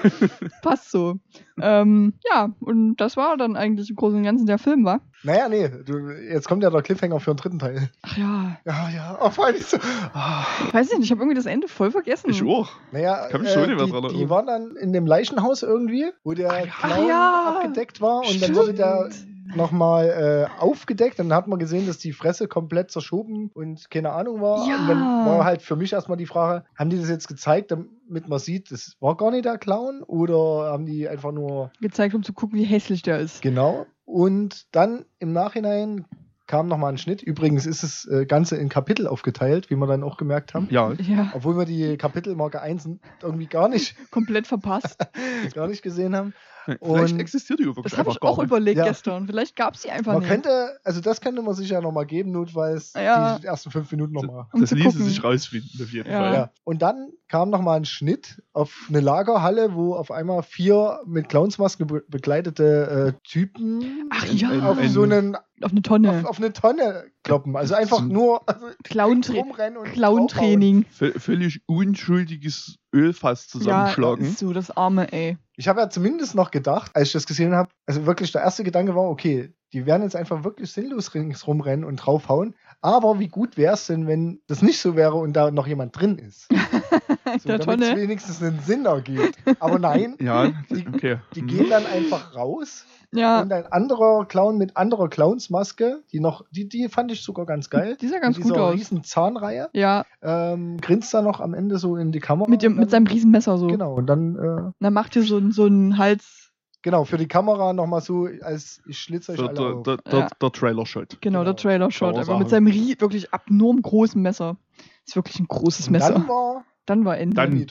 Passt 0.62 0.92
so. 0.92 1.20
Ähm, 1.60 2.14
ja, 2.30 2.52
und 2.60 2.98
das 2.98 3.18
war 3.18 3.38
dann 3.38 3.56
eigentlich 3.56 3.90
im 3.90 3.96
Großen 3.96 4.18
und 4.18 4.24
Ganzen 4.24 4.46
der 4.46 4.58
Film, 4.58 4.84
war. 4.86 5.02
naja, 5.24 5.48
nee, 5.48 5.70
du, 5.86 6.12
jetzt 6.12 6.48
kommt 6.48 6.64
ja 6.64 6.70
der 6.70 6.82
Cliffhanger 6.82 7.20
für 7.20 7.32
den 7.34 7.38
dritten 7.38 7.60
Teil. 7.60 7.90
Ach 8.02 8.18
ja. 8.18 8.58
Ja, 8.66 8.90
ja, 8.90 9.18
oh, 9.22 9.30
vor 9.30 9.46
allem 9.48 9.62
so. 9.62 9.78
Ah. 10.14 10.46
Ich 10.68 10.74
weiß 10.74 10.92
nicht, 10.92 11.04
ich 11.04 11.12
habe 11.12 11.22
irgendwie 11.22 11.38
das 11.38 11.46
Ende 11.46 11.68
voll 11.68 11.92
vergessen. 11.92 12.30
Ich 12.30 12.44
auch. 12.44 12.70
Naja, 12.92 13.28
Kann 13.30 13.42
mich 13.42 13.52
schon 13.52 13.68
nicht 13.68 13.76
mehr 13.76 13.86
die, 13.86 13.92
dran 13.92 14.10
die 14.10 14.30
waren 14.30 14.48
dann 14.48 14.76
in 14.76 14.94
dem 14.94 15.06
Leichenhaus 15.06 15.64
irgendwie, 15.64 16.12
wo 16.24 16.34
der 16.34 16.52
Ach 16.52 16.60
ja. 16.60 16.96
Clown 16.96 17.08
ja. 17.08 17.56
abgedeckt 17.56 18.02
war 18.02 18.20
und 18.20 18.42
dann 18.42 18.56
wurde 18.56 18.74
der 18.74 19.10
Stimmt. 19.12 19.35
Nochmal 19.56 20.50
äh, 20.50 20.62
aufgedeckt. 20.62 21.20
Dann 21.20 21.34
hat 21.34 21.48
man 21.48 21.60
gesehen, 21.60 21.88
dass 21.88 21.98
die 21.98 22.14
Fresse 22.14 22.48
komplett 22.48 22.92
zerschoben 22.92 23.52
und 23.54 23.90
keine 23.92 24.12
Ahnung 24.12 24.42
war. 24.42 24.68
Ja. 24.68 24.78
Und 24.80 24.88
dann 24.88 25.00
war 25.00 25.46
halt 25.46 25.62
für 25.62 25.76
mich 25.76 25.94
erstmal 25.94 26.18
die 26.18 26.26
Frage, 26.26 26.66
haben 26.76 26.90
die 26.90 27.00
das 27.00 27.10
jetzt 27.10 27.28
gezeigt, 27.28 27.72
damit 27.72 28.28
man 28.28 28.40
sieht, 28.40 28.72
das 28.72 28.96
war 29.00 29.16
gar 29.18 29.32
nicht 29.32 29.46
der 29.46 29.58
Clown 29.58 30.04
oder 30.04 30.72
haben 30.72 30.86
die 30.86 31.08
einfach 31.08 31.32
nur 31.32 31.72
gezeigt, 31.82 32.16
um 32.16 32.24
zu 32.24 32.34
gucken, 32.34 32.58
wie 32.58 32.66
hässlich 32.66 33.02
der 33.02 33.20
ist. 33.20 33.42
genau. 33.42 33.86
Und 34.06 34.68
dann 34.72 35.06
im 35.18 35.34
Nachhinein 35.34 36.06
kam 36.48 36.68
nochmal 36.68 36.92
ein 36.92 36.98
Schnitt. 36.98 37.24
Übrigens 37.24 37.66
ist 37.66 37.84
das 37.84 38.06
äh, 38.06 38.26
Ganze 38.26 38.56
in 38.58 38.70
Kapitel 38.70 39.08
aufgeteilt, 39.08 39.70
wie 39.70 39.76
wir 39.76 39.88
dann 39.88 40.04
auch 40.04 40.18
gemerkt 40.18 40.54
haben. 40.54 40.68
Ja, 40.70 40.94
Ja, 40.94 41.32
Obwohl 41.34 41.58
wir 41.58 41.66
die 41.66 41.98
Kapitelmarke 41.98 42.62
1 42.62 42.88
irgendwie 43.22 43.48
gar 43.48 43.68
nicht, 43.68 43.96
komplett 44.12 44.48
verpasst. 44.48 45.00
gar 45.54 45.68
nicht 45.68 45.82
gesehen 45.82 46.16
haben. 46.16 46.34
vielleicht 46.82 47.20
existiert 47.20 47.60
die 47.60 47.66
wirklich 47.66 47.84
Das 47.84 47.98
habe 47.98 48.10
ich 48.12 48.22
auch 48.22 48.38
nicht. 48.38 48.48
überlegt 48.48 48.78
Ja. 48.78 48.86
gestern. 48.86 49.28
Vielleicht 49.28 49.56
gab 49.56 49.76
es 49.76 49.82
die 49.84 49.92
einfach 49.92 50.14
Man 50.14 50.22
nicht. 50.22 50.30
könnte, 50.32 50.78
also 50.84 51.02
das 51.02 51.22
könnte 51.22 51.42
man 51.42 51.54
sich 51.54 51.70
ja 51.70 51.82
nochmal 51.82 52.06
geben, 52.06 52.32
notfalls 52.32 52.94
Ja. 52.94 53.40
die 53.40 53.46
ersten 53.48 53.72
fünf 53.72 53.92
Minuten 53.92 54.14
nochmal. 54.14 54.46
um 54.54 54.62
Das 54.62 54.72
ließe 54.72 54.90
gucken. 54.90 55.06
sich 55.06 55.24
rausfinden, 55.24 55.70
auf 55.82 55.92
jeden 55.92 56.10
Ja. 56.10 56.20
Fall. 56.20 56.34
Ja. 56.34 56.50
Und 56.64 56.82
dann 56.82 57.10
kam 57.28 57.50
nochmal 57.50 57.78
ein 57.78 57.86
Schnitt 57.86 58.42
auf 58.54 58.86
eine 58.90 59.00
Lagerhalle, 59.00 59.74
wo 59.76 59.96
auf 59.96 60.12
einmal 60.12 60.44
vier 60.44 61.00
mit 61.06 61.28
Clownsmaske 61.30 61.86
be 61.86 62.04
begleitete 62.08 63.14
äh, 63.16 63.20
Typen 63.28 64.08
Ach 64.12 64.26
ja, 64.26 64.50
ein- 64.50 64.62
auf 64.62 64.78
ein- 64.78 64.90
so 64.90 65.04
einen 65.04 65.36
auf 65.62 65.72
eine 65.72 65.82
Tonne. 65.82 66.10
auf, 66.10 66.26
auf 66.26 66.38
eine 66.38 66.52
Tonne 66.54 67.06
kloppen. 67.24 67.56
Also 67.56 67.76
einfach 67.76 68.00
So- 68.00 68.06
nur 68.06 68.48
also 68.48 68.68
Clown-Tra 68.84 69.34
rumrennen 69.34 69.78
und 69.78 69.92
Clown-Training. 69.94 70.86
Völlig 70.90 71.62
unschuldiges 71.68 72.78
Ölfass 72.94 73.46
Ja, 73.46 73.60
zusammenschlagen. 73.60 74.26
ist 74.26 74.40
so 74.40 74.54
das 74.54 74.72
arme, 74.76 75.12
ey. 75.12 75.38
Ich 75.58 75.68
habe 75.68 75.80
ja 75.80 75.90
zumindest 75.90 76.36
noch 76.36 76.52
gedacht, 76.52 76.92
als 76.94 77.08
ich 77.08 77.14
das 77.14 77.26
gesehen 77.26 77.54
habe, 77.56 77.70
also 77.86 78.06
wirklich 78.06 78.32
der 78.32 78.42
erste 78.42 78.64
Gedanke 78.64 78.94
war, 78.96 79.10
okay, 79.10 79.54
die 79.74 79.86
werden 79.86 80.04
jetzt 80.04 80.16
einfach 80.16 80.44
wirklich 80.44 80.72
sinnlos 80.72 81.14
ringsrum 81.14 81.62
rennen 81.62 81.84
und 81.86 81.98
draufhauen. 81.98 82.56
Aber 82.82 83.20
wie 83.20 83.28
gut 83.30 83.58
wäre 83.58 83.74
es 83.74 83.88
denn, 83.88 84.06
wenn 84.08 84.42
das 84.48 84.62
nicht 84.62 84.80
so 84.80 84.96
wäre 84.96 85.16
und 85.16 85.34
da 85.34 85.52
noch 85.52 85.68
jemand 85.68 85.98
drin 86.00 86.18
ist? 86.18 86.48
So, 87.40 87.50
der 87.50 87.58
damit 87.60 87.82
es 87.82 87.88
Tonne. 87.90 88.02
wenigstens 88.02 88.42
einen 88.42 88.60
Sinn 88.60 88.86
ergibt. 88.86 89.36
Aber 89.60 89.80
nein, 89.80 90.16
ja, 90.22 90.52
Die- 90.70 90.88
okay. 90.88 91.18
die 91.34 91.42
Mhm. 91.42 91.48
gehen 91.48 91.70
dann 91.70 91.86
einfach 91.86 92.36
raus 92.36 92.86
Ja, 93.12 93.42
und 93.42 93.52
ein 93.52 93.66
anderer 93.72 94.26
Clown 94.26 94.58
mit 94.58 94.78
anderer 94.78 95.10
Clownsmaske, 95.10 96.04
die 96.12 96.20
noch, 96.20 96.46
die, 96.52 96.70
die 96.70 96.88
fand 96.90 97.12
ich 97.12 97.24
sogar 97.24 97.46
ganz 97.46 97.70
geil. 97.70 97.98
die 98.00 98.08
sah 98.08 98.20
ganz 98.20 98.38
mit 98.38 98.44
gut 98.46 98.54
dieser 98.56 98.66
aus. 98.66 98.74
riesen 98.76 99.04
Zahnreihe. 99.04 99.70
Ja, 99.74 100.06
Ähm, 100.22 100.78
grinst 100.80 101.14
da 101.14 101.22
noch 101.22 101.40
am 101.40 101.54
Ende 101.54 101.78
so 101.78 101.96
in 101.98 102.12
die 102.12 102.20
Kamera. 102.20 102.50
mit, 102.50 102.62
dem, 102.62 102.76
mit 102.78 102.90
seinem 102.92 103.08
riesen 103.08 103.32
Messer 103.32 103.58
so. 103.58 103.68
Genau, 103.68 103.94
und 103.96 104.08
dann, 104.08 104.36
äh, 104.38 104.72
dann 104.80 104.94
macht 104.94 105.16
ihr 105.16 105.24
so, 105.24 105.38
einen- 105.38 105.52
so 105.52 105.66
einen 105.66 105.98
Hals. 105.98 106.52
genau, 106.82 107.04
für 107.06 107.18
die 107.18 107.28
Kamera 107.28 107.74
nochmal 107.74 108.02
so, 108.02 108.28
als 108.42 108.82
ich 108.88 109.00
schlitze 109.00 109.32
euch 109.34 109.38
Der, 109.40 109.48
alle 109.48 109.56
der, 109.56 109.66
auf. 109.66 109.84
der, 109.84 109.98
der, 109.98 110.20
Ja. 110.20 110.28
der 110.42 110.52
Trailer-Shot. 110.52 111.18
Genau, 111.22 111.44
der 111.44 111.54
Genau. 111.54 111.62
Trailer-Shot. 111.62 112.00
Kann 112.10 112.16
man 112.16 112.20
Einfach 112.22 112.40
mit 112.40 112.50
seinem 112.50 112.68
wirklich 112.68 113.34
abnorm 113.34 113.82
großen 113.82 114.22
Messer. 114.22 114.58
Ist 115.06 115.16
wirklich 115.16 115.40
ein 115.40 115.48
großes 115.48 115.88
Und 115.88 115.94
Messer. 115.94 116.14
dann 116.14 116.28
war 116.28 116.66
Dann 116.86 117.06
war 117.06 117.18
Ende. 117.18 117.36
Dann-. 117.36 117.66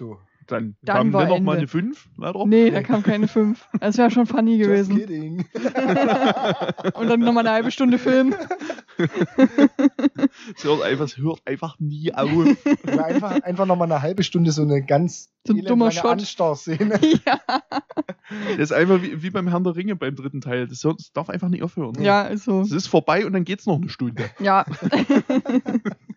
Dann, 0.46 0.76
Dann 0.82 0.96
kam 0.96 1.12
war 1.14 1.22
dann 1.22 1.30
noch 1.30 1.40
mal 1.40 1.52
Ende. 1.52 1.60
eine 1.60 1.68
5, 1.68 2.08
leider. 2.18 2.44
Nee, 2.44 2.70
da 2.70 2.82
kam 2.82 3.02
keine 3.02 3.28
5. 3.28 3.66
Das 3.80 3.96
wäre 3.96 4.10
schon 4.10 4.26
funny 4.26 4.56
Just 4.58 4.90
gewesen. 4.90 4.96
kidding. 4.98 5.46
Und 6.94 7.08
dann 7.08 7.20
nochmal 7.20 7.46
eine 7.46 7.54
halbe 7.54 7.70
Stunde 7.70 7.96
Film. 7.96 8.34
Es 10.56 10.64
hört 10.64 10.82
einfach, 10.82 11.08
hört 11.16 11.40
einfach 11.46 11.76
nie 11.78 12.12
auf. 12.14 12.30
Oder 12.84 13.04
einfach, 13.06 13.42
einfach 13.42 13.66
nochmal 13.66 13.90
eine 13.90 14.02
halbe 14.02 14.22
Stunde 14.22 14.52
so 14.52 14.62
eine 14.62 14.82
ganz 14.84 15.30
So 15.46 15.54
ein 15.54 15.64
dummer 15.64 15.90
Shot. 15.90 16.04
Anstarrszene. 16.12 17.00
ja, 17.26 17.40
Das 18.28 18.58
ist 18.58 18.72
einfach 18.72 19.02
wie, 19.02 19.22
wie 19.22 19.30
beim 19.30 19.48
Herrn 19.48 19.64
der 19.64 19.76
Ringe 19.76 19.96
beim 19.96 20.14
dritten 20.14 20.40
Teil. 20.40 20.66
Das, 20.66 20.82
hört, 20.84 20.98
das 21.00 21.12
darf 21.12 21.28
einfach 21.30 21.48
nicht 21.48 21.62
aufhören. 21.62 21.94
ja, 22.02 22.22
ist 22.22 22.44
so. 22.44 22.60
Es 22.62 22.72
ist 22.72 22.86
vorbei 22.86 23.26
und 23.26 23.32
dann 23.32 23.44
geht's 23.44 23.66
noch 23.66 23.76
eine 23.76 23.88
Stunde. 23.88 24.24
Ja. 24.40 24.64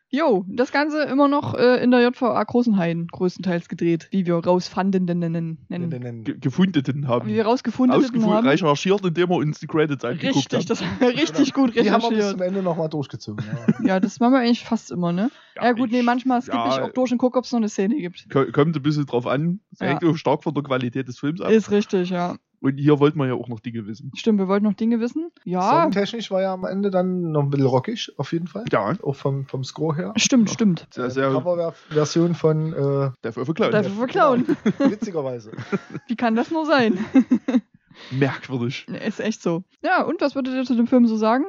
Jo, 0.09 0.45
das 0.47 0.71
Ganze 0.71 1.03
immer 1.03 1.27
noch 1.27 1.53
äh, 1.53 1.83
in 1.83 1.91
der 1.91 2.01
JVA 2.01 2.41
Großenhain 2.45 3.07
größtenteils 3.07 3.67
gedreht, 3.67 4.07
wie 4.11 4.25
wir 4.25 4.35
rausfanden 4.35 5.03
nennen. 5.03 5.57
nennen. 5.67 6.23
Ge 6.23 6.37
gefunden 6.39 7.07
haben. 7.09 7.27
Wie 7.27 7.33
wir 7.35 7.45
rausgefunden 7.45 7.93
Ausgefunden, 7.95 8.31
haben. 8.33 8.47
recherchiert, 8.47 9.05
indem 9.05 9.29
wir 9.29 9.35
uns 9.35 9.59
die 9.59 9.67
Credits 9.67 10.05
angeguckt 10.05 10.53
Richtig, 10.53 10.59
haben. 10.59 10.65
das 10.65 10.81
richtig 11.19 11.53
gut 11.53 11.75
Die 11.75 11.91
haben 11.91 12.01
wir 12.03 12.09
bis 12.09 12.19
recherchiert. 12.19 12.31
zum 12.31 12.41
Ende 12.41 12.63
nochmal 12.63 12.87
durchgezogen. 12.87 13.45
Ja. 13.79 13.85
Ja, 13.85 13.99
das 13.99 14.21
machen 14.21 14.31
wir 14.31 14.39
eigentlich 14.39 14.63
fast 14.63 14.91
immer, 14.91 15.11
ne? 15.11 15.29
Ja, 15.57 15.73
gut, 15.73 15.91
nee, 15.91 15.99
ich- 15.99 16.05
manchmal 16.05 16.41
skippe 16.41 16.57
ja, 16.57 16.69
ich 16.77 16.81
auch 16.83 16.93
durch 16.93 17.11
und 17.11 17.17
gucke, 17.17 17.37
ob 17.37 17.43
es 17.43 17.51
noch 17.51 17.57
eine 17.57 17.67
Szene 17.67 17.97
gibt. 17.97 18.29
ko- 18.31 18.45
Kommt 18.53 18.77
ein 18.77 18.81
bisschen 18.81 19.05
drauf 19.07 19.27
an. 19.27 19.59
Es 19.79 19.81
Ja. 19.81 19.87
hängt 19.89 20.03
auch 20.05 20.15
stark 20.17 20.43
von 20.43 20.53
der 20.55 20.63
Qualität 20.63 21.07
des 21.07 21.19
Films 21.19 21.39
ab. 21.39 21.51
Ist 21.51 21.69
richtig, 21.69 22.09
ja. 22.09 22.35
Und 22.59 22.77
hier 22.77 22.99
wollten 22.99 23.19
wir 23.19 23.27
ja 23.27 23.35
auch 23.35 23.47
noch 23.47 23.59
Dinge 23.59 23.85
wissen. 23.85 24.11
Stimmt, 24.15 24.39
wir 24.39 24.47
wollten 24.47 24.65
noch 24.65 24.73
Dinge 24.73 24.99
wissen. 24.99 25.29
Ja, 25.45 25.83
Songtechnisch 25.83 26.31
war 26.31 26.41
ja 26.41 26.51
am 26.53 26.65
Ende 26.65 26.89
dann 26.89 27.31
noch 27.31 27.43
ein 27.43 27.51
bisschen 27.51 27.67
rockig, 27.67 28.11
auf 28.17 28.31
jeden 28.33 28.47
Fall. 28.47 28.65
Ja, 28.71 28.95
Auch 29.03 29.15
vom, 29.15 29.45
vom 29.45 29.63
Score 29.63 29.95
her. 29.95 30.13
stimmt, 30.15 30.49
stimmt. 30.49 30.87
sehr, 30.89 31.05
Äh, 31.05 31.11
sehr 31.11 31.29
Coverversion 31.29 32.33
von 32.33 32.73
äh, 32.73 33.11
Death 33.23 33.37
of 33.37 33.47
a 33.49 33.53
Clown. 33.53 33.71
Dafür 33.71 33.91
verklauen. 33.91 34.47
witzigerweise. 34.79 35.51
Wie 36.07 36.15
kann 36.15 36.35
das 36.35 36.49
nur 36.49 36.65
sein? 36.65 36.97
Merkwürdig. 38.11 38.87
Ist 38.87 39.19
echt 39.19 39.41
so. 39.43 39.63
Ja, 39.83 40.03
und 40.03 40.21
was 40.21 40.33
würdet 40.35 40.53
ihr 40.55 40.63
zu 40.65 40.75
dem 40.75 40.87
Film 40.87 41.07
so 41.07 41.15
sagen? 41.17 41.45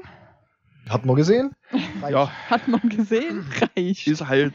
Hat 0.89 1.05
man 1.05 1.17
gesehen? 1.17 1.53
Reicht. 2.01 2.13
Ja, 2.13 2.31
Hat 2.51 2.69
man 2.69 2.81
gesehen? 2.89 3.47
Reicht. 3.77 4.07
ist 4.07 4.27
halt, 4.27 4.55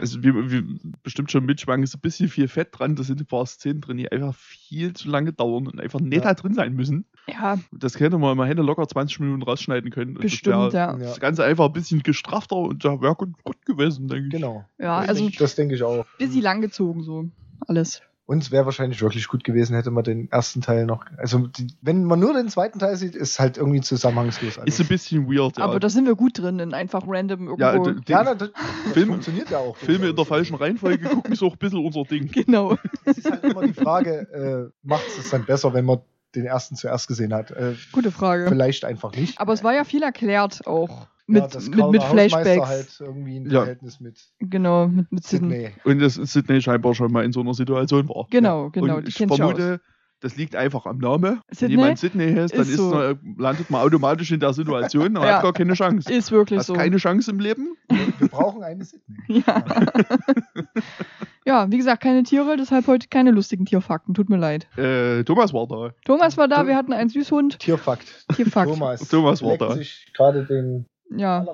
also 0.00 0.22
wie, 0.22 0.34
wie 0.50 0.78
bestimmt 1.02 1.30
schon 1.30 1.44
mitschwang, 1.44 1.82
ist 1.82 1.94
ein 1.94 2.00
bisschen 2.00 2.28
viel 2.28 2.48
Fett 2.48 2.68
dran. 2.72 2.96
Da 2.96 3.02
sind 3.02 3.20
ein 3.20 3.26
paar 3.26 3.46
Szenen 3.46 3.80
drin, 3.80 3.96
die 3.96 4.10
einfach 4.10 4.34
viel 4.34 4.92
zu 4.92 5.08
lange 5.08 5.32
dauern 5.32 5.66
und 5.66 5.80
einfach 5.80 6.00
nicht 6.00 6.14
Ja. 6.14 6.20
da 6.22 6.34
drin 6.34 6.54
sein 6.54 6.74
müssen. 6.74 7.04
Ja, 7.26 7.58
Das 7.72 7.98
hätte 7.98 8.18
man, 8.18 8.36
man 8.36 8.46
hätte 8.46 8.62
locker 8.62 8.86
20 8.86 9.20
Minuten 9.20 9.42
rausschneiden 9.42 9.90
können. 9.90 10.16
und 10.16 10.22
bestimmt, 10.22 10.56
das, 10.56 10.72
ja. 10.74 10.96
Das 10.96 11.20
Ganze 11.20 11.44
einfach 11.44 11.66
ein 11.66 11.72
bisschen 11.72 12.02
gestrafter 12.02 12.56
und 12.56 12.84
da 12.84 13.00
wäre 13.00 13.14
gut, 13.14 13.30
gut 13.44 13.64
gewesen, 13.64 14.08
denke 14.08 14.26
ich. 14.26 14.32
Genau. 14.32 14.64
Ja, 14.78 15.00
das 15.00 15.08
also 15.10 15.22
denk, 15.24 15.38
das 15.38 15.54
denke 15.54 15.74
ich 15.74 15.82
auch. 15.82 16.04
bisschen 16.18 16.42
langgezogen 16.42 17.02
so. 17.02 17.28
Alles. 17.66 18.02
Und 18.26 18.42
es 18.42 18.50
wäre 18.50 18.64
wahrscheinlich 18.64 19.02
wirklich 19.02 19.28
gut 19.28 19.44
gewesen, 19.44 19.76
hätte 19.76 19.90
man 19.90 20.02
den 20.02 20.30
ersten 20.30 20.62
Teil 20.62 20.86
noch. 20.86 21.04
Also, 21.18 21.46
die, 21.46 21.66
wenn 21.82 22.04
man 22.04 22.18
nur 22.20 22.32
den 22.32 22.48
zweiten 22.48 22.78
Teil 22.78 22.96
sieht, 22.96 23.14
ist 23.14 23.38
halt 23.38 23.58
irgendwie 23.58 23.82
zusammenhangslos. 23.82 24.58
Ist 24.64 24.80
ein 24.80 24.86
bisschen 24.86 25.26
weird, 25.30 25.58
ja. 25.58 25.64
Aber 25.64 25.78
da 25.78 25.90
sind 25.90 26.06
wir 26.06 26.14
gut 26.14 26.38
drin, 26.38 26.58
in 26.58 26.72
einfach 26.72 27.02
random 27.06 27.48
irgendwo. 27.48 27.62
ja, 27.90 27.94
ja, 28.08 28.24
na, 28.24 28.34
das, 28.34 28.50
das 28.52 28.92
Film- 28.94 29.08
funktioniert 29.08 29.50
ja 29.50 29.58
auch. 29.58 29.76
Filme 29.76 30.08
in 30.08 30.16
der 30.16 30.24
falschen 30.24 30.54
Reihenfolge 30.54 31.06
gucken 31.06 31.32
ist 31.34 31.42
auch 31.42 31.52
ein 31.52 31.58
bisschen 31.58 31.84
unser 31.84 32.04
Ding. 32.04 32.30
genau. 32.32 32.78
Es 33.04 33.18
ist 33.18 33.30
halt 33.30 33.44
immer 33.44 33.66
die 33.66 33.74
Frage, 33.74 34.72
äh, 34.72 34.72
macht 34.82 35.04
es 35.18 35.28
dann 35.28 35.44
besser, 35.44 35.74
wenn 35.74 35.84
man 35.84 35.98
den 36.34 36.46
ersten 36.46 36.76
zuerst 36.76 37.06
gesehen 37.08 37.34
hat? 37.34 37.50
Äh, 37.50 37.74
Gute 37.92 38.10
Frage. 38.10 38.48
vielleicht 38.48 38.86
einfach 38.86 39.12
nicht. 39.14 39.38
Aber 39.38 39.52
es 39.52 39.62
war 39.62 39.74
ja 39.74 39.84
viel 39.84 40.02
erklärt 40.02 40.66
auch. 40.66 41.08
Mit, 41.26 41.54
ja, 41.54 41.60
mit, 41.86 41.90
mit 41.92 42.02
Flashbacks. 42.02 42.66
halt 42.68 42.96
irgendwie 43.00 43.40
ein 43.40 43.46
Ja. 43.50 43.60
Verhältnis 43.60 43.98
mit 44.00 44.18
Genau, 44.40 44.88
mit, 44.88 45.10
mit 45.10 45.24
Sydney. 45.24 45.70
Und 45.84 45.98
dass 46.00 46.14
Sydney 46.14 46.60
scheinbar 46.60 46.94
schon 46.94 47.10
mal 47.12 47.24
in 47.24 47.32
so 47.32 47.40
einer 47.40 47.54
Situation 47.54 48.08
war. 48.10 48.26
Genau, 48.30 48.68
genau. 48.70 48.96
und 48.98 49.08
ich 49.08 49.16
vermute, 49.16 49.80
das 50.20 50.36
liegt 50.36 50.54
einfach 50.54 50.84
am 50.86 50.98
Namen. 50.98 51.40
Wenn 51.58 51.70
jemand 51.70 51.98
Sydney 51.98 52.32
heißt, 52.34 52.54
dann 52.54 52.62
Ist 52.62 52.68
ist 52.70 52.76
so. 52.76 52.90
man, 52.94 53.18
landet 53.38 53.70
man 53.70 53.80
automatisch 53.82 54.32
in 54.32 54.40
der 54.40 54.52
Situation 54.52 55.06
und 55.16 55.22
Ja. 55.22 55.36
hat 55.36 55.42
gar 55.42 55.52
keine 55.54 55.72
Chance. 55.74 56.12
Ist 56.12 56.30
wirklich 56.30 56.58
Hast 56.60 56.66
so. 56.66 56.74
keine 56.74 56.96
Chance 56.98 57.30
im 57.30 57.40
Leben? 57.40 57.74
Wir 58.18 58.28
brauchen 58.28 58.62
eine 58.62 58.84
Sydney. 58.84 59.16
Ja. 59.46 59.64
ja, 61.46 61.70
wie 61.70 61.76
gesagt, 61.76 62.02
keine 62.02 62.22
Tiere, 62.22 62.56
deshalb 62.56 62.86
heute 62.86 63.08
keine 63.08 63.30
lustigen 63.30 63.64
Tierfakten. 63.66 64.14
Tut 64.14 64.28
mir 64.30 64.36
leid. 64.38 64.66
Äh, 64.78 65.24
Thomas 65.24 65.52
war 65.52 65.66
da. 65.66 65.94
Thomas 66.04 66.36
war 66.36 66.48
da, 66.48 66.66
wir 66.66 66.76
hatten 66.76 66.92
einen 66.92 67.10
Süßhund. 67.10 67.58
Tierfakt. 67.58 68.26
Tierfakt. 68.34 68.70
Thomas. 68.70 69.08
Thomas 69.08 69.42
war 69.42 69.56
da. 69.58 69.74
sich 69.74 70.10
gerade 70.14 70.44
den 70.44 70.86
Ja. 71.10 71.44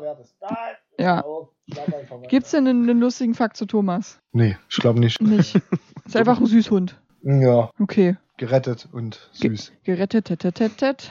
Ja. 0.98 1.24
Oh, 1.24 1.48
mal. 1.68 2.22
Gibt's 2.28 2.50
denn 2.50 2.66
einen, 2.66 2.88
einen 2.88 3.00
lustigen 3.00 3.34
Fakt 3.34 3.56
zu 3.56 3.66
Thomas? 3.66 4.20
Nee, 4.32 4.56
ich 4.68 4.76
glaube 4.76 5.00
nicht. 5.00 5.20
Nicht. 5.20 5.56
Ist 6.04 6.16
einfach 6.16 6.38
ein 6.40 6.46
Süßhund. 6.46 7.00
Ja, 7.22 7.70
Okay. 7.78 8.16
gerettet 8.38 8.88
und 8.92 9.30
Ge- 9.40 9.50
süß. 9.50 9.72
Gerettet, 9.84 10.26
tet, 10.26 10.40
tet, 10.40 10.54
tet, 10.54 10.78
tet. 10.78 11.10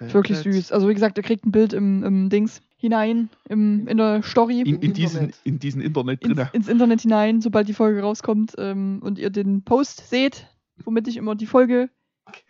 Ist 0.00 0.14
wirklich 0.14 0.38
süß. 0.38 0.70
Also 0.72 0.88
wie 0.88 0.94
gesagt, 0.94 1.18
er 1.18 1.24
kriegt 1.24 1.44
ein 1.44 1.50
Bild 1.52 1.72
im, 1.72 2.04
im 2.04 2.30
Dings 2.30 2.62
hinein, 2.76 3.28
im, 3.48 3.88
in 3.88 3.96
der 3.96 4.22
Story. 4.22 4.60
In, 4.60 4.80
in, 4.80 4.92
diesen, 4.92 5.20
Internet. 5.22 5.40
in 5.44 5.58
diesen 5.58 5.80
Internet 5.82 6.22
ins, 6.22 6.36
drin. 6.36 6.48
ins 6.52 6.68
Internet 6.68 7.00
hinein, 7.00 7.40
sobald 7.40 7.68
die 7.68 7.74
Folge 7.74 8.00
rauskommt 8.02 8.54
ähm, 8.58 9.00
und 9.02 9.18
ihr 9.18 9.30
den 9.30 9.62
Post 9.64 10.08
seht, 10.08 10.46
womit 10.84 11.08
ich 11.08 11.16
immer 11.16 11.34
die 11.34 11.46
Folge 11.46 11.90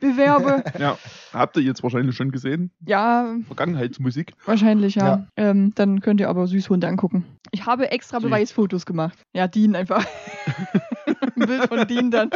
bewerbe. 0.00 0.64
Ja, 0.80 0.96
habt 1.32 1.56
ihr 1.56 1.62
jetzt 1.62 1.82
wahrscheinlich 1.82 2.16
schon 2.16 2.30
gesehen. 2.30 2.70
ja, 2.86 3.34
Vergangenheitsmusik. 3.46 4.32
wahrscheinlich, 4.46 4.94
ja. 4.94 5.06
Ja. 5.06 5.26
Ähm, 5.36 5.72
dann 5.74 6.00
könnt 6.00 6.20
ihr 6.20 6.28
aber 6.28 6.46
Süßhunde 6.46 6.86
angucken. 6.88 7.24
Ich 7.50 7.66
habe 7.66 7.90
extra 7.90 8.18
Süß. 8.18 8.24
Beweisfotos 8.24 8.86
gemacht. 8.86 9.18
Ja, 9.32 9.46
Dean 9.48 9.74
einfach. 9.74 10.06
Ein 11.36 11.46
Bild 11.46 11.68
von 11.68 11.86
Dean 11.86 12.10
dann. 12.10 12.30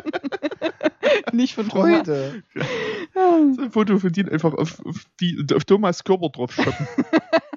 Nicht 1.32 1.55
von 1.55 1.68
Thomas. 1.68 2.07
Freude. 2.07 2.42
Ja. 3.14 3.38
So 3.55 3.62
ein 3.62 3.70
Foto 3.70 3.99
von 3.99 4.12
denen 4.12 4.28
einfach 4.28 4.55
auf, 4.55 4.84
auf, 4.84 5.05
die, 5.20 5.45
auf 5.55 5.64
Thomas 5.64 6.03
Körper 6.05 6.28
drauf 6.30 6.53
schotten. 6.53 6.88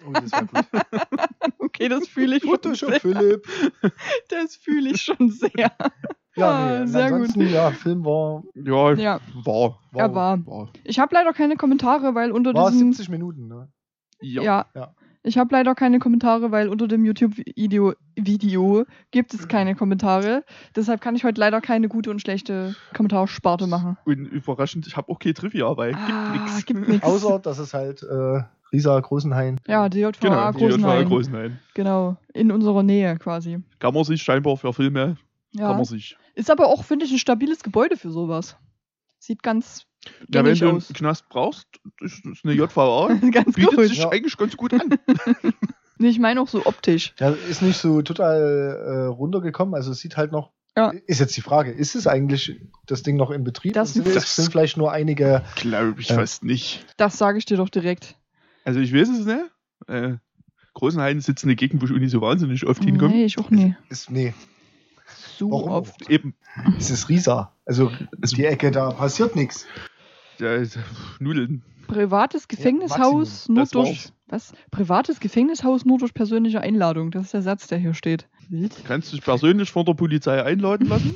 Oh, 0.07 0.11
das 0.11 0.31
war 0.31 0.45
gut. 0.45 0.65
Okay, 1.59 1.89
das 1.89 2.07
fühle 2.07 2.37
ich 2.37 2.43
schon 2.43 2.51
Photoshop 2.51 2.89
sehr. 2.89 2.99
Philipp. 2.99 3.47
Das 4.29 4.55
fühle 4.55 4.91
ich 4.91 5.01
schon 5.01 5.29
sehr. 5.29 5.71
Ja, 6.37 6.51
Ah, 6.51 6.79
nee, 6.81 6.85
sehr 6.87 7.03
gut. 7.11 7.13
ansonsten, 7.13 7.49
ja, 7.49 7.71
Film 7.71 8.05
war, 8.05 8.43
Ja, 8.53 8.93
Ja. 8.93 9.19
war. 9.43 9.79
Er 9.95 10.13
war. 10.13 10.45
war. 10.45 10.69
Ich 10.83 10.99
habe 10.99 11.13
leider 11.15 11.33
keine 11.33 11.55
Kommentare, 11.55 12.13
weil 12.15 12.31
unter 12.31 12.53
war 12.53 12.69
diesem 12.71 12.93
70 12.93 13.09
Minuten, 13.09 13.47
ne? 13.47 13.69
Ja. 14.21 14.41
Ja. 14.43 14.65
Ja. 14.75 14.93
Ich 15.23 15.37
habe 15.37 15.53
leider 15.53 15.75
keine 15.75 15.99
Kommentare, 15.99 16.51
weil 16.51 16.69
unter 16.69 16.87
dem 16.87 17.03
YouTube-Video 17.03 17.93
Video 18.15 18.85
gibt 19.11 19.33
es 19.33 19.47
keine 19.49 19.75
Kommentare. 19.75 20.45
Deshalb 20.75 21.01
kann 21.01 21.15
ich 21.17 21.23
heute 21.25 21.39
leider 21.41 21.59
keine 21.59 21.89
gute 21.89 22.11
und 22.11 22.21
schlechte 22.21 22.75
Kommentarsparte 22.95 23.67
machen. 23.67 23.97
Und 24.05 24.25
überraschend, 24.27 24.87
ich 24.87 24.95
habe 24.95 25.11
auch 25.11 25.19
keine 25.19 25.33
Trivia, 25.33 25.75
weil 25.75 25.95
Ah, 25.95 26.31
gibt 26.65 26.87
nichts. 26.87 27.03
Außer, 27.05 27.39
dass 27.39 27.59
es 27.59 27.73
halt 27.73 28.03
äh, 28.03 28.41
Risa 28.71 28.97
Großenhain. 28.99 29.59
Ja, 29.67 29.89
die 29.89 29.99
JVA 29.99 30.11
Genau, 30.21 30.51
Großenhain. 30.53 31.07
Großenhain. 31.09 31.59
Genau, 31.73 32.15
in 32.33 32.51
unserer 32.51 32.83
Nähe 32.83 33.17
quasi. 33.17 33.59
Kann 33.79 33.93
man 33.93 34.03
sich 34.05 34.21
scheinbar 34.21 34.55
für 34.55 34.71
Filme, 34.71 35.17
kann 35.55 35.61
Ja. 35.61 35.73
man 35.73 35.85
sich. 35.85 36.17
Ist 36.35 36.49
aber 36.51 36.67
auch, 36.67 36.83
finde 36.83 37.05
ich, 37.05 37.11
ein 37.11 37.19
stabiles 37.19 37.63
Gebäude 37.63 37.97
für 37.97 38.11
sowas. 38.11 38.57
Sieht 39.19 39.41
ganz, 39.43 39.85
Ja, 40.31 40.45
wenn 40.45 40.55
du 40.57 40.69
einen. 40.69 40.79
Knast 40.81 41.27
brauchst, 41.29 41.67
ist, 42.01 42.25
ist 42.25 42.45
eine 42.45 42.53
JVA, 42.53 43.07
ganz 43.31 43.55
bietet 43.55 43.75
gut. 43.75 43.87
sich 43.87 43.97
Ja. 43.99 44.09
eigentlich 44.09 44.37
ganz 44.37 44.55
gut 44.57 44.73
an. 44.73 44.97
Nee, 45.99 46.09
ich 46.09 46.19
meine 46.19 46.39
auch 46.41 46.47
so 46.47 46.63
optisch. 46.67 47.15
Ja, 47.19 47.31
ist 47.49 47.63
nicht 47.63 47.77
so 47.79 48.03
total 48.03 48.39
äh, 48.39 49.05
runtergekommen. 49.07 49.73
Also 49.73 49.89
es 49.91 49.97
sieht 49.99 50.15
halt 50.15 50.31
noch. 50.31 50.51
Ja. 50.75 50.91
Ist 51.07 51.19
jetzt 51.19 51.35
die 51.35 51.41
Frage, 51.41 51.71
ist 51.71 51.95
es 51.95 52.05
eigentlich 52.05 52.61
das 52.85 53.01
Ding 53.01 53.15
noch 53.17 53.31
in 53.31 53.43
Betrieb? 53.43 53.73
Das- 53.73 53.95
sind, 53.95 54.05
das- 54.15 54.35
sind 54.35 54.51
vielleicht 54.51 54.77
nur 54.77 54.91
einige. 54.91 55.43
Glaube 55.55 55.99
ich 55.99 56.09
Ja. 56.09 56.15
fast 56.17 56.43
nicht. 56.43 56.85
Das 56.97 57.17
sage 57.17 57.39
ich 57.39 57.45
dir 57.45 57.57
doch 57.57 57.69
direkt. 57.69 58.15
Also 58.63 58.79
ich 58.79 58.93
weiß 58.93 59.09
es 59.09 59.25
nicht. 59.25 59.39
Äh, 59.87 60.17
Großenhain 60.75 61.19
sitzt 61.19 61.43
in 61.43 61.47
der 61.49 61.55
Gegend, 61.55 61.81
wo 61.81 61.87
ich 61.87 61.91
auch 61.91 61.97
nicht 61.97 62.11
so 62.11 62.21
wahnsinnig 62.21 62.67
oft 62.67 62.83
hinkomme. 62.83 63.15
Nee, 63.15 63.25
ich 63.25 63.39
auch 63.39 63.49
nie. 63.49 63.75
Ist, 63.89 64.11
nee, 64.11 64.35
So 65.37 65.51
Warum? 65.51 65.69
oft. 65.69 66.09
Eben. 66.09 66.33
es 66.77 66.89
ist 66.89 67.09
Risa. 67.09 67.53
Also 67.65 67.91
Also- 68.21 68.35
die 68.35 68.45
Ecke, 68.45 68.71
da 68.71 68.91
passiert 68.91 69.35
nichts. 69.35 69.65
Ja, 70.39 70.49
Nudeln. 71.19 71.63
Privates 71.87 72.47
Gefängnishaus 72.47 73.47
Maximum. 73.47 73.55
nur 73.55 73.63
Das 73.63 73.69
durch. 73.71 74.09
Was? 74.29 74.53
Privates 74.71 75.19
Gefängnishaus 75.21 75.85
nur 75.85 75.99
durch 75.99 76.13
persönliche 76.13 76.59
Einladung. 76.59 77.11
Das 77.11 77.25
ist 77.25 77.33
der 77.33 77.41
Satz, 77.41 77.67
der 77.67 77.77
hier 77.77 77.93
steht. 77.93 78.27
Wild. 78.49 78.73
Kannst 78.85 79.11
du 79.11 79.15
dich 79.15 79.23
persönlich 79.25 79.71
von 79.71 79.85
der 79.85 79.93
Polizei 79.93 80.43
einladen 80.43 80.87
lassen? 80.87 81.13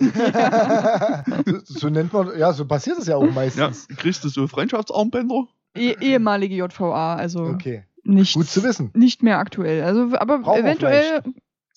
so, 1.46 1.60
so 1.80 1.90
nennt 1.90 2.14
man, 2.14 2.38
ja, 2.38 2.54
so 2.54 2.66
passiert 2.66 2.98
es 3.00 3.08
ja 3.08 3.16
auch 3.18 3.26
ja. 3.26 3.32
meistens. 3.32 3.88
Kriegst 3.90 4.24
du 4.24 4.30
so 4.30 4.48
Freundschaftsarmbänder? 4.48 5.46
Eh, 5.76 5.96
ehemalige 6.02 6.56
JVA, 6.56 7.16
also 7.16 7.44
Okay, 7.46 7.84
nicht, 8.04 8.34
gut 8.36 8.48
zu 8.48 8.64
wissen. 8.64 8.92
nicht 8.94 9.24
mehr 9.24 9.40
aktuell. 9.40 9.84
Also, 9.84 10.16
aber 10.18 10.40
Brauchen 10.40 10.64
wir 10.64 10.70
eventuell 10.72 11.22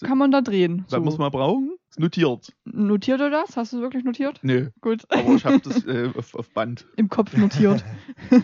kann 0.03 0.19
man 0.19 0.31
da 0.33 0.41
drehen. 0.41 0.85
Wenn 0.91 1.03
wir 1.03 1.09
es 1.09 1.15
So. 1.15 1.21
mal 1.21 1.31
brauchen, 1.31 1.71
ist 1.71 1.84
notiert. 1.99 2.53
Notiert 2.65 3.21
du 3.21 3.31
das? 3.31 3.57
Hast 3.57 3.73
du 3.73 3.77
es 3.77 3.83
wirklich 3.83 4.05
notiert? 4.05 4.39
Nee, 4.43 4.69
Gut. 4.81 5.05
aber 5.11 5.35
ich 5.35 5.45
habe 5.45 5.59
das 5.61 5.85
äh, 5.87 6.11
auf, 6.17 6.35
auf 6.35 6.51
Band. 6.51 6.87
Im 6.97 7.09
Kopf 7.09 7.37
notiert. 7.37 7.85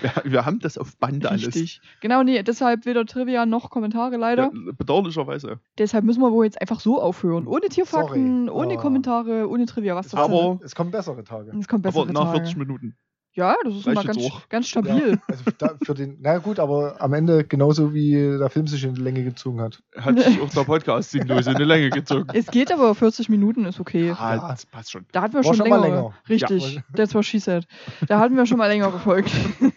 Wir, 0.00 0.12
wir 0.24 0.46
haben 0.46 0.58
das 0.58 0.78
auf 0.78 0.96
Band 0.96 1.26
alles. 1.26 1.46
Richtig. 1.48 1.80
Genau, 2.00 2.22
nee, 2.22 2.42
deshalb 2.42 2.86
weder 2.86 3.04
Trivia 3.04 3.44
noch 3.44 3.68
Kommentare 3.70 4.16
leider. 4.16 4.44
Ja, 4.44 4.72
bedauerlicherweise. 4.76 5.60
Deshalb 5.78 6.04
müssen 6.04 6.20
wir 6.22 6.32
wohl 6.32 6.46
jetzt 6.46 6.60
einfach 6.60 6.80
so 6.80 7.00
aufhören. 7.00 7.46
Ohne 7.46 7.68
Tierfakten, 7.68 8.46
Sorry. 8.46 8.58
ohne 8.58 8.74
Oh. 8.74 8.80
Kommentare, 8.80 9.48
ohne 9.48 9.66
Trivia. 9.66 9.94
Was 9.94 10.08
das 10.08 10.18
Aber- 10.20 10.58
Es 10.64 10.74
kommen 10.74 10.90
bessere 10.90 11.22
Tage. 11.24 11.52
Es 11.58 11.68
kommt 11.68 11.82
bessere 11.82 12.04
Aber 12.04 12.12
nach 12.12 12.24
Tage. 12.32 12.38
40 12.38 12.56
Minuten. 12.56 12.96
Ja, 13.34 13.56
das 13.64 13.74
ist 13.76 13.86
Reicht 13.86 14.04
immer 14.04 14.04
ganz, 14.12 14.18
auch. 14.26 14.48
ganz 14.50 14.68
stabil. 14.68 15.10
Ja, 15.12 15.18
also 15.26 15.42
da, 15.56 15.74
für 15.82 15.94
den, 15.94 16.18
na 16.20 16.36
gut, 16.36 16.58
aber 16.58 17.00
am 17.00 17.14
Ende 17.14 17.44
genauso 17.44 17.94
wie 17.94 18.12
der 18.38 18.50
Film 18.50 18.66
sich 18.66 18.84
in 18.84 18.94
die 18.94 19.00
Länge 19.00 19.24
gezogen 19.24 19.60
hat. 19.62 19.82
Hat 19.96 20.18
sich 20.20 20.38
auch 20.40 20.50
der 20.50 20.64
Podcast 20.64 21.12
sinnlos 21.12 21.46
in 21.46 21.54
die 21.54 21.64
Länge 21.64 21.88
gezogen. 21.88 22.26
Es 22.34 22.46
geht 22.48 22.70
aber 22.70 22.94
40 22.94 23.30
Minuten, 23.30 23.64
ist 23.64 23.80
okay. 23.80 24.10
Ah, 24.18 24.34
Ja. 24.36 24.48
das 24.50 24.66
passt 24.66 24.90
schon. 24.92 25.06
Da 25.12 25.22
hatten 25.22 25.32
wir 25.32 25.44
War 25.44 25.54
schon, 25.54 25.64
länger. 25.64 25.80
länger. 25.80 26.14
Richtig, 26.28 26.74
Ja. 26.74 26.82
that's 26.94 27.14
what 27.14 27.24
she 27.24 27.38
said. 27.38 27.66
Da 28.06 28.18
hatten 28.18 28.36
wir 28.36 28.44
schon 28.44 28.58
mal 28.58 28.66
länger 28.68 28.90
gefolgt. 28.92 29.30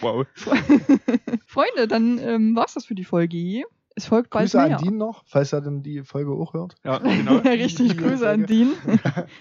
Wow. 0.00 0.26
Freunde, 1.46 1.88
dann 1.88 2.18
ähm, 2.18 2.54
war's 2.56 2.74
das 2.74 2.84
für 2.84 2.94
die 2.94 3.04
Folge. 3.04 3.64
Es 3.94 4.06
folgt 4.06 4.30
bald 4.30 4.44
Grüße 4.50 4.56
mehr. 4.66 4.76
an 4.78 4.82
Dean 4.82 4.96
noch, 4.96 5.22
falls 5.26 5.52
er 5.52 5.60
dann 5.60 5.82
die 5.82 6.02
Folge 6.02 6.30
auch 6.32 6.54
hört. 6.54 6.74
Ja, 6.84 6.98
genau. 6.98 7.40
Ja, 7.40 7.50
richtig, 7.50 7.98
Grüße 7.98 8.28
an. 8.28 8.46
Dean. 8.46 8.70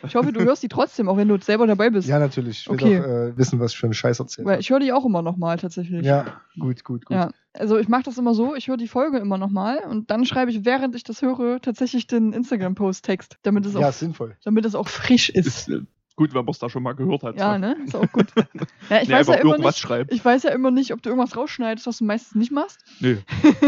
Ich 0.05 0.15
hoffe, 0.15 0.33
du 0.33 0.41
hörst 0.43 0.61
die 0.63 0.67
trotzdem, 0.67 1.07
auch 1.07 1.15
wenn 1.17 1.27
du 1.29 1.37
selber 1.39 1.67
dabei 1.67 1.89
bist. 1.89 2.07
Ja, 2.07 2.19
natürlich. 2.19 2.61
Ich 2.61 2.67
will 2.69 2.75
Okay. 2.75 2.97
doch 2.99 3.05
äh, 3.05 3.37
wissen, 3.37 3.59
was 3.59 3.71
ich 3.71 3.77
für 3.77 3.87
einen 3.87 3.93
Scheiß 3.93 4.19
erzählt 4.19 4.45
Weil 4.47 4.59
ich 4.59 4.69
höre 4.69 4.79
die 4.79 4.91
auch 4.91 5.05
immer 5.05 5.21
nochmal 5.21 5.57
tatsächlich. 5.57 6.05
Ja, 6.05 6.25
gut, 6.59 6.83
gut, 6.83 7.05
gut. 7.05 7.15
Ja, 7.15 7.29
also 7.53 7.77
ich 7.77 7.87
mache 7.87 8.03
das 8.03 8.17
immer 8.17 8.33
so, 8.33 8.55
ich 8.55 8.67
höre 8.67 8.77
die 8.77 8.87
Folge 8.89 9.19
immer 9.19 9.37
nochmal 9.37 9.79
und 9.89 10.11
dann 10.11 10.25
schreibe 10.25 10.51
ich, 10.51 10.65
während 10.65 10.95
ich 10.95 11.03
das 11.03 11.21
höre, 11.21 11.61
tatsächlich 11.61 12.07
den 12.07 12.33
Instagram-Post-Text, 12.33 13.37
damit, 13.43 13.65
es 13.65 13.73
Ja, 13.73 13.89
auch- 13.89 13.93
sinnvoll. 13.93 14.35
damit 14.43 14.65
es 14.65 14.75
auch 14.75 14.87
frisch 14.89 15.29
ist. 15.29 15.47
Ist 15.47 15.69
äh, 15.69 15.81
gut, 16.15 16.33
wenn 16.33 16.45
man 16.45 16.51
es 16.51 16.59
da 16.59 16.69
schon 16.69 16.83
mal 16.83 16.93
gehört 16.93 17.23
hat. 17.23 17.35
Ja, 17.37 17.53
so. 17.53 17.59
ne? 17.59 17.75
Ist 17.85 17.95
auch 17.95 18.11
gut. 18.11 18.27
Ja, 18.89 19.01
ich, 19.01 19.07
nee, 19.07 19.13
weiß 19.13 19.27
ja 19.27 19.35
immer 19.35 19.57
nicht, 19.57 19.77
schreibt. 19.77 20.11
ich 20.13 20.23
weiß 20.23 20.43
ja 20.43 20.49
immer 20.51 20.69
nicht, 20.71 20.91
ob 20.93 21.01
du 21.01 21.09
irgendwas 21.09 21.37
rausschneidest, 21.37 21.87
was 21.87 21.99
du 21.99 22.03
meistens 22.03 22.35
nicht 22.35 22.51
machst. 22.51 22.83
Nö, 22.99 23.17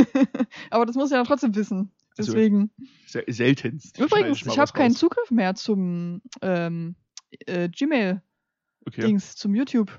Aber 0.70 0.86
das 0.86 0.96
muss 0.96 1.12
ich 1.12 1.16
ja 1.16 1.24
trotzdem 1.24 1.56
wissen. 1.56 1.92
Also, 2.18 2.34
Deswegen. 2.34 2.72
se 3.08 3.24
seltenst. 3.28 3.98
Übrigens, 4.00 4.46
ich 4.46 4.60
habe 4.60 4.72
keinen. 4.74 4.94
Zugriff 4.94 5.32
mehr 5.32 5.56
zum 5.56 6.22
ähm, 6.42 6.96
äh, 7.46 7.70
Gmail-Dings, 7.70 8.22
Okay. 8.86 9.38
zum 9.38 9.56
YouTube. 9.56 9.92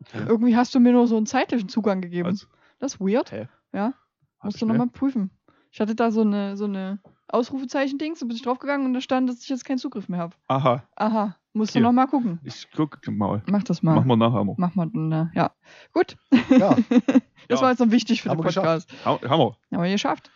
Okay. 0.00 0.24
Irgendwie 0.26 0.56
hast 0.56 0.74
du 0.74 0.80
mir 0.80 0.92
nur 0.92 1.06
so 1.06 1.16
einen 1.16 1.26
zeitlichen 1.26 1.68
Zugang 1.68 2.00
gegeben. 2.00 2.28
Also, 2.28 2.46
Das 2.78 2.94
ist 2.94 3.00
weird. 3.00 3.30
Hä? 3.30 3.48
Ja, 3.72 3.94
Hab 4.38 4.44
musst 4.44 4.60
du 4.60 4.66
nochmal 4.66 4.88
prüfen. 4.88 5.30
Ich 5.70 5.80
hatte 5.80 5.94
da 5.94 6.10
so 6.10 6.22
eine, 6.22 6.56
so 6.56 6.64
eine 6.64 6.98
Ausrufezeichen-Dings, 7.28 8.18
da 8.20 8.26
bin 8.26 8.36
ich 8.36 8.42
draufgegangen 8.42 8.86
und 8.86 8.92
da 8.94 9.00
stand, 9.00 9.28
dass 9.28 9.40
ich 9.42 9.48
jetzt 9.48 9.64
keinen 9.64 9.78
Zugriff 9.78 10.08
mehr 10.08 10.18
habe. 10.20 10.36
Aha, 10.48 10.86
Aha, 10.96 11.36
musst 11.52 11.74
du 11.74 11.78
Hier. 11.78 11.82
nochmal 11.86 12.06
gucken. 12.08 12.40
ich 12.44 12.68
guck 12.74 12.98
mal. 13.08 13.42
Mach 13.50 13.62
das 13.62 13.82
mal. 13.82 13.94
Machen 13.94 14.08
wir 14.08 14.16
nachher 14.16 14.44
noch. 14.44 14.56
Mach 14.58 14.74
mal 14.74 14.88
dann, 14.92 15.12
äh, 15.12 15.26
ja. 15.34 15.50
Gut, 15.92 16.16
Ja, 16.50 16.76
das 17.48 17.60
Ja. 17.60 17.62
war 17.62 17.70
jetzt 17.70 17.80
noch 17.80 17.90
wichtig 17.90 18.22
für 18.22 18.30
Haben 18.30 18.38
den 18.38 18.44
wir 18.46 18.52
Podcast. 18.52 18.90
Ha- 19.04 19.20
Hammer. 19.28 19.56
Haben 19.72 19.82
wir 19.82 19.90
geschafft. 19.92 20.30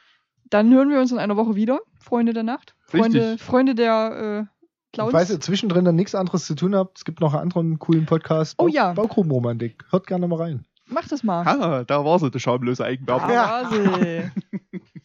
Dann 0.50 0.72
hören 0.72 0.90
wir 0.90 1.00
uns 1.00 1.10
in 1.12 1.18
einer 1.18 1.36
Woche 1.36 1.56
wieder. 1.56 1.80
Freunde 1.98 2.32
der 2.32 2.42
Nacht. 2.44 2.74
Freunde, 2.86 3.30
Richtig. 3.32 3.42
Freunde 3.42 3.74
der 3.74 4.46
äh, 4.48 4.56
Clowns. 4.92 5.12
falls 5.12 5.30
ihr 5.30 5.40
zwischendrin 5.40 5.84
dann 5.84 5.96
nichts 5.96 6.14
anderes 6.14 6.46
zu 6.46 6.54
tun 6.54 6.74
habt, 6.76 6.98
es 6.98 7.04
gibt 7.04 7.20
noch 7.20 7.32
einen 7.34 7.42
anderen 7.42 7.78
coolen 7.80 8.06
Podcast. 8.06 8.54
Oh 8.58 8.68
ja. 8.68 8.92
Baugrubenromantik. 8.92 9.84
Hört 9.90 10.06
gerne 10.06 10.28
mal 10.28 10.36
rein. 10.40 10.64
Mach 10.88 11.08
das 11.08 11.24
mal. 11.24 11.44
Ha, 11.44 11.82
da 11.82 12.04
war 12.04 12.18
sie, 12.20 12.30
die 12.30 12.38
schamlose 12.38 12.84
Eigenwerbung. 12.84 13.28
Ah, 13.28 13.62
war 13.64 13.70
sie. 14.00 14.30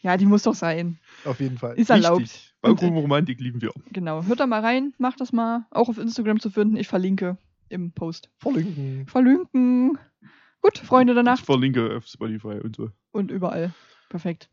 ja, 0.01 0.15
die 0.15 0.27
muss 0.27 0.43
doch 0.43 0.53
sein. 0.53 0.99
Auf 1.25 1.39
jeden 1.39 1.57
Fall. 1.57 1.73
Ist 1.73 1.89
erlaubt. 1.89 2.21
Richtig. 2.21 2.50
Baugrubenromantik 2.61 3.39
lieben 3.39 3.61
wir. 3.61 3.71
Genau. 3.91 4.23
Hört 4.25 4.39
da 4.39 4.47
mal 4.47 4.61
rein, 4.61 4.93
macht 4.97 5.19
das 5.19 5.33
mal. 5.33 5.65
Auch 5.71 5.89
auf 5.89 5.97
Instagram 5.97 6.39
zu 6.39 6.49
finden. 6.49 6.77
Ich 6.77 6.87
verlinke 6.87 7.37
im 7.69 7.91
Post. 7.91 8.29
Verlinken. 8.37 9.07
Verlinken. 9.07 9.97
Gut, 10.61 10.77
Freunde 10.77 11.15
der 11.15 11.33
Ich 11.33 11.41
verlinke 11.41 11.97
auf 11.97 12.05
Spotify 12.05 12.59
und 12.63 12.75
so. 12.75 12.91
und 13.11 13.31
überall. 13.31 13.73
Perfekt. 14.09 14.49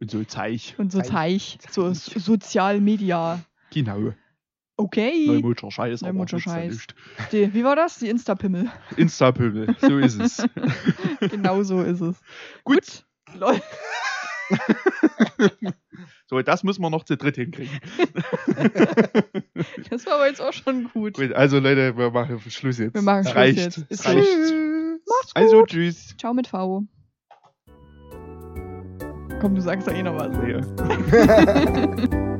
Und 0.00 0.10
so 0.10 0.24
Zeich. 0.24 0.74
Und 0.78 0.90
so 0.90 1.00
Zeich. 1.00 1.58
Zeich. 1.60 1.72
So 1.72 1.92
so 1.92 2.18
Sozialmedia. 2.18 3.40
Genau. 3.70 4.12
Okay. 4.76 5.26
Neumutscher 5.28 5.70
Scheiß. 5.70 6.02
Neumutscher 6.02 6.40
Scheiß. 6.40 6.86
Die, 7.30 7.54
wie 7.54 7.62
war 7.62 7.76
das? 7.76 8.00
Die 8.00 8.08
Insta-Pimmel. 8.08 8.70
Insta-Pöbel. 8.96 9.76
So 9.80 9.98
ist 9.98 10.20
es. 10.20 10.44
genau 11.30 11.62
so 11.62 11.80
ist 11.80 12.00
es. 12.00 12.20
Gut. 12.64 13.04
Lol. 13.38 13.60
So, 16.26 16.40
das 16.40 16.64
müssen 16.64 16.82
wir 16.82 16.90
noch 16.90 17.04
zu 17.04 17.16
dritt 17.16 17.36
hinkriegen. 17.36 17.78
Das 19.90 20.04
war 20.06 20.14
aber 20.14 20.26
jetzt 20.26 20.40
auch 20.40 20.52
schon 20.52 20.90
gut. 20.92 21.18
Also 21.32 21.58
Leute, 21.58 21.96
wir 21.96 22.10
machen 22.10 22.40
Schluss 22.50 22.78
jetzt. 22.78 22.94
Wir 22.94 23.02
machen 23.02 23.20
Es 23.20 23.26
Schluss 23.30 23.36
reicht. 23.36 23.58
jetzt. 23.58 23.78
Ist 23.78 24.00
Es 24.00 24.06
reicht. 24.06 24.16
Macht's 24.18 25.34
gut. 25.34 25.42
Also, 25.42 25.64
tschüss. 25.64 26.14
Ciao 26.18 26.34
mit 26.34 26.46
V. 26.48 26.84
Komm, 29.40 29.54
du 29.54 29.60
sagst 29.60 29.86
da 29.86 29.92
eh 29.92 30.02
noch 30.02 30.16
was. 30.16 30.36
Ja. 30.46 30.60